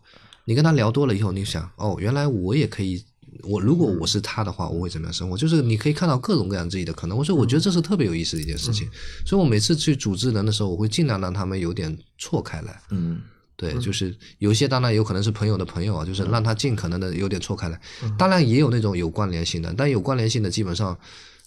[0.47, 3.05] 你跟他聊多了以后，你想哦，原来我也可以，
[3.43, 5.37] 我如果我是他的话，我会怎么样生活？
[5.37, 7.17] 就是你可以看到各种各样自己的可能。
[7.17, 8.89] 我说我觉得这是特别有意思的一件事情，
[9.25, 12.81] 所以我每次去组织人的时候，我会尽量让他们有点错开来。
[12.91, 13.21] 嗯
[13.57, 17.81] 对，就是有些当然有可能是朋友的朋友啊，就是让他尽可能的有点错开来。
[18.17, 20.97] 当然也有那种有关联性的，但有关联性的基本上，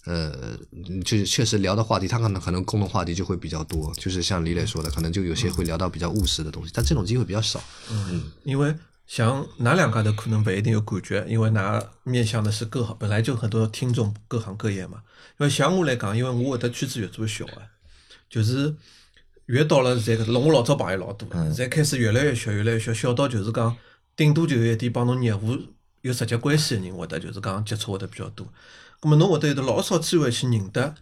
[0.04, 0.30] 呃，
[1.06, 3.90] 就是确实聊的话题，他可能可能共同话题就会比较多。
[3.96, 7.58] 就是像李磊说的，可能就有些会聊到比较务实的东西，但这种机会比较少。
[7.90, 8.74] 嗯因为
[9.06, 15.02] 像哪两家头可能不一定有感觉，因为哪面向的是各行，本来就很多听众各行各业嘛。
[15.38, 17.60] 因为像我来讲，因为我会得圈子越做越小啊，
[18.30, 18.74] 就是
[19.46, 23.76] 越到了现在搿，我老早朋友老多的，现在开始越来越小，越来越小，小到就是讲，
[24.16, 25.58] 顶多就有一点帮侬业务
[26.00, 28.46] 有直接关系的人，会得就是讲接触会得比较多。
[29.00, 30.94] 咁么侬会得有得老少机会去认得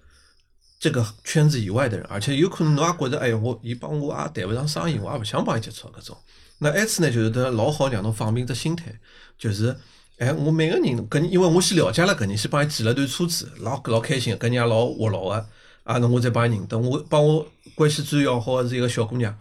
[0.79, 6.17] 这个圈子以外的人，而且有可能侬也觉着，哎呀，我伊帮我也谈勿上生意，我也勿想帮伊接触搿种。
[6.63, 8.95] 那埃次呢，就是得老好让侬放平只心态，
[9.39, 9.75] 就是，
[10.19, 15.47] 哎，我每个人搿人，因为我先了解了搿人，先帮伊骑了段车子，老老开心，搿人也老活络个，
[15.85, 19.35] 啊，那我再帮伊认得，我帮我关系最要好个是一个小姑娘，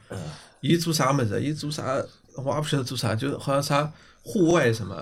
[0.61, 1.41] 伊做啥么子？
[1.41, 2.01] 伊做啥？
[2.37, 3.91] 我也不晓得做啥，就好像啥
[4.23, 4.95] 户外什么，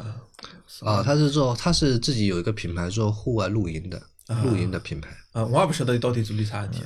[0.82, 4.02] 啊，他是做他是自己有一个品牌做户外露营的，
[4.44, 5.10] 露营的品牌。
[5.34, 6.80] 啊，我也不晓得伊到底做点啥事体，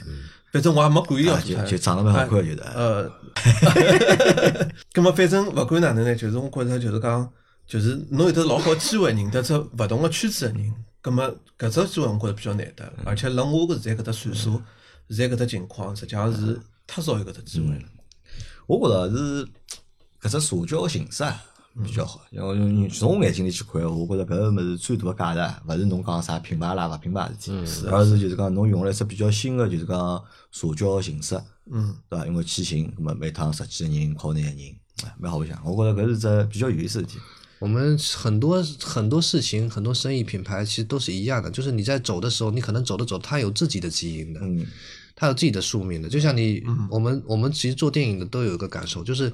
[0.51, 1.63] 反正我也没管伊要做啥。
[1.63, 3.09] 就长得蛮好看就是呃，
[4.93, 7.31] 咁么反正勿管哪能呢，就是我觉着就是讲，
[7.65, 14.61] 就是侬有得老好机会认得出勿同个圈子个人，咁么搿只机会我觉着比较难得，而且辣我搿现在搿只岁数，
[15.09, 17.83] 现在搿只情况，实际上是太少有搿只机会了。
[18.67, 19.45] 我觉着是
[20.21, 21.41] 搿只社交形式啊
[21.83, 22.21] 比较好。
[22.31, 31.39] 因为从我眼睛里去看，我觉着搿个物事最大个价值，勿是侬讲啥品牌啦勿品牌事体，而是就是讲侬用了一只比较新的，就是讲社交形式，
[31.71, 32.25] 嗯，对伐？
[32.27, 35.61] 因为骑行，咁么每趟十几个人、靠廿个人，哎蛮好白相。
[35.65, 37.19] 我觉着搿是只比较有意思的事体。
[37.59, 44.65] 我们很多很多事情，很多生意品牌其实都是一样的，就是你在走的时候，你可能走着走，它有自己的基因的，嗯
[45.15, 46.09] 它有自己的宿命的。
[46.09, 49.31] 就像你，我们我们其实做电影的都有一个感受，就是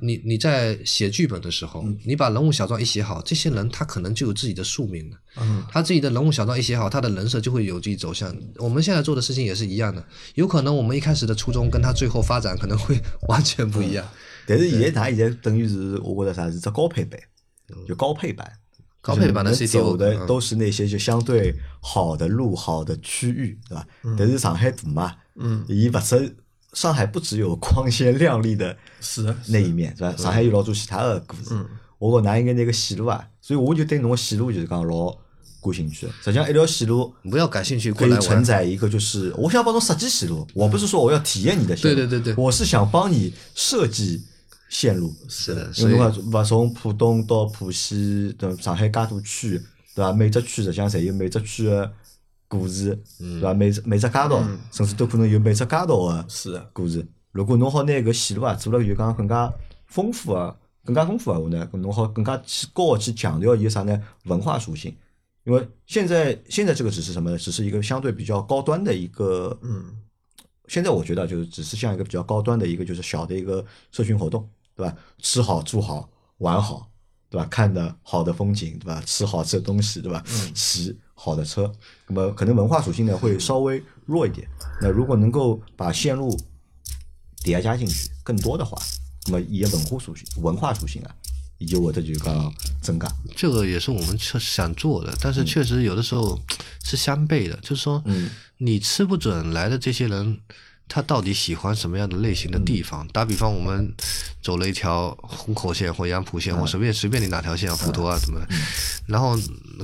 [0.00, 8.34] 你你在写剧本的时候，你把人物小传一写好，这些人他可能就有自己的宿命了，嗯他自己的人物小传一写好，他的人设就会有自己走向。
[8.56, 10.04] 我们现在做的事情也是一样的，
[10.34, 14.04] 有可能我们一开始的初衷跟他最后发展可能会 完全不一样。
[14.46, 17.20] 但是现在㑚现在等于是我觉得啥是只高配版，
[17.86, 18.50] 就高配版。
[19.00, 23.84] 高配版的是 City 走的嗯都是那些就相对好的路、好的区域，对吧？
[24.16, 26.36] 但是上海大嘛，嗯，伊勿只
[26.72, 30.14] 上海不只有光鲜亮丽的是，那一面，是吧？
[30.16, 31.54] 上海有老多其他的故事。
[31.98, 35.10] 我讲㑚应该那个线路啊，所以我就对侬个线路就是讲老
[35.62, 36.12] 感兴趣的。
[36.24, 38.18] 实际上，一条线路不要感兴趣可以。
[38.18, 44.22] 承载一个，就是我想帮侬设计线路，我不是说我要体验你的线路，对对对对我是想帮你设计
[44.68, 45.14] 线路。
[45.28, 48.62] 是的，因为侬讲勿从浦东到浦西，对伐？
[48.62, 49.60] 上海介多区，
[49.94, 50.12] 对伐？
[50.12, 51.92] 每只区实际上侪有每只区个
[52.52, 53.54] 故事，嗯对伐？
[53.54, 57.06] 每只每只街道，甚至都可能有每只街道个是的，故事。
[57.30, 59.50] 如果侬好拿搿线路啊做了就讲更加
[59.86, 60.54] 丰富啊，
[60.84, 63.98] 更加丰富啊话呢，搿侬好更加去高去强调伊个啥呢？
[64.24, 64.94] 文化属性。
[65.44, 67.38] 因为现在现在这个只是什么呢？
[67.38, 69.96] 只是一个相对比较高端的一个，嗯，
[70.68, 74.46] 现在我觉得就是只是像一个比较高端的一个就是小的一个社群活动，
[74.76, 74.94] 对吧？
[75.18, 76.08] 吃好住好
[76.38, 76.86] 玩好，
[77.30, 77.46] 对吧？
[77.50, 79.02] 看的好的风景，对吧？
[79.06, 80.22] 吃好吃的东西，对吧？
[80.28, 81.72] 嗯骑好的车，
[82.08, 84.48] 那么可能文化属性呢会稍微弱一点。
[84.80, 86.36] 那如果能够把线路
[87.44, 88.76] 叠加进去更多的话，
[89.26, 91.14] 那么伊个文化属性文化属性啊，
[91.58, 93.08] 以及我这就讲增加。
[93.36, 96.36] 这个也是我们确实想做的，但是确实有的时候
[96.82, 98.28] 是相悖的，就是说，嗯
[98.58, 100.40] 你吃不准来的这些人，
[100.94, 103.08] 他到底喜欢什么样的类型的地方。
[103.14, 103.90] 打比方，我们
[104.42, 108.46] 走了一条虹口线或杨浦线，我随便随便你哪条线，普陀啊什么的，
[109.06, 109.34] 然后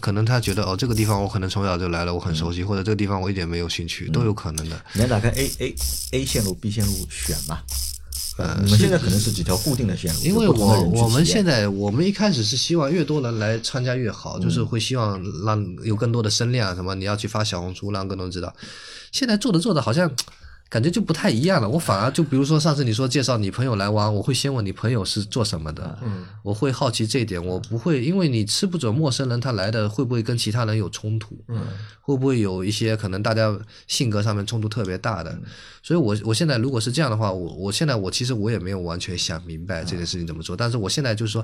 [0.03, 4.79] 可能他觉得哦，这个地方我可能从小就来了，我很熟悉，或者这个地方我一点没有兴趣，都有可能的。
[4.93, 5.75] 你要打开 A A
[6.13, 7.61] A 线路 B 线路选嘛？
[8.37, 18.55] 呃，你们现在可能是几条固定的线路，因为我我们现在我们一开始是希望越多人来参加越好，就是会希望让有更多的声量，什么你要去发小红书，让更多人知道。
[19.11, 20.09] 现在做着做着好像
[20.71, 21.69] 感觉就不太一样了。
[21.69, 31.67] 我反而就比如说上次你说介绍你朋友来玩，我会先问你朋友是做什么的，嗯，我会好奇这一点，我不会因为你吃不准陌生人他来的会不会跟其他人有冲突，嗯，
[32.03, 35.39] 会不会有一些可能大家性格上面冲突特别大的，
[35.83, 41.43] 所以我我现在如果是这样的话，我我现在我其实我也没有完全想明白这件事情怎么做，但是我现在就是说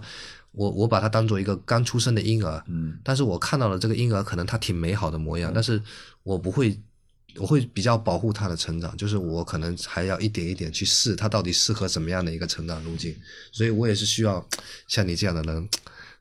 [0.53, 5.81] 我我把它当做一个刚出生的婴儿，嗯，但是我看到了这个婴儿可能他挺美好的模样，但是
[6.25, 6.79] 我不会。
[7.39, 13.15] 我会比较保护他的成长，就是我可能还要一点一点去试他到底适合什么样的一个成长路径，
[13.53, 14.47] 所以我也是需要
[14.89, 15.69] 像你这样的人，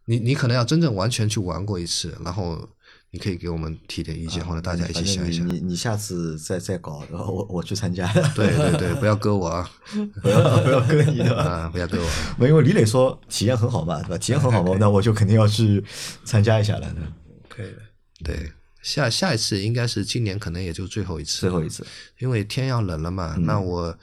[0.05, 2.67] 你你可能要真正完全去玩过一次，然后
[3.11, 5.47] 你可以给我们提点意见，或者大家一起想一想。
[5.47, 9.69] 你你你下次再再搞，然后我我去参加，对对对，不要割我啊！
[10.23, 11.35] 不要不要割你的。
[11.37, 12.09] 啊，不要割我。
[12.39, 14.17] 没，因为李磊说体验很好嘛，对吧？
[14.17, 15.83] 体验很好嘛，那我就肯定要去
[16.25, 16.91] 参加一下了。
[16.91, 17.13] 对吧
[17.47, 17.77] 可以的。
[18.23, 18.51] 对，
[18.83, 21.83] 下下一次应该是今年，可能也就最后一次最，后一次，
[22.19, 23.35] 因为天要冷了嘛。
[23.39, 23.97] 那我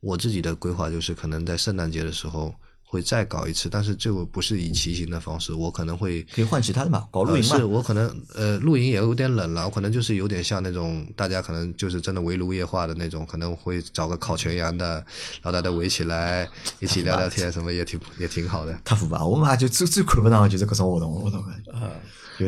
[0.00, 2.54] 我自己的规划就是，可能在圣诞节的时候
[2.90, 7.56] 会再搞一次，但是这个不是以骑行的方式，我可能会可以换其他的嘛，搞露呃营嘛。
[7.56, 14.94] 是我可能呃露营也有点冷了，我可能就是有点像那种大家可能就是真的围炉夜话的那种，可能会找个烤全羊的，
[15.40, 16.48] 然后大家围起来
[16.80, 18.76] 一起聊聊天，什么也挺也挺好的。
[18.84, 21.72] 太复杂，我们啊就最最看不上的就是各种活动，我懂个。
[21.72, 21.92] 啊，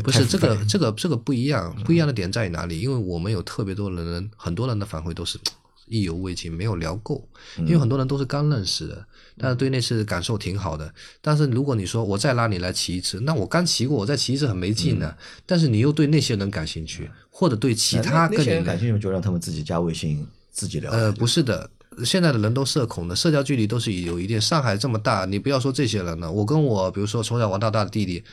[0.02, 2.80] 不是这个这个这个不一样，不一样的点在于哪里？
[2.80, 5.38] 因为我们有特别多的人，很多人的反馈都是
[5.92, 7.28] 意犹未尽，没有聊够。
[7.58, 9.04] 因为很多人都是刚认识的，
[9.36, 10.92] 但是对那次感受挺好的。
[11.20, 15.16] 但是如果你说我再拉你来骑一次，那我刚骑过，我再骑一次很没劲的。
[15.44, 20.90] 但是你又对那些人感兴趣，或者对其他跟你感兴趣，就让他们自己加微信，自己聊。
[20.90, 21.68] 呃，不是的，
[22.04, 24.40] 现在的人都社恐的，社交距离都是有一定。
[24.40, 28.24] 上海这么大，你不要说这些人了，我跟我比如说从小玩到大的弟弟，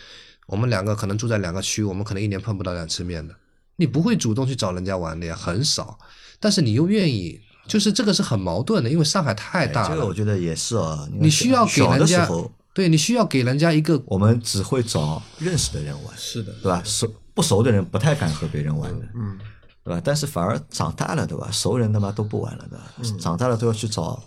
[0.48, 3.36] 我们两个可能住在两个区，我们可能一年碰不到两次面的。
[3.76, 5.98] 你不会主动去找人家玩的呀，很少。
[6.41, 7.40] 但是你又愿意，
[7.70, 11.08] 就是这个是很矛盾的，因为上海太大了，哎这个我觉得也是哦。
[11.14, 12.28] 你需要给人家
[12.74, 16.82] 对你需要给人家一个我们只会找认识的人玩，是的，对吧？
[16.84, 19.38] 熟不熟的人不太敢和别人玩的，嗯，
[19.84, 20.02] 对吧？
[20.04, 21.50] 但是反而长大了，对吧？
[21.52, 23.18] 熟人他妈都不玩了，对吧？
[23.20, 24.22] 长大了都要去找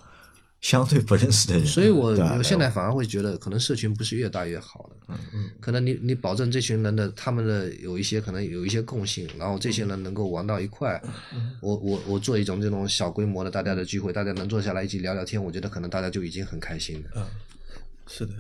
[0.63, 4.97] 相对不认识的人，所以我我现在反而会觉得，可能社群不是越大越好的。
[5.09, 11.03] 嗯嗯，可能你你保证这群人的他们的有一些可能有一些共性，然后这些人能够玩到一块。
[11.61, 17.11] 我我我做一种这种小规模的大家的聚会，大家能坐下来一起聊聊天，我觉得可能大家就已经很开心了。
[17.17, 17.27] 嗯
[18.07, 18.33] 是的。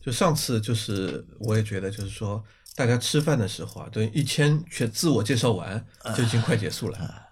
[0.00, 2.42] 就上次就是我也觉得就是说，
[2.74, 5.84] 大家吃饭的时候啊，等一千全自我介绍完
[6.16, 7.25] 就已经快结束了。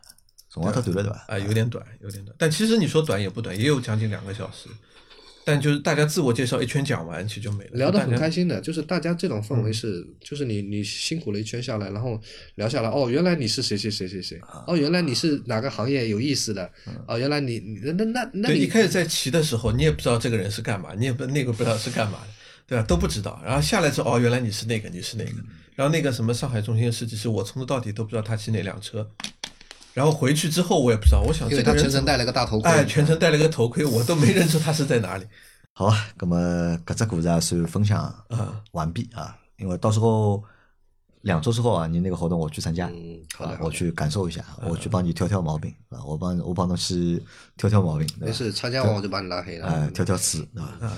[0.54, 1.24] 辰光太短了，对吧？
[1.26, 2.34] 啊，有点短，有点短。
[2.38, 4.68] 但其实你说短也不短，也有将近两个小时。
[5.46, 7.70] 但就是大家自我介绍一圈讲完，其实就没了。
[7.72, 12.18] 聊得很开心的，就是大家这种氛围是，就是你你辛苦了一圈下来，然后
[12.54, 16.70] 聊下来，哦，原来你是谁谁谁谁谁，哦，原来你是哪个行业有意思的，
[17.06, 22.28] 哦，原来你你那那那那，你一开始在骑的时候，你也不知道这个人是干嘛，你也不那个不知道是干嘛的。
[22.66, 22.84] 对吧？
[22.88, 23.38] 都不知道。
[23.44, 25.32] 然后下来之后，哦，原来你是那个，你是那个。
[25.74, 29.06] 然后那个什么上海中心的设计师，我从头到底都不知道他骑哪辆车。
[29.94, 35.24] 然后回去之后，我也不知道，我想因为这个人他全程戴了个大头盔，哎，全程戴了个头盔，我都没认出他是在哪里。
[35.72, 40.42] 好啊，那么搿只故事啊算分享嗯完毕啊，因为到时候
[41.24, 47.22] 两周之后啊，你那个活动我去参加，嗯，好的啊，好的，我去感受一下，我去帮你挑挑毛病啊，我帮我帮侬去
[47.56, 49.66] 挑挑毛病，没事，参加完我就把你拉黑了。
[49.66, 50.78] 哎，挑挑刺，对吧？
[50.80, 50.88] 呃，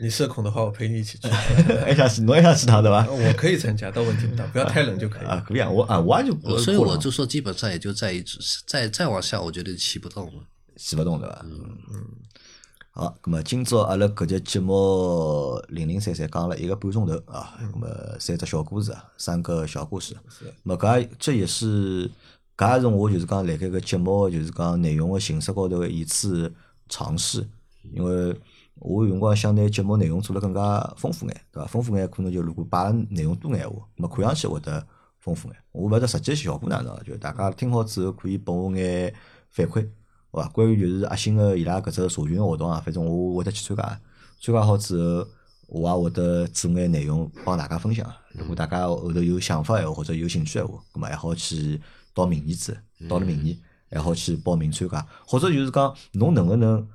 [0.00, 1.28] 你社恐的话，我陪你一起去。
[1.84, 3.06] 还想去，侬还想去趟对吧？
[3.10, 5.26] 我可以参加，但问题不大，不要太冷就可以。
[5.26, 10.42] 啊，可以啊，我啊，我也就我所以我就说，基本上也就在一直再再往下，我觉得骑不动了。
[10.76, 11.40] 骑不动对吧？
[11.44, 11.50] 嗯？
[11.92, 12.04] 嗯。
[12.94, 17.88] 好，咁么今朝阿拉搿节节目零零散散讲了一个半钟头啊，咁么
[18.20, 20.14] 三只小故事啊，三个小故事。
[20.62, 22.06] 咁搿也这也是
[22.54, 26.52] 搿也是我就是讲辣盖搿节目就是讲内容个形式高头个一次
[26.90, 27.48] 尝试，
[27.94, 28.38] 因为
[28.74, 31.66] 我有辰光想拿节目内容做了更加丰富眼，对伐？
[31.66, 34.86] 丰富眼可能就如果摆了内容多眼话，咁么看上去会得
[35.18, 35.56] 丰富眼。
[35.72, 39.14] 我勿晓得实际效果哪能，就大家听好之后可以拨我眼
[39.48, 39.88] 反馈。
[40.32, 40.48] 好伐？
[40.48, 44.00] 关于就是阿星个伊拉搿只社群个活动啊，反正我会得去参加。
[44.40, 45.28] 参加好之后，
[45.68, 48.10] 我也会得做眼内容帮大家分享。
[48.32, 51.80] 如果大家后头有想法闲话或者有兴趣闲话，咁么还好去
[52.14, 52.76] 到明年子，
[53.08, 53.56] 到了明年
[53.90, 56.88] 还好去报名参加，或者就是讲侬能勿能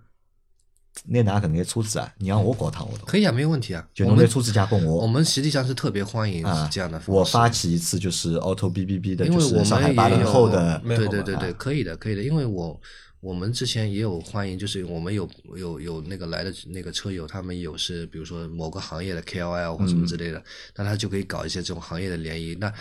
[1.05, 3.87] 拿㑚搿眼车子啊，让我搞趟活动，可以啊，没有问题啊。
[3.93, 4.97] 就侬拿车子借拨我。
[4.97, 6.99] 我们实际上是特别欢迎啊，这样的。
[7.05, 12.79] 我发起一次就是 Auto B B B 的，就因为我是上海八零后的对对对对，可以的，可以的，因为我
[13.19, 20.41] 我们之前也有欢迎，就是我们有有有那个来的那个车友，他们有是比如说某个行业的 KOL 或什么之类的，
[20.75, 22.53] 那他就可以搞一些这种行业的联谊。
[22.55, 22.71] 那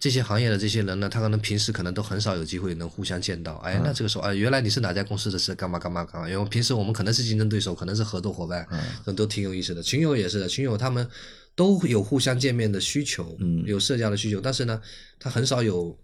[0.00, 3.56] 这些行业的这些人呢，他可能平时可能都很少有机会能互相见到。
[3.56, 6.28] 哎，那这个时候，哎，原来你是哪家公司的，是干嘛干嘛干嘛？
[6.28, 8.66] 因为平时我们可能是竞争对手，可能是合作伙伴，
[9.04, 9.82] 这都挺有意思的。
[9.82, 11.06] 群友也是的，群友他们
[11.54, 14.80] 都有互相见面的需求，嗯有社交的需求，但是呢，
[15.20, 15.96] 他很少有。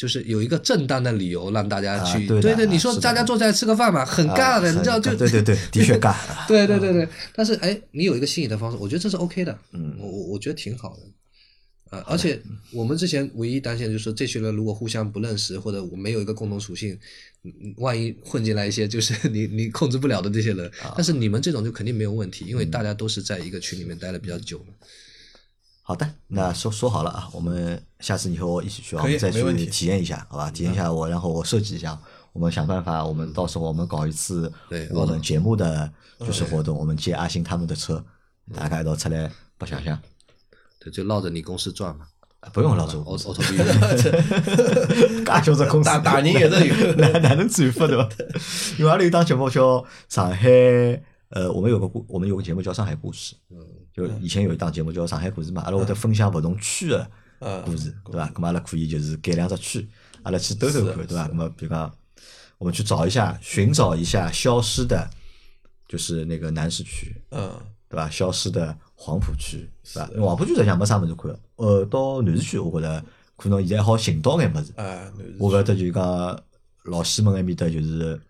[0.00, 6.14] 就是有一个正当的理由让大家啊去，对的对，你说大家坐下来吃个饭嘛，很尬的，啊你知道就对对对，的确尬。
[6.48, 11.02] 对对对对，但是哎，你有一个吸引的方式，我觉得这是 OK 的，嗯我我我觉得挺好的，
[11.90, 12.40] 呃，而且
[12.72, 16.98] 我们之前唯一担心的就是说，这群人如果互相不认识，或者我没有一个共同属性，
[17.76, 24.64] 万一混进来一些就是 你你控制不了的这些人，啊但是你们这种就肯定没有问题，因嗯为大家都是在一个群里面待了比较久了。
[25.82, 30.50] 好的，那说说好了啊，我们下次你和我一起去，我们再去体验一下，好吧？
[30.50, 31.98] 体验一下我，然后我设计一下，
[32.32, 35.90] 我们想办法，我们到时候我们搞一次对我们节目的
[36.20, 38.04] 就是活动，我们借阿星他们的车，
[38.54, 39.98] 大家一道出来白相相，
[40.78, 42.06] 对，就绕着你公司转嘛。
[42.40, 46.74] 啊不用老周，奥奥拓 B，介小只公司， 大大人也是有。
[46.96, 48.08] 哪哪能转发对吧？
[48.78, 50.48] 因为阿拉有档节目叫上海，
[51.28, 53.58] 呃，我们有个故，我们有个节目叫上海故事，嗯
[53.94, 57.10] 就以前有一档节目叫上海故事嘛，阿拉会得分享勿同区的
[57.40, 58.28] 嗯故事，对伐？
[58.28, 59.88] 咁么阿拉可以就是改良只区，
[60.22, 61.28] 阿拉去兜兜看，对伐？
[61.28, 61.92] 咁么比如讲，
[62.58, 65.08] 我们去找一下，寻找一下消失的，
[65.88, 67.50] 就是那个南市区，嗯，
[67.88, 68.08] 对伐？
[68.10, 70.08] 消失的黄浦区，是吧？
[70.12, 73.04] 因为黄浦区实际上没啥物事看，呃，到南市区我觉着
[73.36, 74.72] 可能现在好寻到眼物事。
[74.76, 76.42] 哎，我搿搭就是讲
[76.84, 78.20] 老西门埃面搭就是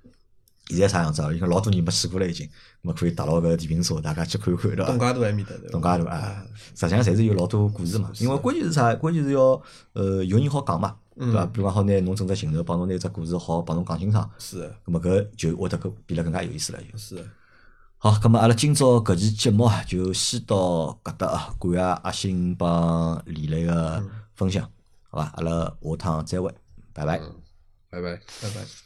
[0.69, 1.33] 现在啥样子啊？
[1.33, 2.51] 因为老多人没去过了已经，咁
[2.83, 4.87] 么可以踏牢搿电瓶车，大家去看看，对伐？
[4.87, 6.47] 东家都埃面搭，对吧东家对伐？
[6.75, 8.11] 实际上侪是有老多故事嘛。
[8.19, 8.95] 因为关键是啥？
[8.95, 9.61] 关键是要
[9.93, 11.45] 呃有人好讲嘛，对伐？
[11.47, 16.97] 比方好拿侬整只行头帮侬拿只故事好帮侬讲清爽，是的咁么搿就会得更变得更加有意思了就。
[16.97, 17.23] 是，
[17.99, 24.03] 好，咁么阿拉今朝搿期节目啊，就先到搿搭啊，感谢阿星帮李雷个
[24.35, 24.67] 分享，
[25.11, 25.31] 好伐？
[25.35, 26.51] 阿拉下趟再会，
[26.95, 27.21] 拜拜。
[27.91, 28.17] 拜拜。
[28.41, 28.81] 拜拜。